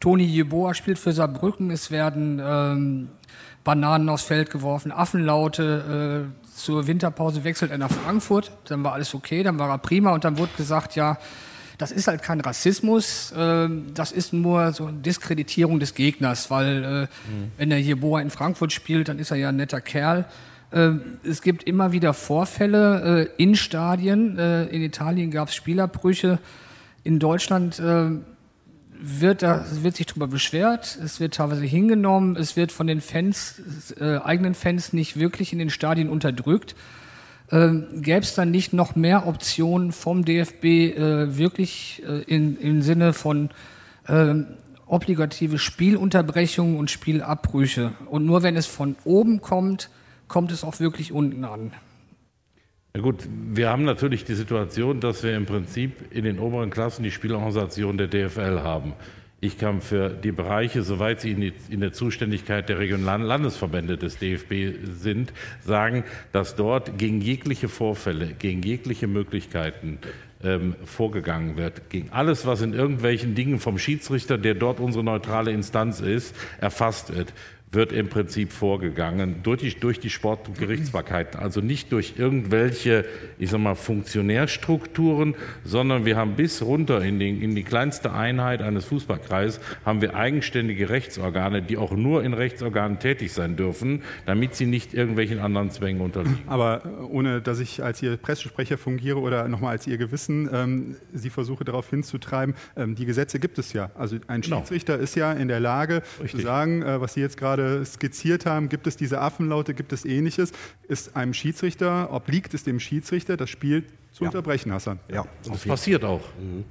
Toni 0.00 0.24
Jeboa 0.24 0.72
spielt 0.72 0.98
für 0.98 1.12
Saarbrücken. 1.12 1.70
Es 1.70 1.90
werden 1.90 2.40
ähm, 2.42 3.08
Bananen 3.62 4.08
aufs 4.08 4.24
Feld 4.24 4.48
geworfen, 4.48 4.90
Affenlaute. 4.90 6.30
Äh, 6.32 6.48
zur 6.56 6.86
Winterpause 6.86 7.44
wechselt 7.44 7.72
er 7.72 7.78
nach 7.78 7.90
Frankfurt. 7.90 8.52
Dann 8.64 8.82
war 8.84 8.94
alles 8.94 9.14
okay, 9.14 9.42
dann 9.42 9.58
war 9.58 9.68
er 9.68 9.76
prima 9.76 10.14
und 10.14 10.24
dann 10.24 10.38
wurde 10.38 10.52
gesagt, 10.56 10.96
ja, 10.96 11.18
das 11.82 11.90
ist 11.90 12.06
halt 12.06 12.22
kein 12.22 12.40
Rassismus, 12.40 13.32
äh, 13.32 13.68
das 13.92 14.12
ist 14.12 14.32
nur 14.32 14.72
so 14.72 14.86
eine 14.86 14.98
Diskreditierung 14.98 15.80
des 15.80 15.94
Gegners, 15.94 16.48
weil 16.48 16.84
äh, 16.84 17.00
mhm. 17.02 17.50
wenn 17.56 17.72
er 17.72 17.78
hier 17.78 17.98
Boa 17.98 18.20
in 18.20 18.30
Frankfurt 18.30 18.72
spielt, 18.72 19.08
dann 19.08 19.18
ist 19.18 19.32
er 19.32 19.36
ja 19.36 19.48
ein 19.48 19.56
netter 19.56 19.80
Kerl. 19.80 20.24
Äh, 20.70 20.90
es 21.24 21.42
gibt 21.42 21.64
immer 21.64 21.90
wieder 21.90 22.14
Vorfälle 22.14 23.26
äh, 23.36 23.42
in 23.42 23.56
Stadien. 23.56 24.38
Äh, 24.38 24.66
in 24.66 24.80
Italien 24.80 25.32
gab 25.32 25.48
es 25.48 25.56
Spielerbrüche. 25.56 26.38
In 27.02 27.18
Deutschland 27.18 27.80
äh, 27.80 28.10
wird, 29.00 29.42
da, 29.42 29.64
wird 29.82 29.96
sich 29.96 30.06
darüber 30.06 30.28
beschwert, 30.28 30.96
es 31.04 31.18
wird 31.18 31.34
teilweise 31.34 31.64
hingenommen, 31.64 32.36
es 32.36 32.54
wird 32.54 32.70
von 32.70 32.86
den 32.86 33.00
Fans, 33.00 33.60
eigenen 33.98 34.54
Fans 34.54 34.92
nicht 34.92 35.18
wirklich 35.18 35.52
in 35.52 35.58
den 35.58 35.70
Stadien 35.70 36.08
unterdrückt. 36.08 36.76
Ähm, 37.52 37.86
Gäbe 38.00 38.20
es 38.20 38.34
dann 38.34 38.50
nicht 38.50 38.72
noch 38.72 38.96
mehr 38.96 39.26
Optionen 39.26 39.92
vom 39.92 40.24
DFB 40.24 40.64
äh, 40.64 41.36
wirklich 41.36 42.02
äh, 42.06 42.22
in, 42.22 42.58
im 42.58 42.80
Sinne 42.80 43.12
von 43.12 43.50
äh, 44.08 44.34
obligative 44.86 45.58
Spielunterbrechungen 45.58 46.76
und 46.78 46.90
Spielabbrüche? 46.90 47.92
Und 48.06 48.24
nur 48.24 48.42
wenn 48.42 48.56
es 48.56 48.66
von 48.66 48.96
oben 49.04 49.42
kommt, 49.42 49.90
kommt 50.28 50.50
es 50.50 50.64
auch 50.64 50.80
wirklich 50.80 51.12
unten 51.12 51.44
an. 51.44 51.72
Ja 52.94 53.02
gut, 53.02 53.26
wir 53.28 53.68
haben 53.68 53.84
natürlich 53.84 54.24
die 54.24 54.34
Situation, 54.34 55.00
dass 55.00 55.22
wir 55.22 55.36
im 55.36 55.46
Prinzip 55.46 56.10
in 56.10 56.24
den 56.24 56.38
oberen 56.38 56.70
Klassen 56.70 57.02
die 57.02 57.10
Spielorganisation 57.10 57.98
der 57.98 58.08
DFL 58.08 58.60
haben. 58.60 58.94
Ich 59.44 59.58
kann 59.58 59.80
für 59.80 60.10
die 60.10 60.30
Bereiche, 60.30 60.84
soweit 60.84 61.20
sie 61.20 61.32
in, 61.32 61.40
die, 61.40 61.52
in, 61.68 61.80
der 61.80 61.92
Zuständigkeit 61.92 62.68
der 62.68 62.78
regionalen 62.78 63.24
Landesverbände 63.24 63.98
des 63.98 64.18
DFB 64.18 64.86
sind, 64.94 65.32
sagen, 65.64 66.04
dass 66.30 66.54
dort 66.54 66.96
gegen 66.96 67.20
jegliche 67.20 67.68
Vorfälle, 67.68 68.34
gegen 68.38 68.62
jegliche 68.62 69.08
Möglichkeiten 69.08 69.98
ähm, 70.44 70.76
vorgegangen 70.84 71.56
wird. 71.56 71.90
Gegen 71.90 72.10
alles, 72.12 72.46
was 72.46 72.62
in 72.62 72.72
irgendwelchen 72.72 73.34
Dingen 73.34 73.58
vom 73.58 73.78
Schiedsrichter, 73.78 74.38
der 74.38 74.54
dort 74.54 74.78
unsere 74.78 75.02
neutrale 75.02 75.50
Instanz 75.50 75.98
ist, 75.98 76.36
erfasst 76.60 77.12
wird 77.12 77.32
wird 77.72 77.90
im 77.92 78.08
Prinzip 78.08 78.52
vorgegangen 78.52 79.36
durch 79.42 79.60
die, 79.60 79.74
durch 79.74 79.98
die 79.98 80.10
Sport- 80.10 80.46
und 80.46 80.58
Gerichtsbarkeiten. 80.58 81.40
Also 81.40 81.62
nicht 81.62 81.90
durch 81.90 82.14
irgendwelche, 82.18 83.06
ich 83.38 83.50
sag 83.50 83.60
mal, 83.60 83.74
Funktionärstrukturen, 83.74 85.34
sondern 85.64 86.04
wir 86.04 86.16
haben 86.16 86.36
bis 86.36 86.60
runter 86.60 87.02
in 87.02 87.18
die, 87.18 87.30
in 87.30 87.54
die 87.54 87.62
kleinste 87.62 88.12
Einheit 88.12 88.60
eines 88.60 88.84
Fußballkreises 88.84 89.60
haben 89.86 90.02
wir 90.02 90.14
eigenständige 90.14 90.90
Rechtsorgane, 90.90 91.62
die 91.62 91.78
auch 91.78 91.92
nur 91.92 92.22
in 92.22 92.34
Rechtsorganen 92.34 92.98
tätig 92.98 93.32
sein 93.32 93.56
dürfen, 93.56 94.02
damit 94.26 94.54
sie 94.54 94.66
nicht 94.66 94.92
irgendwelchen 94.92 95.38
anderen 95.38 95.70
Zwängen 95.70 96.02
unterliegen. 96.02 96.40
Aber 96.46 96.82
ohne, 97.10 97.40
dass 97.40 97.58
ich 97.58 97.82
als 97.82 98.02
Ihr 98.02 98.18
Pressesprecher 98.18 98.76
fungiere 98.76 99.18
oder 99.18 99.48
nochmal 99.48 99.72
als 99.72 99.86
Ihr 99.86 99.96
Gewissen 99.96 100.50
ähm, 100.52 100.96
Sie 101.14 101.30
versuche 101.30 101.64
darauf 101.64 101.88
hinzutreiben, 101.88 102.54
ähm, 102.76 102.94
die 102.94 103.06
Gesetze 103.06 103.38
gibt 103.38 103.58
es 103.58 103.72
ja. 103.72 103.90
Also 103.94 104.16
ein 104.26 104.42
genau. 104.42 104.58
Schiedsrichter 104.58 104.94
genau. 104.94 105.04
ist 105.04 105.16
ja 105.16 105.32
in 105.32 105.48
der 105.48 105.60
Lage 105.60 106.02
Richtig. 106.20 106.40
zu 106.40 106.46
sagen, 106.46 106.82
äh, 106.82 107.00
was 107.00 107.14
Sie 107.14 107.20
jetzt 107.20 107.38
gerade 107.38 107.61
gerade 107.62 107.84
skizziert 107.84 108.46
haben, 108.46 108.68
gibt 108.68 108.86
es 108.86 108.96
diese 108.96 109.20
Affenlaute, 109.20 109.74
gibt 109.74 109.92
es 109.92 110.04
ähnliches, 110.04 110.52
ist 110.88 111.16
einem 111.16 111.34
Schiedsrichter, 111.34 112.12
obliegt 112.12 112.54
es 112.54 112.64
dem 112.64 112.80
Schiedsrichter, 112.80 113.36
das 113.36 113.50
Spiel 113.50 113.84
zu 114.12 114.24
ja. 114.24 114.30
unterbrechen, 114.30 114.72
Hassan. 114.72 114.98
Ja, 115.08 115.24
das 115.44 115.64
passiert 115.64 116.04
auch. 116.04 116.22
Mhm. 116.38 116.64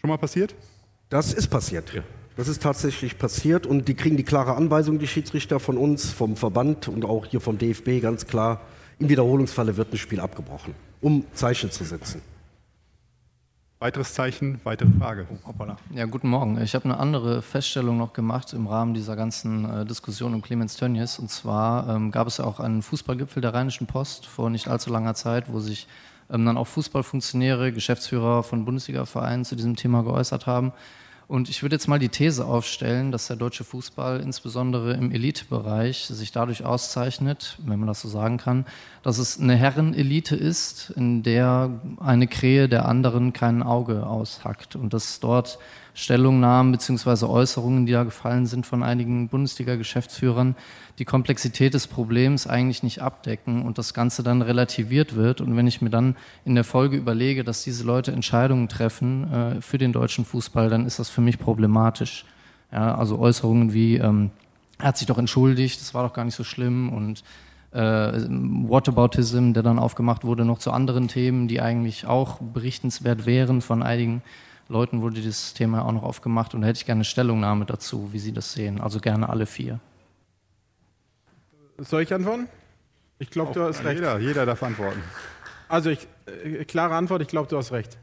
Schon 0.00 0.10
mal 0.10 0.18
passiert? 0.18 0.54
Das 1.08 1.32
ist 1.32 1.48
passiert. 1.48 1.92
Ja. 1.94 2.02
Das 2.36 2.48
ist 2.48 2.62
tatsächlich 2.62 3.16
passiert 3.16 3.66
und 3.66 3.86
die 3.86 3.94
kriegen 3.94 4.16
die 4.16 4.24
klare 4.24 4.56
Anweisung, 4.56 4.98
die 4.98 5.06
Schiedsrichter 5.06 5.60
von 5.60 5.78
uns, 5.78 6.10
vom 6.10 6.36
Verband 6.36 6.88
und 6.88 7.04
auch 7.04 7.26
hier 7.26 7.40
vom 7.40 7.58
DFB 7.58 8.02
ganz 8.02 8.26
klar, 8.26 8.60
im 8.98 9.08
Wiederholungsfalle 9.08 9.76
wird 9.76 9.92
ein 9.92 9.98
Spiel 9.98 10.20
abgebrochen, 10.20 10.74
um 11.00 11.24
Zeichen 11.32 11.70
zu 11.70 11.84
setzen. 11.84 12.22
Weiteres 13.84 14.14
Zeichen, 14.14 14.62
weitere 14.64 14.88
Frage. 14.98 15.26
Hoppala. 15.46 15.76
Ja, 15.90 16.06
guten 16.06 16.30
Morgen. 16.30 16.58
Ich 16.62 16.74
habe 16.74 16.86
eine 16.86 16.96
andere 16.96 17.42
Feststellung 17.42 17.98
noch 17.98 18.14
gemacht 18.14 18.54
im 18.54 18.66
Rahmen 18.66 18.94
dieser 18.94 19.14
ganzen 19.14 19.68
äh, 19.68 19.84
Diskussion 19.84 20.32
um 20.32 20.40
Clemens 20.40 20.76
Tönnies. 20.76 21.18
Und 21.18 21.30
zwar 21.30 21.94
ähm, 21.94 22.10
gab 22.10 22.26
es 22.26 22.38
ja 22.38 22.46
auch 22.46 22.60
einen 22.60 22.80
Fußballgipfel 22.80 23.42
der 23.42 23.52
Rheinischen 23.52 23.86
Post 23.86 24.24
vor 24.24 24.48
nicht 24.48 24.68
allzu 24.68 24.88
langer 24.88 25.12
Zeit, 25.14 25.52
wo 25.52 25.60
sich 25.60 25.86
ähm, 26.30 26.46
dann 26.46 26.56
auch 26.56 26.66
Fußballfunktionäre, 26.66 27.72
Geschäftsführer 27.72 28.42
von 28.42 28.64
Bundesliga-Vereinen 28.64 29.44
zu 29.44 29.54
diesem 29.54 29.76
Thema 29.76 30.02
geäußert 30.02 30.46
haben. 30.46 30.72
Und 31.26 31.48
ich 31.48 31.62
würde 31.62 31.76
jetzt 31.76 31.88
mal 31.88 31.98
die 31.98 32.10
These 32.10 32.44
aufstellen, 32.44 33.10
dass 33.10 33.28
der 33.28 33.36
deutsche 33.36 33.64
Fußball 33.64 34.20
insbesondere 34.20 34.92
im 34.94 35.10
Elitebereich 35.10 36.06
sich 36.06 36.32
dadurch 36.32 36.64
auszeichnet, 36.64 37.56
wenn 37.64 37.78
man 37.78 37.88
das 37.88 38.02
so 38.02 38.08
sagen 38.08 38.36
kann, 38.36 38.66
dass 39.02 39.18
es 39.18 39.40
eine 39.40 39.56
Herrenelite 39.56 40.36
ist, 40.36 40.90
in 40.90 41.22
der 41.22 41.70
eine 41.98 42.26
Krähe 42.26 42.68
der 42.68 42.86
anderen 42.86 43.32
kein 43.32 43.62
Auge 43.62 44.06
aushackt 44.06 44.76
und 44.76 44.92
dass 44.92 45.20
dort 45.20 45.58
Stellungnahmen 45.94 46.72
bzw. 46.72 47.26
Äußerungen, 47.26 47.86
die 47.86 47.92
da 47.92 48.02
gefallen 48.02 48.46
sind 48.46 48.66
von 48.66 48.82
einigen 48.82 49.28
Bundesliga-Geschäftsführern, 49.28 50.56
die 50.98 51.04
Komplexität 51.04 51.72
des 51.72 51.86
Problems 51.86 52.48
eigentlich 52.48 52.82
nicht 52.82 53.00
abdecken 53.00 53.62
und 53.62 53.78
das 53.78 53.94
Ganze 53.94 54.24
dann 54.24 54.42
relativiert 54.42 55.14
wird. 55.14 55.40
Und 55.40 55.56
wenn 55.56 55.68
ich 55.68 55.80
mir 55.80 55.90
dann 55.90 56.16
in 56.44 56.56
der 56.56 56.64
Folge 56.64 56.96
überlege, 56.96 57.44
dass 57.44 57.62
diese 57.62 57.84
Leute 57.84 58.10
Entscheidungen 58.10 58.68
treffen 58.68 59.32
äh, 59.32 59.60
für 59.60 59.78
den 59.78 59.92
deutschen 59.92 60.24
Fußball, 60.24 60.68
dann 60.68 60.84
ist 60.84 60.98
das 60.98 61.08
für 61.08 61.20
mich 61.20 61.38
problematisch. 61.38 62.24
Ja, 62.72 62.96
also 62.96 63.20
Äußerungen 63.20 63.72
wie, 63.72 63.96
ähm, 63.96 64.30
er 64.78 64.88
hat 64.88 64.98
sich 64.98 65.06
doch 65.06 65.18
entschuldigt, 65.18 65.80
das 65.80 65.94
war 65.94 66.02
doch 66.02 66.12
gar 66.12 66.24
nicht 66.24 66.34
so 66.34 66.42
schlimm 66.42 66.92
und 66.92 67.22
äh, 67.70 67.78
Whataboutism, 67.78 69.52
der 69.52 69.62
dann 69.62 69.78
aufgemacht 69.78 70.24
wurde, 70.24 70.44
noch 70.44 70.58
zu 70.58 70.72
anderen 70.72 71.06
Themen, 71.06 71.46
die 71.46 71.60
eigentlich 71.60 72.06
auch 72.06 72.40
berichtenswert 72.40 73.26
wären 73.26 73.60
von 73.60 73.82
einigen 73.82 74.22
Leuten 74.68 75.02
wurde 75.02 75.16
dieses 75.16 75.54
Thema 75.54 75.84
auch 75.84 75.92
noch 75.92 76.02
aufgemacht 76.02 76.54
und 76.54 76.62
da 76.62 76.68
hätte 76.68 76.78
ich 76.78 76.86
gerne 76.86 76.98
eine 76.98 77.04
Stellungnahme 77.04 77.66
dazu, 77.66 78.12
wie 78.12 78.18
Sie 78.18 78.32
das 78.32 78.52
sehen. 78.52 78.80
Also 78.80 79.00
gerne 79.00 79.28
alle 79.28 79.46
vier. 79.46 79.80
Soll 81.78 82.02
ich 82.02 82.14
antworten? 82.14 82.48
Ich 83.18 83.30
glaube, 83.30 83.52
du 83.52 83.62
hast 83.62 83.84
recht. 83.84 84.00
Jeder, 84.00 84.18
jeder 84.18 84.46
darf 84.46 84.62
antworten. 84.62 85.02
Also, 85.68 85.90
ich, 85.90 86.06
äh, 86.26 86.64
klare 86.64 86.94
Antwort, 86.94 87.22
ich 87.22 87.28
glaube, 87.28 87.48
du 87.48 87.56
hast 87.56 87.72
recht. 87.72 87.96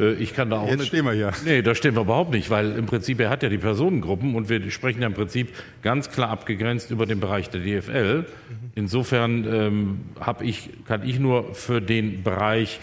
Äh, 0.00 0.14
ich 0.14 0.34
kann 0.34 0.50
da 0.50 0.60
auch 0.60 0.68
Jetzt 0.68 0.78
nicht, 0.78 0.88
stehen 0.88 1.04
wir 1.04 1.12
hier. 1.12 1.32
Nee, 1.44 1.62
da 1.62 1.74
stehen 1.74 1.94
wir 1.94 2.02
überhaupt 2.02 2.30
nicht, 2.30 2.50
weil 2.50 2.72
im 2.72 2.86
Prinzip 2.86 3.20
er 3.20 3.30
hat 3.30 3.42
ja 3.42 3.48
die 3.48 3.58
Personengruppen 3.58 4.34
und 4.34 4.48
wir 4.48 4.70
sprechen 4.70 5.02
ja 5.02 5.08
im 5.08 5.14
Prinzip 5.14 5.54
ganz 5.82 6.10
klar 6.10 6.30
abgegrenzt 6.30 6.90
über 6.90 7.06
den 7.06 7.20
Bereich 7.20 7.50
der 7.50 7.60
DFL. 7.60 8.26
Insofern 8.74 9.44
ähm, 9.44 10.00
ich, 10.40 10.70
kann 10.86 11.06
ich 11.06 11.18
nur 11.18 11.54
für 11.54 11.80
den 11.80 12.22
Bereich 12.22 12.80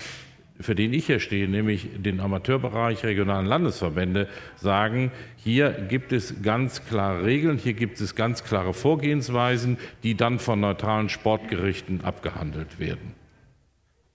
für 0.60 0.76
den 0.76 0.94
ich 0.94 1.06
hier 1.06 1.20
stehe, 1.20 1.48
nämlich 1.48 1.90
den 1.98 2.20
Amateurbereich, 2.20 3.04
regionalen 3.04 3.46
Landesverbände, 3.46 4.28
sagen, 4.56 5.12
hier 5.36 5.72
gibt 5.72 6.12
es 6.12 6.42
ganz 6.42 6.86
klare 6.86 7.24
Regeln, 7.24 7.58
hier 7.58 7.74
gibt 7.74 8.02
es 8.02 8.16
ganz 8.16 8.44
klare 8.44 8.74
Vorgehensweisen, 8.74 9.78
die 10.04 10.16
dann 10.16 10.40
von 10.40 10.60
neutralen 10.60 11.10
Sportgerichten 11.10 12.04
abgehandelt 12.04 12.80
werden. 12.80 13.14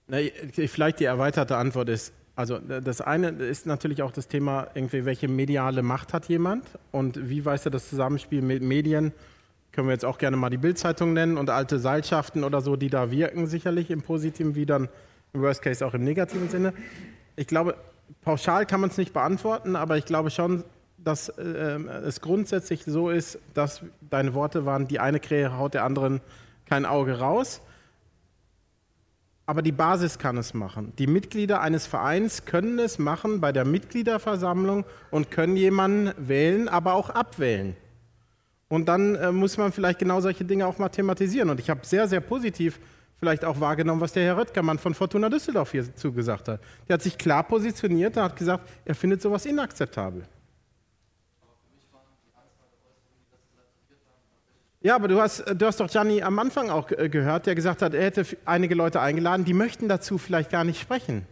Na, 0.09 0.19
vielleicht 0.51 1.01
die 1.01 1.05
erweiterte 1.05 1.57
Antwort 1.57 1.89
ist, 1.89 2.13
also 2.35 2.59
das 2.59 3.01
eine 3.01 3.29
ist 3.29 3.67
natürlich 3.67 4.03
auch 4.03 4.11
das 4.11 4.27
Thema, 4.27 4.69
irgendwie, 4.75 5.05
welche 5.05 5.29
mediale 5.29 5.83
Macht 5.83 6.13
hat 6.13 6.29
jemand 6.29 6.65
und 6.91 7.29
wie 7.29 7.45
weiß 7.45 7.67
er 7.67 7.71
das 7.71 7.89
Zusammenspiel 7.89 8.43
mit 8.43 8.63
Medien, 8.63 9.13
können 9.71 9.89
wir 9.89 9.93
jetzt 9.93 10.05
auch 10.05 10.19
gerne 10.19 10.37
mal 10.37 10.51
die 10.51 10.59
Bildzeitung 10.59 11.13
nennen 11.13 11.39
und 11.39 11.51
alte 11.51 11.79
Seilschaften 11.79 12.45
oder 12.45 12.61
so, 12.61 12.77
die 12.77 12.91
da 12.91 13.11
wirken, 13.11 13.47
sicherlich 13.47 13.91
im 13.91 14.03
Positiven, 14.03 14.55
wie 14.55 14.67
dann 14.67 14.89
Worst 15.35 15.63
Case 15.63 15.85
auch 15.87 15.95
im 15.95 16.05
negativen 16.05 16.51
Sinne. 16.51 16.75
Ich 17.37 17.47
glaube, 17.47 17.77
pauschal 18.21 18.67
kann 18.67 18.81
man 18.81 18.91
es 18.91 18.99
nicht 18.99 19.15
beantworten, 19.15 19.77
aber 19.77 19.97
ich 19.97 20.05
glaube 20.05 20.31
schon, 20.31 20.63
dass 20.99 21.31
äh, 21.31 21.43
es 21.43 22.21
grundsätzlich 22.21 22.85
so 22.85 23.09
ist, 23.09 23.39
dass 23.55 23.83
deine 24.11 24.35
Worte 24.35 24.67
waren, 24.67 24.87
die 24.87 25.01
eine 25.01 25.21
Krähe 25.21 25.57
haut 25.57 25.75
der 25.75 25.85
anderen 25.85 26.21
kein 26.67 26.85
Auge 26.85 27.19
raus. 27.19 27.63
Aber 29.47 29.63
die 29.63 29.73
Basis 29.73 30.19
kann 30.19 30.37
es 30.37 30.55
machen. 30.55 30.93
Die 30.99 31.07
Mitglieder 31.07 31.63
eines 31.63 31.87
Vereins 31.87 32.45
können 32.45 32.79
es 32.79 32.99
machen 32.99 33.41
bei 33.41 33.53
der 33.53 33.65
Mitgliederversammlung 33.65 34.85
und 35.11 35.31
können 35.31 35.57
jemanden 35.57 36.13
wählen, 36.17 36.69
aber 36.69 36.93
auch 36.93 37.11
abwählen. 37.11 37.75
Und 38.69 38.87
dann 38.87 39.15
äh, 39.17 39.33
muss 39.33 39.57
man 39.57 39.73
vielleicht 39.73 39.99
genau 39.99 40.21
solche 40.21 40.45
Dinge 40.45 40.67
auch 40.67 40.79
mal 40.79 40.91
thematisieren. 40.91 41.49
Und 41.51 41.59
ich 41.59 41.71
habe 41.71 41.85
sehr, 41.85 42.07
sehr 42.07 42.21
positiv 42.21 42.79
vielleicht 43.23 43.45
auch 43.45 43.61
wahrgenommen, 43.61 44.01
was 44.01 44.13
der 44.13 44.25
Herr 44.25 44.37
Röttgermann 44.37 44.79
von 44.79 44.95
Fortuna 44.95 45.29
Düsseldorf 45.29 45.71
hier 45.71 45.95
zugesagt 45.95 46.49
hat. 46.49 46.61
Der 46.89 46.95
hat 46.95 47.03
sich 47.03 47.17
klar 47.17 47.45
positioniert, 47.45 48.17
er 48.17 48.25
hat 48.25 48.35
gesagt, 48.35 48.69
er 48.85 48.97
findet 48.97 49.23
sowas 49.23 49.47
inakzeptabel. 49.47 50.25
Ja, 54.81 54.97
aber 54.97 55.07
du 55.07 55.21
hast, 55.21 55.45
du 55.55 55.67
hast 55.67 55.79
doch 55.79 55.89
Gianni 55.89 56.21
am 56.21 56.37
Anfang 56.37 56.69
auch 56.69 56.89
gehört, 56.89 57.47
der 57.47 57.55
gesagt 57.55 57.81
hat, 57.81 57.95
er 57.95 58.03
hätte 58.03 58.27
einige 58.45 58.75
Leute 58.75 59.01
eingeladen, 59.01 59.45
die 59.45 59.55
möchten 59.55 59.89
dazu 59.89 60.19
vielleicht 60.19 60.51
gar 60.51 60.65
nicht 60.65 60.81
sprechen. 60.81 61.25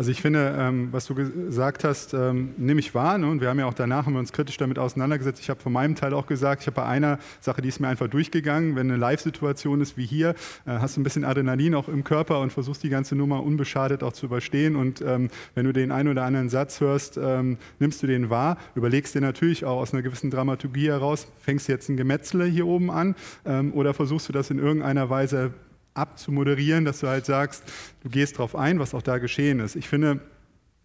Also 0.00 0.12
ich 0.12 0.22
finde, 0.22 0.54
ähm, 0.56 0.92
was 0.92 1.06
du 1.06 1.16
gesagt 1.16 1.82
hast, 1.82 2.14
ähm, 2.14 2.54
nehme 2.56 2.78
ich 2.78 2.94
wahr. 2.94 3.18
Ne? 3.18 3.28
Und 3.28 3.40
wir 3.40 3.48
haben 3.48 3.58
ja 3.58 3.66
auch 3.66 3.74
danach 3.74 4.06
haben 4.06 4.12
wir 4.12 4.20
uns 4.20 4.32
kritisch 4.32 4.56
damit 4.56 4.78
auseinandergesetzt. 4.78 5.40
Ich 5.40 5.50
habe 5.50 5.60
von 5.60 5.72
meinem 5.72 5.96
Teil 5.96 6.14
auch 6.14 6.28
gesagt, 6.28 6.60
ich 6.60 6.68
habe 6.68 6.76
bei 6.76 6.84
einer 6.84 7.18
Sache, 7.40 7.62
die 7.62 7.68
ist 7.68 7.80
mir 7.80 7.88
einfach 7.88 8.06
durchgegangen. 8.06 8.76
Wenn 8.76 8.88
eine 8.88 8.96
Live-Situation 8.96 9.80
ist 9.80 9.96
wie 9.96 10.06
hier, 10.06 10.36
äh, 10.66 10.78
hast 10.78 10.96
du 10.96 11.00
ein 11.00 11.02
bisschen 11.02 11.24
Adrenalin 11.24 11.74
auch 11.74 11.88
im 11.88 12.04
Körper 12.04 12.38
und 12.38 12.52
versuchst 12.52 12.84
die 12.84 12.90
ganze 12.90 13.16
Nummer 13.16 13.42
unbeschadet 13.42 14.04
auch 14.04 14.12
zu 14.12 14.26
überstehen. 14.26 14.76
Und 14.76 15.00
ähm, 15.00 15.30
wenn 15.56 15.64
du 15.64 15.72
den 15.72 15.90
einen 15.90 16.10
oder 16.10 16.22
anderen 16.22 16.48
Satz 16.48 16.80
hörst, 16.80 17.18
ähm, 17.20 17.58
nimmst 17.80 18.00
du 18.00 18.06
den 18.06 18.30
wahr, 18.30 18.56
überlegst 18.76 19.16
dir 19.16 19.20
natürlich 19.20 19.64
auch 19.64 19.80
aus 19.80 19.92
einer 19.92 20.02
gewissen 20.02 20.30
Dramaturgie 20.30 20.90
heraus, 20.90 21.26
fängst 21.40 21.66
jetzt 21.66 21.88
ein 21.88 21.96
Gemetzle 21.96 22.44
hier 22.44 22.68
oben 22.68 22.92
an 22.92 23.16
ähm, 23.44 23.72
oder 23.72 23.94
versuchst 23.94 24.28
du 24.28 24.32
das 24.32 24.48
in 24.50 24.60
irgendeiner 24.60 25.10
Weise 25.10 25.54
abzumoderieren, 25.98 26.84
dass 26.84 27.00
du 27.00 27.08
halt 27.08 27.26
sagst, 27.26 27.64
du 28.02 28.08
gehst 28.08 28.36
darauf 28.36 28.56
ein, 28.56 28.78
was 28.78 28.94
auch 28.94 29.02
da 29.02 29.18
geschehen 29.18 29.60
ist. 29.60 29.76
Ich 29.76 29.88
finde, 29.88 30.20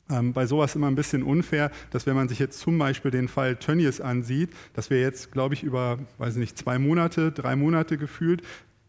ähm, 0.09 0.33
bei 0.33 0.45
sowas 0.45 0.75
immer 0.75 0.87
ein 0.87 0.95
bisschen 0.95 1.23
unfair, 1.23 1.71
dass 1.91 2.05
wenn 2.05 2.15
man 2.15 2.27
sich 2.27 2.39
jetzt 2.39 2.59
zum 2.59 2.77
Beispiel 2.77 3.11
den 3.11 3.27
Fall 3.27 3.55
Tönnies 3.55 4.01
ansieht, 4.01 4.49
dass 4.73 4.89
wir 4.89 4.99
jetzt, 4.99 5.31
glaube 5.31 5.53
ich, 5.53 5.63
über, 5.63 5.99
weiß 6.17 6.35
nicht, 6.35 6.57
zwei 6.57 6.77
Monate, 6.77 7.31
drei 7.31 7.55
Monate 7.55 7.97
gefühlt, 7.97 8.41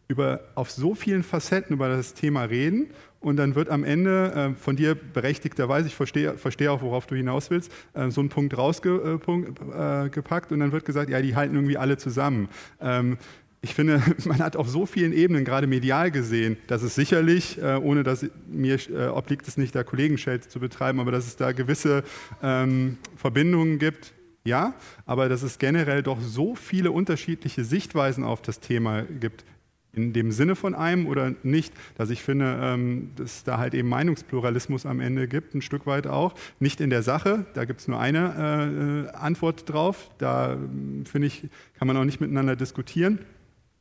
über, 0.07 0.41
auf 0.53 0.69
so 0.69 0.93
vielen 0.93 1.23
Facetten 1.23 1.73
über 1.73 1.89
das 1.89 2.13
Thema 2.13 2.43
reden 2.43 2.87
und 3.21 3.37
dann 3.37 3.55
wird 3.55 3.69
am 3.69 3.83
Ende 3.83 4.33
äh, 4.33 4.53
von 4.53 4.75
dir 4.75 4.93
berechtigterweise, 4.93 5.87
ich 5.87 5.95
verstehe, 5.95 6.37
verstehe 6.37 6.71
auch, 6.71 6.83
worauf 6.83 7.07
du 7.07 7.15
hinaus 7.15 7.49
willst, 7.49 7.71
äh, 7.93 8.11
so 8.11 8.21
ein 8.21 8.29
Punkt 8.29 8.55
rausgepackt 8.55 10.51
äh, 10.51 10.53
und 10.53 10.59
dann 10.59 10.71
wird 10.71 10.85
gesagt, 10.85 11.09
ja, 11.09 11.21
die 11.21 11.35
halten 11.35 11.55
irgendwie 11.55 11.77
alle 11.77 11.97
zusammen. 11.97 12.49
Ähm, 12.79 13.17
ich 13.65 13.73
finde, 13.73 13.99
man 14.25 14.39
hat 14.39 14.55
auf 14.55 14.69
so 14.69 14.85
vielen 14.85 15.11
Ebenen, 15.11 15.43
gerade 15.43 15.65
medial 15.65 16.11
gesehen, 16.11 16.57
dass 16.67 16.83
es 16.83 16.93
sicherlich, 16.93 17.59
äh, 17.59 17.75
ohne 17.75 18.03
dass 18.03 18.25
mir 18.47 18.77
äh, 18.91 19.07
obliegt 19.07 19.47
es 19.47 19.57
nicht, 19.57 19.73
da 19.73 19.83
Kollegenschelte 19.83 20.47
zu 20.47 20.59
betreiben, 20.59 20.99
aber 20.99 21.11
dass 21.11 21.25
es 21.25 21.35
da 21.35 21.51
gewisse 21.51 22.03
ähm, 22.43 22.97
Verbindungen 23.15 23.79
gibt, 23.79 24.13
ja, 24.43 24.75
aber 25.07 25.29
dass 25.29 25.41
es 25.41 25.57
generell 25.57 26.03
doch 26.03 26.21
so 26.21 26.53
viele 26.53 26.91
unterschiedliche 26.91 27.63
Sichtweisen 27.63 28.23
auf 28.23 28.43
das 28.43 28.59
Thema 28.59 29.01
gibt, 29.01 29.43
in 29.93 30.13
dem 30.13 30.31
Sinne 30.31 30.55
von 30.55 30.75
einem 30.75 31.07
oder 31.07 31.33
nicht, 31.41 31.73
dass 31.95 32.11
ich 32.11 32.21
finde, 32.21 32.59
ähm, 32.61 33.13
dass 33.15 33.37
es 33.37 33.43
da 33.45 33.57
halt 33.57 33.73
eben 33.73 33.89
Meinungspluralismus 33.89 34.85
am 34.85 34.99
Ende 34.99 35.27
gibt, 35.27 35.55
ein 35.55 35.63
Stück 35.63 35.87
weit 35.87 36.05
auch. 36.05 36.35
Nicht 36.59 36.81
in 36.81 36.91
der 36.91 37.01
Sache, 37.01 37.45
da 37.55 37.65
gibt 37.65 37.79
es 37.79 37.87
nur 37.87 37.99
eine 37.99 39.09
äh, 39.11 39.15
Antwort 39.15 39.67
drauf. 39.67 40.11
Da 40.19 40.53
ähm, 40.53 41.05
finde 41.05 41.27
ich, 41.27 41.47
kann 41.73 41.87
man 41.87 41.97
auch 41.97 42.03
nicht 42.03 42.21
miteinander 42.21 42.55
diskutieren 42.55 43.19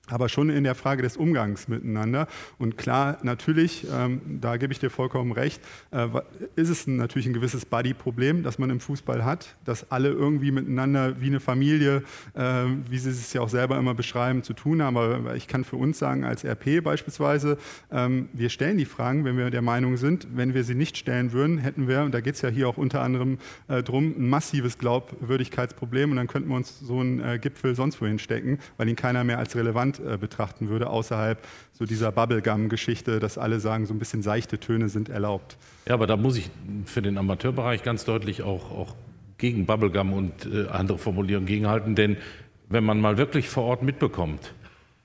aber 0.09 0.29
schon 0.29 0.51
in 0.51 0.65
der 0.65 0.75
Frage 0.75 1.03
des 1.03 1.17
Umgangs 1.17 1.67
miteinander. 1.69 2.27
Und 2.59 2.77
klar, 2.77 3.19
natürlich, 3.23 3.87
ähm, 3.91 4.21
da 4.41 4.59
gebe 4.59 4.73
ich 4.73 4.79
dir 4.79 4.91
vollkommen 4.91 5.33
recht, 5.33 5.63
äh, 5.93 6.09
ist 6.57 6.69
es 6.69 6.87
natürlich 6.87 7.27
ein 7.27 7.33
gewisses 7.33 7.65
Buddy-Problem, 7.65 8.43
das 8.43 8.59
man 8.59 8.69
im 8.69 8.81
Fußball 8.81 9.25
hat, 9.25 9.57
dass 9.65 9.91
alle 9.91 10.11
irgendwie 10.11 10.51
miteinander 10.51 11.21
wie 11.21 11.29
eine 11.29 11.41
Familie, 11.41 12.03
äh, 12.35 12.65
wie 12.91 12.99
sie 12.99 13.11
es 13.11 13.33
ja 13.33 13.41
auch 13.41 13.49
selber 13.49 13.79
immer 13.79 13.95
beschreiben, 13.95 14.43
zu 14.43 14.53
tun 14.53 14.83
haben. 14.83 14.99
Aber 14.99 15.37
ich 15.37 15.49
kann 15.49 15.65
für 15.65 15.77
uns 15.77 15.99
sagen, 15.99 16.25
als 16.25 16.45
RP 16.45 16.83
beispielsweise, 16.83 17.57
ähm, 17.91 18.29
wir 18.35 18.51
stellen 18.51 18.77
die 18.77 18.85
Fragen, 18.85 19.25
wenn 19.25 19.39
wir 19.39 19.51
der 19.51 19.63
Meinung 19.63 19.97
sind. 19.97 20.27
Wenn 20.35 20.53
wir 20.53 20.65
sie 20.65 20.75
nicht 20.75 20.99
stellen 20.99 21.33
würden, 21.33 21.57
hätten 21.57 21.89
wir, 21.89 22.03
und 22.03 22.13
da 22.13 22.21
geht 22.21 22.35
es 22.35 22.43
ja 22.43 22.51
hier 22.51 22.69
auch 22.69 22.77
unter 22.77 23.01
anderem 23.01 23.39
äh, 23.69 23.83
drum, 23.83 24.15
ein 24.19 24.29
massives 24.29 24.77
Glaubwürdigkeitsproblem. 24.77 26.11
Und 26.11 26.19
dann 26.19 26.27
könnten 26.27 26.51
wir 26.51 26.57
uns 26.57 26.79
so 26.79 27.01
einen 27.01 27.21
äh, 27.21 27.39
Gipfel 27.39 27.75
sonst 27.75 28.03
wohin 28.03 28.19
stecken, 28.19 28.59
weil 28.77 28.89
ihn 28.91 28.97
keiner 28.97 29.25
mehr 29.25 29.39
als 29.39 29.57
relevant 29.57 29.94
Land 29.95 30.15
äh, 30.15 30.17
betrachten 30.17 30.69
würde, 30.69 30.89
außerhalb 30.89 31.39
so 31.73 31.85
dieser 31.85 32.13
Bubblegum-Geschichte, 32.13 33.21
dass 33.21 33.39
alle 33.39 33.61
sagen, 33.61 33.87
so 33.87 33.95
ein 33.95 33.99
bisschen 33.99 34.23
seichte 34.23 34.59
Töne 34.59 34.89
sind 34.89 35.09
erlaubt. 35.09 35.57
Ja, 35.87 35.95
aber 35.95 36.07
da 36.07 36.17
muss 36.17 36.37
ich 36.37 36.51
für 36.87 37.03
den 37.03 37.19
Amateurbereich 37.19 37.83
ganz 37.83 38.05
deutlich 38.05 38.43
auch, 38.43 38.71
auch 38.71 38.95
gegen 39.39 39.67
Bubblegum 39.67 40.13
und 40.13 40.47
äh, 40.47 40.69
andere 40.69 40.99
Formulierungen 40.99 41.47
gegenhalten, 41.47 41.95
denn 41.95 42.17
wenn 42.69 42.85
man 42.85 43.01
mal 43.01 43.19
wirklich 43.19 43.49
vor 43.49 43.65
Ort 43.65 43.83
mitbekommt, 43.83 44.55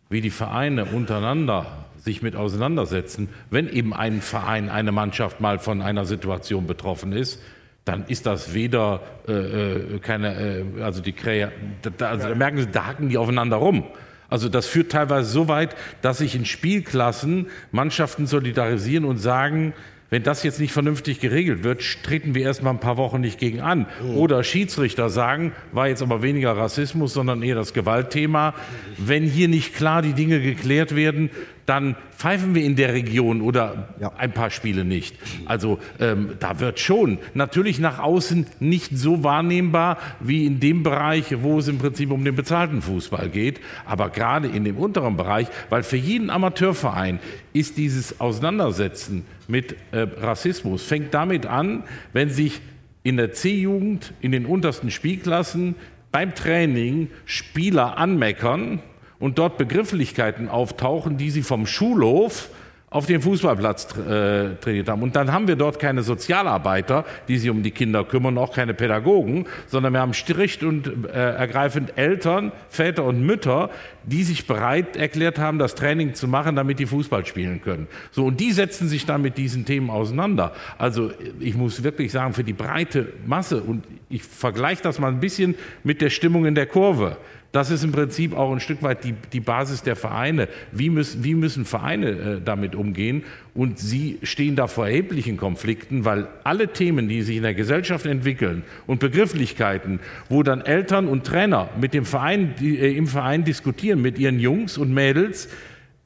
wie 0.09 0.21
die 0.21 0.29
Vereine 0.29 0.85
untereinander 0.85 1.65
sich 1.97 2.21
mit 2.21 2.35
auseinandersetzen, 2.35 3.29
wenn 3.49 3.67
eben 3.67 3.93
ein 3.93 4.21
Verein, 4.21 4.69
eine 4.69 4.91
Mannschaft 4.91 5.41
mal 5.41 5.59
von 5.59 5.81
einer 5.81 6.05
Situation 6.05 6.65
betroffen 6.65 7.11
ist, 7.11 7.41
dann 7.83 8.05
ist 8.05 8.25
das 8.25 8.53
weder 8.53 9.01
äh, 9.27 9.33
äh 9.33 9.99
keine, 9.99 10.35
äh, 10.39 10.81
also 10.81 11.01
die 11.01 11.11
Krähe, 11.11 11.51
da, 11.97 12.09
also 12.09 12.29
da 12.29 12.35
merken 12.35 12.59
Sie, 12.59 12.67
da 12.67 12.85
hacken 12.85 13.09
die 13.09 13.17
aufeinander 13.17 13.57
rum. 13.57 13.83
Also 14.29 14.49
das 14.49 14.67
führt 14.67 14.91
teilweise 14.91 15.29
so 15.29 15.47
weit, 15.47 15.75
dass 16.01 16.19
sich 16.19 16.35
in 16.35 16.45
Spielklassen 16.45 17.47
Mannschaften 17.71 18.27
solidarisieren 18.27 19.05
und 19.05 19.17
sagen, 19.17 19.73
wenn 20.11 20.23
das 20.23 20.41
jetzt 20.41 20.59
nicht 20.59 20.71
vernünftig 20.71 21.19
geregelt 21.19 21.63
wird, 21.63 21.83
treten 22.03 22.33
wir 22.33 22.41
erst 22.41 22.63
mal 22.63 22.71
ein 22.71 22.79
paar 22.79 22.97
Wochen 22.97 23.21
nicht 23.21 23.37
gegen 23.37 23.61
an. 23.61 23.85
Mhm. 24.01 24.17
Oder 24.17 24.43
Schiedsrichter 24.43 25.09
sagen, 25.09 25.53
war 25.71 25.87
jetzt 25.87 26.01
aber 26.01 26.23
weniger 26.23 26.57
Rassismus, 26.57 27.13
sondern 27.13 27.43
eher 27.43 27.55
das 27.55 27.73
Gewaltthema. 27.73 28.55
Wenn 28.97 29.23
hier 29.23 29.47
nicht 29.47 29.75
klar 29.75 30.01
die 30.01 30.13
Dinge 30.13 30.41
geklärt 30.41 30.95
werden, 30.95 31.29
dann 31.69 31.95
pfeifen 32.17 32.55
wir 32.55 32.63
in 32.63 32.75
der 32.75 32.93
Region 32.93 33.41
oder 33.41 33.89
ja. 34.01 34.11
ein 34.17 34.31
paar 34.31 34.49
Spiele 34.49 34.83
nicht. 34.83 35.15
Also 35.45 35.77
ähm, 35.99 36.31
da 36.39 36.59
wird 36.59 36.79
schon 36.79 37.19
natürlich 37.35 37.79
nach 37.79 37.99
außen 37.99 38.47
nicht 38.59 38.97
so 38.97 39.23
wahrnehmbar 39.23 39.99
wie 40.19 40.47
in 40.47 40.59
dem 40.59 40.81
Bereich, 40.81 41.43
wo 41.43 41.59
es 41.59 41.67
im 41.67 41.77
Prinzip 41.77 42.09
um 42.11 42.25
den 42.25 42.35
bezahlten 42.35 42.81
Fußball 42.81 43.29
geht, 43.29 43.59
aber 43.85 44.09
gerade 44.09 44.47
in 44.47 44.63
dem 44.63 44.77
unteren 44.77 45.15
Bereich, 45.15 45.47
weil 45.69 45.83
für 45.83 45.97
jeden 45.97 46.31
Amateurverein 46.31 47.19
ist 47.53 47.77
dieses 47.77 48.19
Auseinandersetzen 48.19 49.25
mit 49.47 49.75
äh, 49.91 50.07
Rassismus 50.19 50.83
fängt 50.83 51.13
damit 51.13 51.45
an, 51.45 51.83
wenn 52.13 52.29
sich 52.29 52.61
in 53.03 53.17
der 53.17 53.31
C-Jugend, 53.31 54.13
in 54.21 54.31
den 54.31 54.45
untersten 54.45 54.89
Spielklassen 54.91 55.75
beim 56.11 56.33
Training 56.33 57.09
Spieler 57.25 57.97
anmeckern, 57.97 58.81
und 59.19 59.37
dort 59.37 59.57
Begrifflichkeiten 59.57 60.49
auftauchen, 60.49 61.17
die 61.17 61.29
sie 61.29 61.43
vom 61.43 61.65
Schulhof 61.65 62.49
auf 62.91 63.05
dem 63.05 63.21
Fußballplatz 63.21 63.95
äh, 63.97 64.55
trainiert 64.55 64.89
haben. 64.89 65.03
Und 65.03 65.15
dann 65.15 65.31
haben 65.31 65.47
wir 65.47 65.55
dort 65.55 65.79
keine 65.79 66.01
Sozialarbeiter, 66.01 67.05
die 67.27 67.37
sich 67.37 67.49
um 67.49 67.61
die 67.61 67.71
Kinder 67.71 68.03
kümmern, 68.03 68.37
auch 68.37 68.53
keine 68.53 68.73
Pädagogen, 68.73 69.45
sondern 69.67 69.93
wir 69.93 69.99
haben 69.99 70.13
stricht 70.13 70.63
und 70.63 71.05
äh, 71.05 71.09
ergreifend 71.11 71.97
Eltern, 71.97 72.51
Väter 72.69 73.03
und 73.03 73.21
Mütter, 73.21 73.69
die 74.05 74.23
sich 74.23 74.47
bereit 74.47 74.97
erklärt 74.97 75.37
haben, 75.37 75.59
das 75.59 75.75
Training 75.75 76.15
zu 76.15 76.27
machen, 76.27 76.55
damit 76.55 76.79
die 76.79 76.87
Fußball 76.87 77.27
spielen 77.27 77.61
können. 77.61 77.87
So, 78.09 78.25
und 78.25 78.39
die 78.39 78.51
setzen 78.51 78.87
sich 78.87 79.05
dann 79.05 79.21
mit 79.21 79.37
diesen 79.37 79.65
Themen 79.65 79.91
auseinander. 79.91 80.53
Also 80.79 81.11
ich 81.39 81.55
muss 81.55 81.83
wirklich 81.83 82.11
sagen, 82.11 82.33
für 82.33 82.43
die 82.43 82.53
breite 82.53 83.13
Masse, 83.27 83.61
und 83.61 83.83
ich 84.09 84.23
vergleiche 84.23 84.81
das 84.81 84.97
mal 84.97 85.09
ein 85.09 85.19
bisschen 85.19 85.53
mit 85.83 86.01
der 86.01 86.09
Stimmung 86.09 86.45
in 86.47 86.55
der 86.55 86.65
Kurve. 86.65 87.17
Das 87.51 87.71
ist 87.71 87.83
im 87.83 87.91
Prinzip 87.91 88.35
auch 88.35 88.51
ein 88.51 88.59
Stück 88.59 88.83
weit 88.83 89.03
die, 89.03 89.15
die 89.33 89.39
Basis 89.39 89.81
der 89.81 89.95
Vereine. 89.95 90.47
Wie 90.71 90.91
müssen, 90.91 91.23
wie 91.23 91.33
müssen 91.33 91.65
Vereine 91.65 92.09
äh, 92.09 92.41
damit 92.43 92.75
umgehen? 92.75 93.23
Und 93.55 93.79
sie 93.79 94.19
stehen 94.21 94.55
da 94.55 94.67
vor 94.67 94.85
erheblichen 94.85 95.35
Konflikten, 95.35 96.05
weil 96.05 96.27
alle 96.43 96.67
Themen, 96.67 97.09
die 97.09 97.23
sich 97.23 97.37
in 97.37 97.43
der 97.43 97.55
Gesellschaft 97.55 98.05
entwickeln 98.05 98.63
und 98.85 98.99
Begrifflichkeiten, 98.99 99.99
wo 100.29 100.43
dann 100.43 100.61
Eltern 100.61 101.07
und 101.07 101.25
Trainer 101.25 101.69
mit 101.79 101.95
dem 101.95 102.05
Verein, 102.05 102.53
die, 102.59 102.77
äh, 102.77 102.95
im 102.95 103.07
Verein 103.07 103.43
diskutieren, 103.43 103.99
mit 103.99 104.19
ihren 104.19 104.39
Jungs 104.39 104.77
und 104.77 104.93
Mädels, 104.93 105.49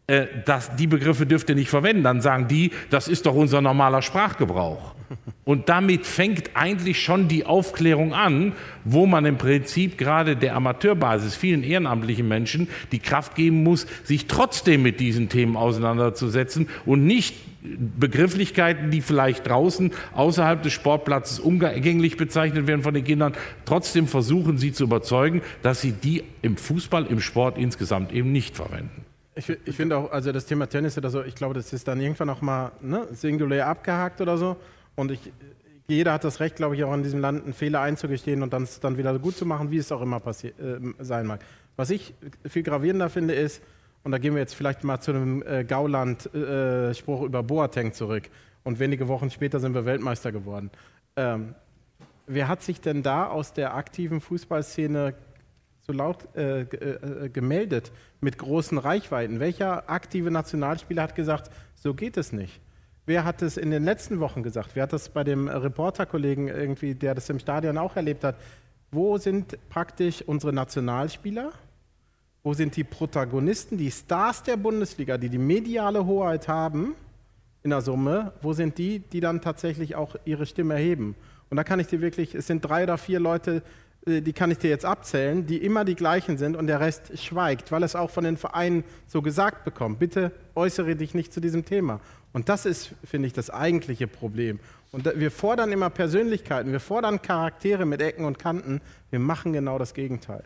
äh, 0.05 0.25
dass 0.45 0.75
die 0.75 0.87
Begriffe 0.87 1.25
dürft 1.25 1.47
ihr 1.47 1.55
nicht 1.55 1.69
verwenden. 1.69 2.03
Dann 2.03 2.19
sagen 2.19 2.49
die, 2.49 2.71
das 2.89 3.07
ist 3.07 3.25
doch 3.25 3.35
unser 3.35 3.61
normaler 3.61 4.01
Sprachgebrauch. 4.01 4.93
Und 5.45 5.69
damit 5.69 6.05
fängt 6.05 6.51
eigentlich 6.55 7.01
schon 7.01 7.29
die 7.29 7.45
Aufklärung 7.45 8.13
an, 8.13 8.51
wo 8.83 9.05
man 9.05 9.25
im 9.25 9.37
Prinzip 9.37 9.97
gerade 9.97 10.35
der 10.35 10.55
Amateurbasis, 10.55 11.35
vielen 11.35 11.63
ehrenamtlichen 11.63 12.27
Menschen, 12.27 12.67
die 12.91 12.99
Kraft 12.99 13.35
geben 13.35 13.63
muss, 13.63 13.87
sich 14.03 14.27
trotzdem 14.27 14.83
mit 14.83 14.99
diesen 14.99 15.29
Themen 15.29 15.55
auseinanderzusetzen 15.55 16.67
und 16.85 17.05
nicht 17.05 17.35
Begrifflichkeiten, 17.63 18.91
die 18.91 18.99
vielleicht 18.99 19.47
draußen 19.47 19.91
außerhalb 20.13 20.61
des 20.63 20.73
Sportplatzes 20.73 21.39
umgänglich 21.39 22.17
bezeichnet 22.17 22.67
werden 22.67 22.83
von 22.83 22.93
den 22.93 23.05
Kindern, 23.05 23.33
trotzdem 23.63 24.07
versuchen 24.07 24.57
sie 24.57 24.73
zu 24.73 24.83
überzeugen, 24.83 25.41
dass 25.61 25.79
sie 25.79 25.93
die 25.93 26.23
im 26.41 26.57
Fußball, 26.57 27.05
im 27.05 27.21
Sport 27.21 27.57
insgesamt 27.57 28.11
eben 28.11 28.33
nicht 28.33 28.57
verwenden. 28.57 29.02
Ich, 29.35 29.49
ich 29.49 29.75
finde 29.75 29.97
auch, 29.97 30.11
also 30.11 30.31
das 30.31 30.45
Thema 30.45 30.67
Tennis 30.67 30.97
oder 30.97 31.09
so, 31.09 31.23
ich 31.23 31.35
glaube, 31.35 31.55
das 31.55 31.73
ist 31.73 31.87
dann 31.87 31.99
irgendwann 31.99 32.29
auch 32.29 32.41
mal 32.41 32.71
ne, 32.81 33.07
singulär 33.11 33.67
abgehakt 33.67 34.21
oder 34.21 34.37
so. 34.37 34.57
Und 34.95 35.11
ich, 35.11 35.31
jeder 35.87 36.13
hat 36.13 36.23
das 36.23 36.39
Recht, 36.39 36.55
glaube 36.55 36.75
ich, 36.75 36.83
auch 36.83 36.93
in 36.93 37.03
diesem 37.03 37.19
Land 37.19 37.43
einen 37.43 37.53
Fehler 37.53 37.81
einzugestehen 37.81 38.43
und 38.43 38.53
dann, 38.53 38.67
dann 38.81 38.97
wieder 38.97 39.17
gut 39.19 39.35
zu 39.35 39.45
machen, 39.45 39.71
wie 39.71 39.77
es 39.77 39.91
auch 39.91 40.01
immer 40.01 40.21
äh, 40.25 40.51
sein 40.99 41.25
mag. 41.25 41.41
Was 41.75 41.89
ich 41.89 42.13
viel 42.47 42.63
gravierender 42.63 43.09
finde, 43.09 43.33
ist, 43.33 43.61
und 44.03 44.11
da 44.11 44.17
gehen 44.17 44.33
wir 44.33 44.41
jetzt 44.41 44.53
vielleicht 44.53 44.83
mal 44.83 44.99
zu 44.99 45.11
einem 45.11 45.43
äh, 45.43 45.63
Gauland-Spruch 45.63 47.21
äh, 47.21 47.25
über 47.25 47.41
Boateng 47.43 47.93
zurück. 47.93 48.29
Und 48.63 48.79
wenige 48.79 49.07
Wochen 49.07 49.29
später 49.29 49.59
sind 49.59 49.73
wir 49.73 49.85
Weltmeister 49.85 50.31
geworden. 50.31 50.71
Ähm, 51.15 51.55
wer 52.27 52.47
hat 52.47 52.61
sich 52.61 52.81
denn 52.81 53.01
da 53.01 53.27
aus 53.27 53.53
der 53.53 53.75
aktiven 53.75 54.21
Fußballszene 54.21 55.13
so 55.85 55.93
laut 55.93 56.27
äh, 56.35 56.61
äh, 56.61 57.29
gemeldet 57.29 57.91
mit 58.21 58.37
großen 58.37 58.77
Reichweiten? 58.77 59.39
Welcher 59.39 59.89
aktive 59.89 60.31
Nationalspieler 60.31 61.03
hat 61.03 61.15
gesagt, 61.15 61.51
so 61.75 61.93
geht 61.93 62.17
es 62.17 62.31
nicht? 62.31 62.61
wer 63.05 63.25
hat 63.25 63.41
es 63.41 63.57
in 63.57 63.71
den 63.71 63.83
letzten 63.83 64.19
Wochen 64.19 64.43
gesagt? 64.43 64.71
Wer 64.73 64.83
hat 64.83 64.93
das 64.93 65.09
bei 65.09 65.23
dem 65.23 65.47
Reporterkollegen 65.47 66.47
irgendwie, 66.47 66.95
der 66.95 67.15
das 67.15 67.29
im 67.29 67.39
Stadion 67.39 67.77
auch 67.77 67.95
erlebt 67.95 68.23
hat? 68.23 68.35
Wo 68.91 69.17
sind 69.17 69.57
praktisch 69.69 70.21
unsere 70.21 70.53
Nationalspieler? 70.53 71.51
Wo 72.43 72.53
sind 72.53 72.75
die 72.75 72.83
Protagonisten, 72.83 73.77
die 73.77 73.91
Stars 73.91 74.43
der 74.43 74.57
Bundesliga, 74.57 75.17
die 75.17 75.29
die 75.29 75.37
mediale 75.37 76.05
Hoheit 76.05 76.47
haben 76.47 76.95
in 77.63 77.69
der 77.69 77.81
Summe? 77.81 78.33
Wo 78.41 78.53
sind 78.53 78.77
die, 78.77 78.99
die 78.99 79.21
dann 79.21 79.41
tatsächlich 79.41 79.95
auch 79.95 80.15
ihre 80.25 80.45
Stimme 80.45 80.73
erheben? 80.75 81.15
Und 81.49 81.57
da 81.57 81.63
kann 81.63 81.79
ich 81.79 81.87
dir 81.87 82.01
wirklich, 82.01 82.35
es 82.35 82.47
sind 82.47 82.61
drei 82.61 82.83
oder 82.83 82.97
vier 82.97 83.19
Leute, 83.19 83.57
äh, 83.57 83.61
die 84.05 84.33
kann 84.33 84.51
ich 84.51 84.57
dir 84.57 84.69
jetzt 84.69 84.85
abzählen, 84.85 85.45
die 85.45 85.57
immer 85.57 85.85
die 85.85 85.95
gleichen 85.95 86.37
sind 86.37 86.55
und 86.55 86.67
der 86.67 86.79
Rest 86.79 87.17
schweigt, 87.17 87.71
weil 87.71 87.83
es 87.83 87.95
auch 87.95 88.09
von 88.09 88.23
den 88.23 88.37
Vereinen 88.37 88.83
so 89.07 89.21
gesagt 89.21 89.63
bekommt. 89.63 89.99
Bitte 89.99 90.31
äußere 90.55 90.95
dich 90.95 91.13
nicht 91.13 91.33
zu 91.33 91.39
diesem 91.39 91.63
Thema. 91.65 91.99
Und 92.33 92.49
das 92.49 92.65
ist, 92.65 92.95
finde 93.05 93.27
ich, 93.27 93.33
das 93.33 93.49
eigentliche 93.49 94.07
Problem. 94.07 94.59
Und 94.91 95.09
wir 95.15 95.31
fordern 95.31 95.71
immer 95.71 95.89
Persönlichkeiten, 95.89 96.71
wir 96.71 96.79
fordern 96.79 97.21
Charaktere 97.21 97.85
mit 97.85 98.01
Ecken 98.01 98.25
und 98.25 98.39
Kanten. 98.39 98.81
Wir 99.09 99.19
machen 99.19 99.53
genau 99.53 99.77
das 99.77 99.93
Gegenteil. 99.93 100.43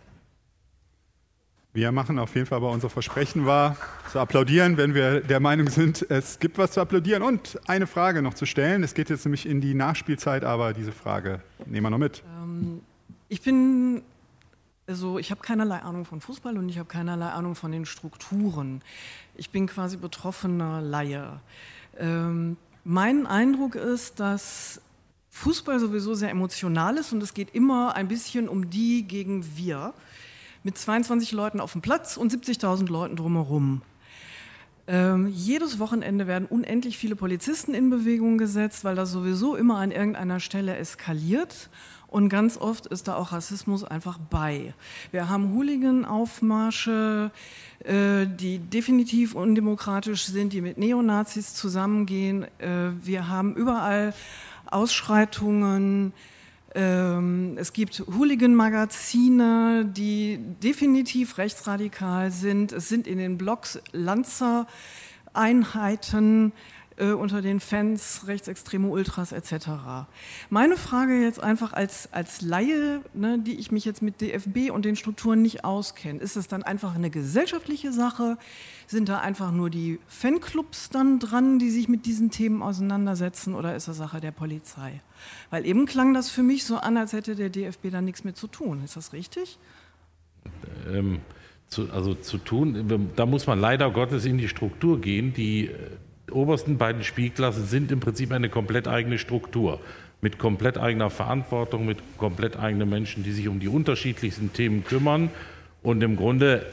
Wir 1.74 1.92
machen 1.92 2.18
auf 2.18 2.34
jeden 2.36 2.48
Fall, 2.48 2.58
aber 2.58 2.72
unser 2.72 2.90
Versprechen 2.90 3.46
war, 3.46 3.78
zu 4.12 4.20
applaudieren, 4.20 4.78
wenn 4.78 4.96
wir 4.96 5.22
der 5.22 5.40
Meinung 5.40 5.70
sind, 5.70 6.06
es 6.10 6.40
gibt 6.40 6.58
was 6.58 6.72
zu 6.72 6.82
applaudieren. 6.82 7.22
Und 7.24 7.60
eine 7.68 7.88
Frage 7.88 8.22
noch 8.22 8.34
zu 8.34 8.46
stellen. 8.46 8.84
Es 8.84 8.94
geht 8.94 9.10
jetzt 9.10 9.26
nämlich 9.26 9.48
in 9.48 9.62
die 9.62 9.74
Nachspielzeit, 9.74 10.44
aber 10.44 10.74
diese 10.74 10.92
Frage 10.92 11.42
nehmen 11.66 11.86
wir 11.86 11.90
noch 11.92 11.98
mit. 11.98 12.24
Ähm, 12.42 12.82
ich 13.30 13.42
bin, 13.42 14.04
also 14.88 15.20
ich 15.20 15.32
habe 15.32 15.42
keinerlei 15.42 15.80
Ahnung 15.80 16.06
von 16.06 16.22
Fußball 16.22 16.58
und 16.58 16.70
ich 16.70 16.78
habe 16.78 16.88
keinerlei 16.88 17.30
Ahnung 17.30 17.56
von 17.56 17.72
den 17.72 17.86
Strukturen. 17.86 18.82
Ich 19.36 19.50
bin 19.50 19.68
quasi 19.68 19.98
betroffener 19.98 20.82
Laie. 20.82 21.40
Ähm, 21.98 22.58
mein 22.84 23.28
Eindruck 23.28 23.76
ist, 23.76 24.20
dass 24.20 24.82
Fußball 25.30 25.80
sowieso 25.80 26.14
sehr 26.14 26.32
emotional 26.32 26.98
ist 26.98 27.12
und 27.12 27.22
es 27.22 27.34
geht 27.34 27.54
immer 27.54 27.96
ein 27.96 28.08
bisschen 28.08 28.48
um 28.48 28.70
die 28.70 29.04
gegen 29.04 29.46
wir 29.58 29.94
mit 30.64 30.78
22 30.78 31.32
Leuten 31.32 31.60
auf 31.60 31.74
dem 31.74 31.82
Platz 31.82 32.18
und 32.18 32.34
70.000 32.34 32.88
Leuten 32.88 33.16
drumherum. 33.16 33.82
Ähm, 34.90 35.28
jedes 35.28 35.80
Wochenende 35.80 36.28
werden 36.28 36.48
unendlich 36.48 36.98
viele 36.98 37.18
Polizisten 37.18 37.74
in 37.74 37.90
Bewegung 37.90 38.38
gesetzt, 38.38 38.86
weil 38.86 38.96
das 38.96 39.12
sowieso 39.12 39.56
immer 39.56 39.78
an 39.78 39.92
irgendeiner 39.92 40.40
Stelle 40.40 40.78
eskaliert. 40.78 41.70
Und 42.08 42.30
ganz 42.30 42.58
oft 42.58 42.86
ist 42.86 43.10
da 43.10 43.16
auch 43.16 43.34
Rassismus 43.34 43.84
einfach 43.84 44.18
bei. 44.18 44.74
Wir 45.12 45.28
haben 45.30 45.54
Hooligan-Aufmarsche, 45.54 47.32
äh, 47.84 48.26
die 48.26 48.60
definitiv 48.60 49.36
undemokratisch 49.36 50.26
sind, 50.26 50.54
die 50.54 50.62
mit 50.62 50.78
Neonazis 50.78 51.54
zusammengehen. 51.54 52.46
Äh, 52.60 52.92
wir 53.04 53.28
haben 53.28 53.56
überall 53.56 54.14
Ausschreitungen, 54.66 56.14
ähm, 56.76 57.56
es 57.58 57.74
gibt 57.74 58.04
Hooligan-Magazine, 58.08 59.84
die 59.86 60.40
definitiv 60.62 61.40
rechtsradikal 61.40 62.32
sind. 62.32 62.72
Es 62.72 62.88
sind 62.88 63.08
in 63.08 63.18
den 63.18 63.40
Blogs 63.40 63.82
Lanzer-Einheiten 63.94 66.54
äh, 66.98 67.12
unter 67.12 67.42
den 67.42 67.60
Fans, 67.60 68.24
rechtsextreme 68.28 68.88
Ultras 68.88 69.32
etc. 69.32 69.70
Meine 70.50 70.78
Frage 70.78 71.22
jetzt 71.22 71.42
einfach 71.42 71.74
als, 71.74 72.12
als 72.12 72.42
Laie, 72.42 73.02
ne, 73.14 73.40
die 73.40 73.60
ich 73.60 73.72
mich 73.72 73.86
jetzt 73.86 74.02
mit 74.02 74.22
DFB 74.22 74.72
und 74.72 74.86
den 74.86 74.96
Strukturen 74.96 75.42
nicht 75.42 75.64
auskenne, 75.64 76.20
ist 76.20 76.36
es 76.36 76.48
dann 76.48 76.64
einfach 76.64 76.96
eine 76.96 77.10
gesellschaftliche 77.10 77.94
Sache? 77.94 78.38
Sind 78.88 79.10
da 79.10 79.20
einfach 79.20 79.52
nur 79.52 79.70
die 79.70 80.00
Fanclubs 80.08 80.90
dann 80.90 81.20
dran, 81.20 81.60
die 81.60 81.70
sich 81.70 81.88
mit 81.88 82.06
diesen 82.06 82.32
Themen 82.32 82.62
auseinandersetzen 82.62 83.54
oder 83.54 83.76
ist 83.76 83.88
das 83.88 83.98
Sache 83.98 84.20
der 84.20 84.32
Polizei? 84.32 85.02
Weil 85.50 85.66
eben 85.66 85.86
klang 85.86 86.14
das 86.14 86.30
für 86.30 86.44
mich 86.44 86.66
so 86.66 86.78
an, 86.78 86.98
als 86.98 87.14
hätte 87.14 87.36
der 87.36 87.50
DFB 87.50 87.92
da 87.92 88.02
nichts 88.02 88.24
mit 88.24 88.38
zu 88.38 88.48
tun. 88.48 88.84
Ist 88.84 88.96
das 88.96 89.14
richtig? 89.14 89.58
Ähm, 90.90 91.20
zu, 91.68 91.92
also 91.92 92.14
zu 92.16 92.38
tun, 92.38 93.10
da 93.16 93.26
muss 93.26 93.46
man 93.46 93.60
leider 93.60 93.92
Gottes 93.92 94.26
in 94.26 94.38
die 94.38 94.48
Struktur 94.48 95.02
gehen. 95.02 95.34
Die 95.34 95.68
äh, 95.68 95.74
obersten 96.32 96.78
beiden 96.78 97.04
Spielklassen 97.04 97.66
sind 97.66 97.92
im 97.92 98.00
Prinzip 98.00 98.32
eine 98.32 98.50
komplett 98.50 98.88
eigene 98.88 99.18
Struktur. 99.18 99.80
Mit 100.20 100.40
komplett 100.40 100.78
eigener 100.78 101.10
Verantwortung, 101.10 101.86
mit 101.86 102.00
komplett 102.18 102.58
eigenen 102.58 102.90
Menschen, 102.90 103.24
die 103.24 103.32
sich 103.32 103.48
um 103.48 103.60
die 103.60 103.68
unterschiedlichsten 103.68 104.52
Themen 104.52 104.84
kümmern 104.84 105.30
und 105.84 106.02
im 106.02 106.16
Grunde 106.16 106.66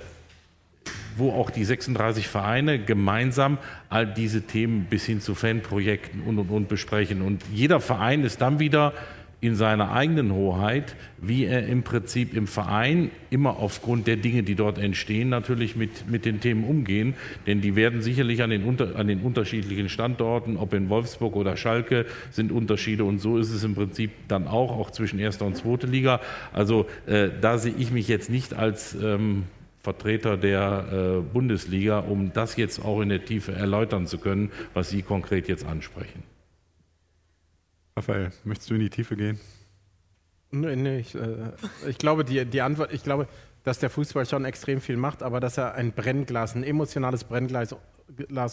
wo 1.16 1.30
auch 1.30 1.50
die 1.50 1.64
36 1.64 2.28
Vereine 2.28 2.78
gemeinsam 2.78 3.58
all 3.88 4.06
diese 4.06 4.42
Themen 4.42 4.86
bis 4.86 5.04
hin 5.04 5.20
zu 5.20 5.34
Fanprojekten 5.34 6.22
und, 6.22 6.38
und, 6.38 6.50
und 6.50 6.68
besprechen. 6.68 7.22
Und 7.22 7.42
jeder 7.52 7.80
Verein 7.80 8.24
ist 8.24 8.40
dann 8.40 8.58
wieder 8.58 8.92
in 9.44 9.56
seiner 9.56 9.92
eigenen 9.92 10.32
Hoheit, 10.32 10.96
wie 11.18 11.44
er 11.44 11.66
im 11.66 11.82
Prinzip 11.82 12.34
im 12.34 12.46
Verein 12.46 13.10
immer 13.30 13.58
aufgrund 13.58 14.06
der 14.06 14.16
Dinge, 14.16 14.42
die 14.42 14.54
dort 14.54 14.78
entstehen, 14.78 15.28
natürlich 15.28 15.76
mit, 15.76 16.08
mit 16.10 16.24
den 16.24 16.40
Themen 16.40 16.64
umgehen. 16.64 17.14
Denn 17.46 17.60
die 17.60 17.76
werden 17.76 18.02
sicherlich 18.02 18.42
an 18.42 18.50
den, 18.50 18.64
unter, 18.64 18.96
an 18.96 19.06
den 19.06 19.20
unterschiedlichen 19.20 19.88
Standorten, 19.88 20.56
ob 20.56 20.72
in 20.74 20.88
Wolfsburg 20.88 21.36
oder 21.36 21.56
Schalke, 21.56 22.06
sind 22.30 22.52
Unterschiede. 22.52 23.04
Und 23.04 23.20
so 23.20 23.38
ist 23.38 23.50
es 23.50 23.64
im 23.64 23.74
Prinzip 23.74 24.10
dann 24.28 24.46
auch, 24.46 24.70
auch 24.70 24.90
zwischen 24.90 25.18
erster 25.18 25.44
und 25.44 25.56
zweiter 25.56 25.86
Liga. 25.86 26.20
Also 26.52 26.86
äh, 27.06 27.28
da 27.40 27.58
sehe 27.58 27.74
ich 27.78 27.90
mich 27.90 28.08
jetzt 28.08 28.30
nicht 28.30 28.54
als 28.54 28.94
ähm, 28.94 29.44
Vertreter 29.84 30.38
der 30.38 30.86
äh, 30.90 31.20
Bundesliga, 31.20 31.98
um 31.98 32.32
das 32.32 32.56
jetzt 32.56 32.82
auch 32.82 33.02
in 33.02 33.10
der 33.10 33.24
Tiefe 33.24 33.52
erläutern 33.52 34.06
zu 34.06 34.16
können, 34.18 34.50
was 34.72 34.88
Sie 34.88 35.02
konkret 35.02 35.46
jetzt 35.46 35.66
ansprechen. 35.66 36.33
Raphael, 37.96 38.32
möchtest 38.42 38.70
du 38.70 38.74
in 38.74 38.80
die 38.80 38.90
Tiefe 38.90 39.14
gehen? 39.16 39.38
Nee, 40.50 40.74
nee, 40.74 40.98
ich, 40.98 41.14
äh, 41.14 41.52
ich 41.88 41.98
glaube, 41.98 42.24
die, 42.24 42.44
die 42.44 42.60
Antwort, 42.60 42.92
ich 42.92 43.04
glaube, 43.04 43.28
dass 43.62 43.78
der 43.78 43.90
Fußball 43.90 44.26
schon 44.26 44.44
extrem 44.44 44.80
viel 44.80 44.96
macht, 44.96 45.22
aber 45.22 45.40
dass 45.40 45.58
er 45.58 45.74
ein 45.74 45.92
Brennglas, 45.92 46.54
ein 46.54 46.64
emotionales 46.64 47.24
Brennglas 47.24 47.76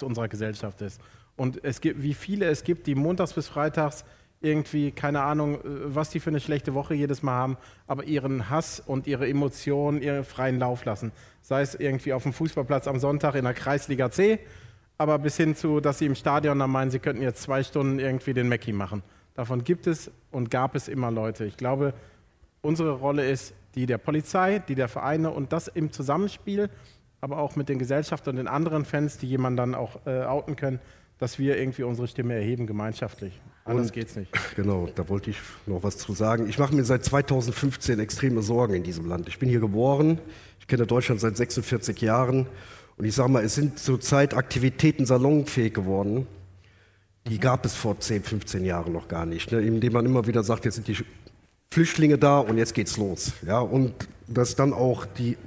unserer 0.03 0.27
Gesellschaft 0.27 0.81
ist. 0.81 1.01
Und 1.35 1.63
es 1.63 1.81
gibt, 1.81 2.01
wie 2.03 2.13
viele 2.13 2.45
es 2.45 2.63
gibt, 2.63 2.85
die 2.85 2.95
montags 2.95 3.33
bis 3.33 3.47
freitags 3.47 4.05
irgendwie, 4.41 4.91
keine 4.91 5.21
Ahnung, 5.21 5.55
äh, 5.55 5.59
was 5.85 6.11
die 6.11 6.19
für 6.19 6.29
eine 6.29 6.39
schlechte 6.39 6.75
Woche 6.75 6.93
jedes 6.93 7.23
Mal 7.23 7.33
haben, 7.33 7.57
aber 7.87 8.03
ihren 8.03 8.49
Hass 8.49 8.79
und 8.79 9.07
ihre 9.07 9.27
Emotionen 9.27 10.03
ihren 10.03 10.23
freien 10.23 10.59
Lauf 10.59 10.85
lassen. 10.85 11.11
Sei 11.41 11.61
es 11.61 11.73
irgendwie 11.73 12.13
auf 12.13 12.23
dem 12.23 12.33
Fußballplatz 12.33 12.87
am 12.87 12.99
Sonntag 12.99 13.33
in 13.33 13.43
der 13.43 13.53
Kreisliga 13.55 14.11
C, 14.11 14.39
aber 14.99 15.17
bis 15.17 15.37
hin 15.37 15.55
zu, 15.55 15.79
dass 15.79 15.97
sie 15.97 16.05
im 16.05 16.15
Stadion 16.15 16.59
dann 16.59 16.69
meinen, 16.69 16.91
sie 16.91 16.99
könnten 16.99 17.23
jetzt 17.23 17.41
zwei 17.41 17.63
Stunden 17.63 17.97
irgendwie 17.97 18.33
den 18.35 18.49
Mackie 18.49 18.73
machen. 18.73 19.01
Davon 19.41 19.63
gibt 19.63 19.87
es 19.87 20.11
und 20.29 20.51
gab 20.51 20.75
es 20.75 20.87
immer 20.87 21.09
Leute. 21.09 21.45
Ich 21.45 21.57
glaube, 21.57 21.95
unsere 22.61 22.91
Rolle 22.91 23.27
ist 23.27 23.55
die 23.73 23.87
der 23.87 23.97
Polizei, 23.97 24.59
die 24.59 24.75
der 24.75 24.87
Vereine 24.87 25.31
und 25.31 25.51
das 25.51 25.67
im 25.67 25.91
Zusammenspiel, 25.91 26.69
aber 27.21 27.39
auch 27.39 27.55
mit 27.55 27.67
den 27.67 27.79
Gesellschaften 27.79 28.29
und 28.29 28.35
den 28.35 28.47
anderen 28.47 28.85
Fans, 28.85 29.17
die 29.17 29.25
jemanden 29.25 29.57
dann 29.57 29.73
auch 29.73 30.05
äh, 30.05 30.25
outen 30.25 30.55
können, 30.55 30.79
dass 31.17 31.39
wir 31.39 31.57
irgendwie 31.57 31.81
unsere 31.81 32.07
Stimme 32.07 32.35
erheben 32.35 32.67
gemeinschaftlich. 32.67 33.41
Anders 33.65 33.87
und, 33.87 33.93
geht's 33.93 34.15
nicht. 34.15 34.31
Genau, 34.55 34.87
da 34.93 35.09
wollte 35.09 35.31
ich 35.31 35.37
noch 35.65 35.81
was 35.81 35.97
zu 35.97 36.13
sagen. 36.13 36.47
Ich 36.47 36.59
mache 36.59 36.75
mir 36.75 36.83
seit 36.83 37.03
2015 37.03 37.99
extreme 37.99 38.43
Sorgen 38.43 38.75
in 38.75 38.83
diesem 38.83 39.07
Land. 39.07 39.27
Ich 39.27 39.39
bin 39.39 39.49
hier 39.49 39.59
geboren, 39.59 40.21
ich 40.59 40.67
kenne 40.67 40.85
Deutschland 40.85 41.19
seit 41.19 41.35
46 41.35 41.99
Jahren 41.99 42.45
und 42.95 43.05
ich 43.05 43.15
sage 43.15 43.31
mal, 43.31 43.43
es 43.43 43.55
sind 43.55 43.79
zurzeit 43.79 44.35
Aktivitäten 44.35 45.07
salonfähig 45.07 45.73
geworden. 45.73 46.27
Die 47.27 47.39
gab 47.39 47.65
es 47.65 47.75
vor 47.75 47.99
10, 47.99 48.23
15 48.23 48.65
Jahren 48.65 48.93
noch 48.93 49.07
gar 49.07 49.25
nicht. 49.25 49.51
Ne? 49.51 49.61
Indem 49.61 49.93
man 49.93 50.05
immer 50.05 50.25
wieder 50.27 50.43
sagt, 50.43 50.65
jetzt 50.65 50.75
sind 50.75 50.87
die 50.87 50.97
Flüchtlinge 51.69 52.17
da 52.17 52.39
und 52.39 52.57
jetzt 52.57 52.73
geht's 52.73 52.97
los. 52.97 53.33
Ja? 53.45 53.59
Und 53.59 53.93
dass 54.27 54.55
dann 54.55 54.73
auch 54.73 55.05
die 55.05 55.37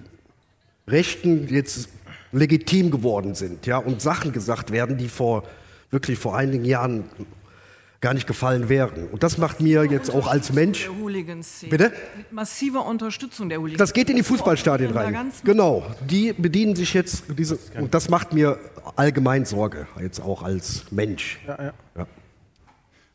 Rechten 0.87 1.49
jetzt 1.49 1.89
legitim 2.33 2.91
geworden 2.91 3.35
sind 3.35 3.67
ja? 3.67 3.79
und 3.79 4.03
Sachen 4.03 4.33
gesagt 4.33 4.71
werden, 4.71 4.97
die 4.97 5.09
vor 5.09 5.45
wirklich 5.91 6.19
vor 6.19 6.37
einigen 6.37 6.65
Jahren 6.65 7.05
gar 8.05 8.13
nicht 8.13 8.27
gefallen 8.27 8.69
wären. 8.69 9.09
Und 9.09 9.23
das 9.23 9.39
macht 9.39 9.61
mir 9.61 9.87
jetzt 9.87 10.11
auch 10.11 10.29
als 10.29 10.53
Mensch. 10.53 10.91
Bitte? 11.71 11.91
Mit 12.17 12.33
massiver 12.33 12.85
Unterstützung 12.85 13.49
der 13.49 13.59
Hooligans. 13.59 13.79
Das 13.79 13.95
geht 13.95 14.11
in 14.11 14.17
die 14.17 14.23
Fußballstadien 14.23 14.91
rein. 14.91 15.33
Genau. 15.43 15.83
Die 16.07 16.35
bedienen 16.35 16.77
sich 16.77 16.93
jetzt 16.93 17.25
diese. 17.39 17.59
Und 17.81 17.95
das 17.95 18.11
macht 18.11 18.35
mir 18.35 18.59
allgemein 18.95 19.47
Sorge, 19.47 19.87
jetzt 19.99 20.21
auch 20.21 20.43
als 20.43 20.93
Mensch. 20.93 21.41
Ja, 21.47 21.57
ja. 21.59 21.73
ja. 21.97 22.07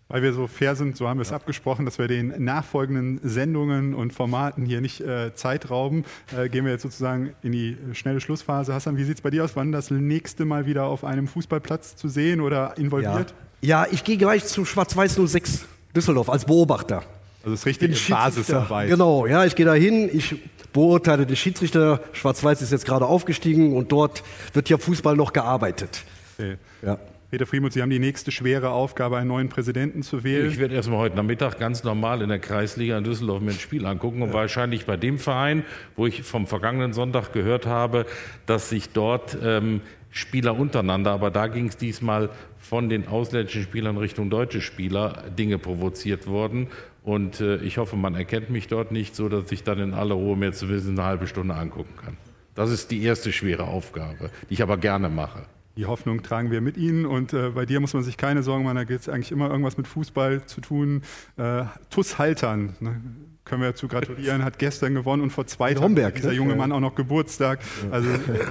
Weil 0.08 0.24
wir 0.24 0.34
so 0.34 0.48
fair 0.48 0.76
sind, 0.76 0.98
so 0.98 1.08
haben 1.08 1.20
wir 1.20 1.22
es 1.22 1.30
ja. 1.30 1.36
abgesprochen, 1.36 1.86
dass 1.86 2.00
wir 2.00 2.08
den 2.08 2.44
nachfolgenden 2.44 3.20
Sendungen 3.22 3.94
und 3.94 4.12
Formaten 4.12 4.66
hier 4.66 4.82
nicht 4.82 5.02
äh, 5.02 5.36
Zeit 5.36 5.70
rauben. 5.70 6.04
Äh, 6.36 6.50
gehen 6.50 6.66
wir 6.66 6.72
jetzt 6.72 6.82
sozusagen 6.82 7.36
in 7.44 7.52
die 7.52 7.78
schnelle 7.94 8.20
Schlussphase. 8.22 8.74
Hassan, 8.74 8.98
wie 8.98 9.04
sieht 9.04 9.18
es 9.18 9.22
bei 9.22 9.30
dir 9.30 9.44
aus? 9.44 9.56
Wann 9.56 9.72
das 9.72 9.92
nächste 9.92 10.46
Mal 10.46 10.66
wieder 10.66 10.86
auf 10.86 11.04
einem 11.04 11.28
Fußballplatz 11.28 11.96
zu 11.96 12.08
sehen 12.08 12.42
oder 12.42 12.76
involviert? 12.80 13.30
Ja, 13.30 13.49
ich 13.62 14.04
gehe 14.04 14.18
gleich 14.18 14.46
zu 14.46 14.66
Schwarz-Weiß 14.66 15.16
06 15.16 15.66
Düsseldorf 15.96 16.30
als 16.30 16.46
Beobachter. 16.46 17.04
Also 17.44 17.52
das 17.52 17.66
richtige 17.66 17.96
Basisarbeit. 18.10 18.90
Genau, 18.90 19.26
ja, 19.26 19.46
ich 19.46 19.56
gehe 19.56 19.66
da 19.66 19.74
hin, 19.74 20.10
ich 20.12 20.36
beurteile 20.74 21.26
den 21.26 21.36
Schiedsrichter. 21.36 22.02
Schwarz-Weiß 22.14 22.62
ist 22.62 22.72
jetzt 22.72 22.86
gerade 22.86 23.06
aufgestiegen 23.06 23.76
und 23.76 23.92
dort 23.92 24.24
wird 24.54 24.70
ja 24.70 24.78
Fußball 24.78 25.16
noch 25.16 25.34
gearbeitet. 25.34 26.04
Okay. 26.38 26.58
Ja. 26.82 27.00
Peter 27.32 27.46
Friemuth, 27.46 27.74
Sie 27.74 27.82
haben 27.84 27.92
die 27.92 28.00
nächste 28.00 28.32
schwere 28.32 28.72
Aufgabe, 28.72 29.18
einen 29.18 29.28
neuen 29.28 29.50
Präsidenten 29.50 30.02
zu 30.02 30.24
wählen. 30.24 30.50
Ich 30.50 30.58
werde 30.58 30.74
erstmal 30.74 30.98
heute 30.98 31.16
Nachmittag 31.16 31.60
ganz 31.60 31.84
normal 31.84 32.24
in 32.24 32.30
der 32.30 32.40
Kreisliga 32.40 32.98
in 32.98 33.04
Düsseldorf 33.04 33.40
mir 33.40 33.52
ein 33.52 33.60
Spiel 33.60 33.86
angucken 33.86 34.24
und 34.24 34.34
wahrscheinlich 34.34 34.88
bei 34.88 34.98
dem 34.98 35.20
Verein, 35.20 35.64
wo 35.96 36.08
ich 36.08 36.24
vom 36.24 36.48
vergangenen 36.48 36.92
Sonntag 36.92 37.32
gehört 37.32 37.68
habe, 37.68 38.08
dass 38.48 38.70
sich 38.70 38.90
dort 38.90 39.38
ähm, 39.44 39.82
Spieler 40.10 40.58
untereinander, 40.58 41.12
aber 41.12 41.30
da 41.30 41.46
ging 41.46 41.68
es 41.68 41.78
diesmal 41.78 42.30
von 42.70 42.88
den 42.88 43.08
ausländischen 43.08 43.64
Spielern 43.64 43.98
Richtung 43.98 44.30
deutsche 44.30 44.62
Spieler 44.62 45.24
Dinge 45.36 45.58
provoziert 45.58 46.28
wurden. 46.28 46.68
Und 47.04 47.42
äh, 47.42 47.56
ich 47.64 47.80
hoffe, 47.80 47.96
man 47.96 48.14
erkennt 48.14 48.52
mich 48.52 48.68
dort 48.68 48.92
nicht, 48.92 49.16
so 49.16 49.28
dass 49.28 49.52
ich 49.52 49.64
dann 49.64 49.80
in 49.80 49.96
aller 49.96 50.14
Ruhe 50.14 50.38
mir 50.38 50.54
zumindest 50.54 50.88
eine 50.88 51.04
halbe 51.04 51.26
Stunde 51.26 51.56
angucken 51.56 51.96
kann. 52.00 52.16
Das 52.54 52.70
ist 52.70 52.92
die 52.92 53.02
erste 53.02 53.32
schwere 53.32 53.64
Aufgabe, 53.64 54.30
die 54.50 54.54
ich 54.54 54.62
aber 54.62 54.78
gerne 54.78 55.10
mache. 55.10 55.48
Die 55.78 55.88
Hoffnung 55.88 56.22
tragen 56.22 56.52
wir 56.52 56.62
mit 56.62 56.78
Ihnen 56.78 57.08
und 57.08 57.34
äh, 57.34 57.50
bei 57.50 57.66
dir 57.66 57.80
muss 57.80 57.96
man 57.96 58.04
sich 58.04 58.18
keine 58.18 58.44
Sorgen 58.44 58.66
machen, 58.66 58.76
da 58.76 58.84
gibt 58.84 59.02
es 59.02 59.10
eigentlich 59.10 59.32
immer 59.32 59.50
irgendwas 59.50 59.78
mit 59.78 59.88
Fußball 59.88 60.46
zu 60.46 60.62
tun. 60.62 61.02
Äh, 61.38 61.64
Tuss 61.90 62.20
Haltern, 62.20 62.76
ne? 62.82 63.02
Können 63.50 63.62
wir 63.62 63.70
dazu 63.70 63.88
gratulieren, 63.88 64.44
hat 64.44 64.60
gestern 64.60 64.94
gewonnen 64.94 65.24
und 65.24 65.32
vor 65.32 65.48
zwei 65.48 65.74
Tagen 65.74 65.84
Homberg, 65.84 66.16
dieser 66.16 66.30
ne? 66.30 66.36
junge. 66.36 66.56
Mann 66.56 66.72
auch 66.72 66.80
noch 66.80 66.96
Geburtstag. 66.96 67.60
Also 67.92 68.10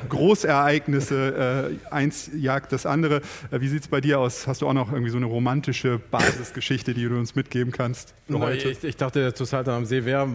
Großereignisse, 0.08 1.70
äh, 1.90 1.94
eins 1.94 2.30
jagt 2.34 2.72
das 2.72 2.84
andere. 2.84 3.22
Äh, 3.50 3.60
wie 3.60 3.68
sieht 3.68 3.82
es 3.82 3.88
bei 3.88 4.00
dir 4.00 4.18
aus? 4.18 4.46
Hast 4.46 4.62
du 4.62 4.68
auch 4.68 4.72
noch 4.72 4.92
irgendwie 4.92 5.10
so 5.10 5.16
eine 5.16 5.26
romantische 5.26 6.00
Basisgeschichte, 6.10 6.94
die 6.94 7.08
du 7.08 7.16
uns 7.16 7.34
mitgeben 7.34 7.72
kannst 7.72 8.14
für 8.26 8.34
Na, 8.34 8.40
heute? 8.40 8.70
Ich, 8.70 8.82
ich 8.82 8.96
dachte, 8.96 9.20
der 9.20 9.34
Zusalter 9.34 9.72
am 9.72 9.84
See 9.84 10.04
wäre 10.04 10.28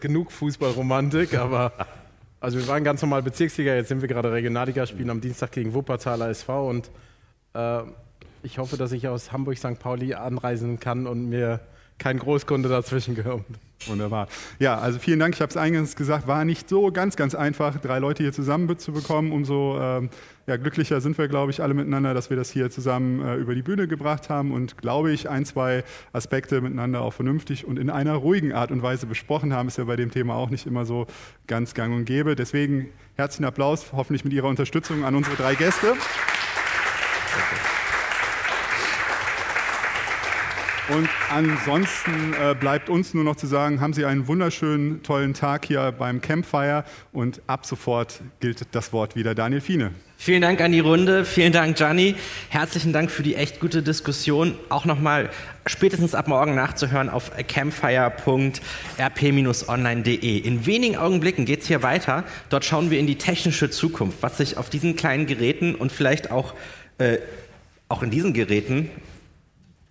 genug 0.00 0.32
Fußballromantik, 0.32 1.34
aber 1.34 1.72
also 2.40 2.58
wir 2.58 2.68
waren 2.68 2.84
ganz 2.84 3.02
normal 3.02 3.22
Bezirksliga, 3.22 3.74
jetzt 3.74 3.88
sind 3.88 4.00
wir 4.00 4.08
gerade 4.08 4.32
Regionalliga, 4.32 4.86
spielen 4.86 5.10
am 5.10 5.20
Dienstag 5.20 5.52
gegen 5.52 5.74
Wuppertaler 5.74 6.28
SV 6.30 6.68
und 6.68 6.90
äh, 7.54 7.82
ich 8.42 8.58
hoffe, 8.58 8.76
dass 8.76 8.92
ich 8.92 9.08
aus 9.08 9.32
Hamburg 9.32 9.58
St. 9.58 9.78
Pauli 9.78 10.14
anreisen 10.14 10.80
kann 10.80 11.06
und 11.06 11.28
mir 11.28 11.60
kein 12.00 12.18
Großkunde 12.18 12.68
dazwischen 12.68 13.22
kommt. 13.22 13.46
Wunderbar. 13.86 14.28
Ja, 14.58 14.78
also 14.78 14.98
vielen 14.98 15.20
Dank. 15.20 15.34
Ich 15.34 15.40
habe 15.40 15.50
es 15.50 15.56
eingangs 15.56 15.96
gesagt, 15.96 16.26
war 16.26 16.44
nicht 16.44 16.68
so 16.68 16.90
ganz, 16.90 17.16
ganz 17.16 17.34
einfach, 17.34 17.78
drei 17.78 17.98
Leute 17.98 18.22
hier 18.22 18.32
zusammen 18.32 18.78
zu 18.78 18.92
bekommen. 18.92 19.32
Umso 19.32 19.78
ähm, 19.80 20.10
ja, 20.46 20.56
glücklicher 20.56 21.00
sind 21.00 21.16
wir, 21.16 21.28
glaube 21.28 21.50
ich, 21.50 21.62
alle 21.62 21.72
miteinander, 21.72 22.12
dass 22.12 22.28
wir 22.28 22.36
das 22.36 22.50
hier 22.50 22.70
zusammen 22.70 23.24
äh, 23.24 23.36
über 23.36 23.54
die 23.54 23.62
Bühne 23.62 23.86
gebracht 23.86 24.28
haben 24.28 24.52
und, 24.52 24.76
glaube 24.78 25.12
ich, 25.12 25.30
ein, 25.30 25.44
zwei 25.44 25.84
Aspekte 26.12 26.60
miteinander 26.60 27.00
auch 27.02 27.12
vernünftig 27.12 27.66
und 27.66 27.78
in 27.78 27.88
einer 27.88 28.14
ruhigen 28.14 28.52
Art 28.52 28.70
und 28.70 28.82
Weise 28.82 29.06
besprochen 29.06 29.54
haben. 29.54 29.68
Ist 29.68 29.78
ja 29.78 29.84
bei 29.84 29.96
dem 29.96 30.10
Thema 30.10 30.34
auch 30.34 30.50
nicht 30.50 30.66
immer 30.66 30.84
so 30.84 31.06
ganz 31.46 31.74
gang 31.74 31.94
und 31.94 32.04
gäbe. 32.04 32.34
Deswegen 32.36 32.88
herzlichen 33.16 33.44
Applaus, 33.44 33.92
hoffentlich 33.92 34.24
mit 34.24 34.32
Ihrer 34.32 34.48
Unterstützung 34.48 35.04
an 35.04 35.14
unsere 35.14 35.36
drei 35.36 35.54
Gäste. 35.54 35.94
Und 40.96 41.08
ansonsten 41.30 42.34
äh, 42.34 42.56
bleibt 42.58 42.90
uns 42.90 43.14
nur 43.14 43.22
noch 43.22 43.36
zu 43.36 43.46
sagen, 43.46 43.80
haben 43.80 43.92
Sie 43.92 44.04
einen 44.04 44.26
wunderschönen, 44.26 45.04
tollen 45.04 45.34
Tag 45.34 45.66
hier 45.66 45.92
beim 45.92 46.20
Campfire 46.20 46.82
und 47.12 47.40
ab 47.46 47.64
sofort 47.64 48.20
gilt 48.40 48.66
das 48.72 48.92
Wort 48.92 49.14
wieder 49.14 49.36
Daniel 49.36 49.60
Fiene. 49.60 49.92
Vielen 50.16 50.42
Dank 50.42 50.60
an 50.60 50.72
die 50.72 50.80
Runde, 50.80 51.24
vielen 51.24 51.52
Dank 51.52 51.76
Gianni, 51.76 52.16
herzlichen 52.48 52.92
Dank 52.92 53.12
für 53.12 53.22
die 53.22 53.36
echt 53.36 53.60
gute 53.60 53.84
Diskussion. 53.84 54.56
Auch 54.68 54.84
nochmal 54.84 55.30
spätestens 55.64 56.16
ab 56.16 56.26
morgen 56.26 56.56
nachzuhören 56.56 57.08
auf 57.08 57.30
campfire.rp-online.de. 57.46 60.38
In 60.38 60.66
wenigen 60.66 60.96
Augenblicken 60.96 61.44
geht 61.44 61.60
es 61.60 61.68
hier 61.68 61.84
weiter. 61.84 62.24
Dort 62.48 62.64
schauen 62.64 62.90
wir 62.90 62.98
in 62.98 63.06
die 63.06 63.16
technische 63.16 63.70
Zukunft, 63.70 64.18
was 64.22 64.38
sich 64.38 64.56
auf 64.56 64.70
diesen 64.70 64.96
kleinen 64.96 65.26
Geräten 65.26 65.76
und 65.76 65.92
vielleicht 65.92 66.32
auch, 66.32 66.54
äh, 66.98 67.18
auch 67.88 68.02
in 68.02 68.10
diesen 68.10 68.34
Geräten 68.34 68.90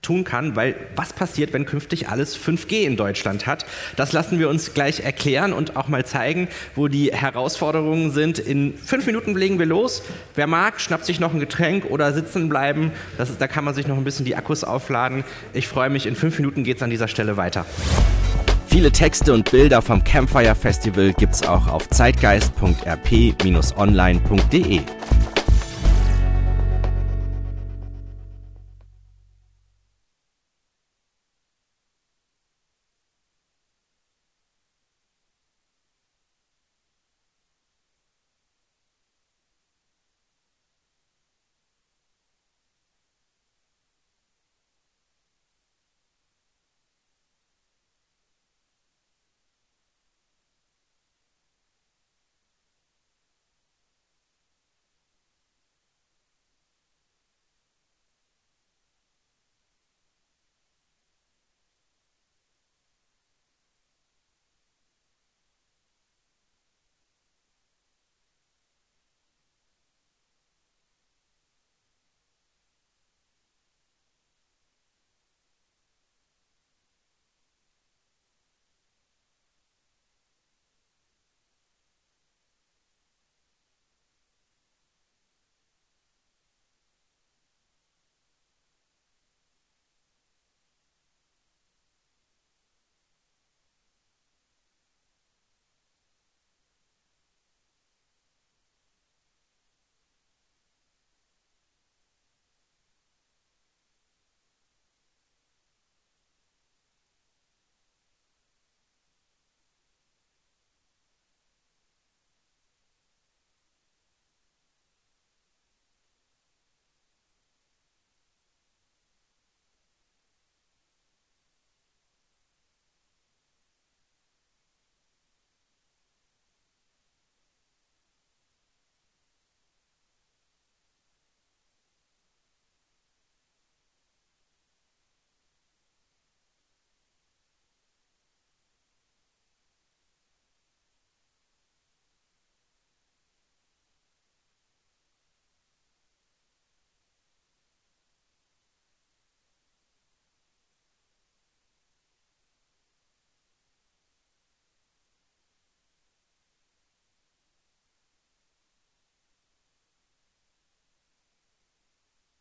tun 0.10 0.24
kann, 0.24 0.55
weil 0.55 0.76
was 0.95 1.14
passiert, 1.14 1.53
wenn 1.53 1.68
künftig 1.68 2.10
alles 2.10 2.36
5G 2.36 2.82
in 2.82 2.97
Deutschland 2.97 3.45
hat? 3.45 3.68
Das 3.95 4.12
lassen 4.12 4.39
wir 4.39 4.49
uns 4.49 4.74
gleich 4.74 5.01
erklären 5.01 5.53
und 5.53 5.76
auch 5.76 5.88
mal 5.88 6.03
zeigen, 6.03 6.47
wo 6.74 6.88
die 6.88 7.14
Herausforderungen 7.14 8.10
sind. 8.10 8.39
In 8.39 8.76
fünf 8.76 9.05
Minuten 9.05 9.36
legen 9.36 9.60
wir 9.60 9.68
los. 9.68 10.01
Wer 10.34 10.47
mag, 10.47 10.82
schnappt 10.82 11.05
sich 11.05 11.20
noch 11.20 11.32
ein 11.32 11.39
Getränk 11.39 11.86
oder 11.86 12.12
sitzen 12.12 12.49
bleiben. 12.49 12.91
Das 13.20 13.30
ist, 13.30 13.39
da 13.39 13.47
kann 13.47 13.64
man 13.64 13.76
sich 13.76 13.86
noch 13.86 13.97
ein 13.97 14.03
bisschen 14.03 14.26
die 14.26 14.36
Akkus 14.36 14.64
aufladen. 14.64 15.24
Ich 15.53 15.68
freue 15.68 15.91
mich, 15.91 16.07
in 16.07 16.16
fünf 16.16 16.39
Minuten 16.39 16.64
geht 16.64 16.78
es 16.78 16.84
an 16.84 16.89
dieser 16.89 17.07
Stelle 17.07 17.38
weiter. 17.38 17.68
Viele 18.66 18.91
Texte 18.91 19.32
und 19.32 19.51
Bilder 19.51 19.84
vom 19.84 20.03
Campfire 20.03 20.55
Festival 20.55 21.14
gibt's 21.14 21.47
auch 21.47 21.68
auf 21.68 21.88
zeitgeist.rp-online.de. 21.89 24.82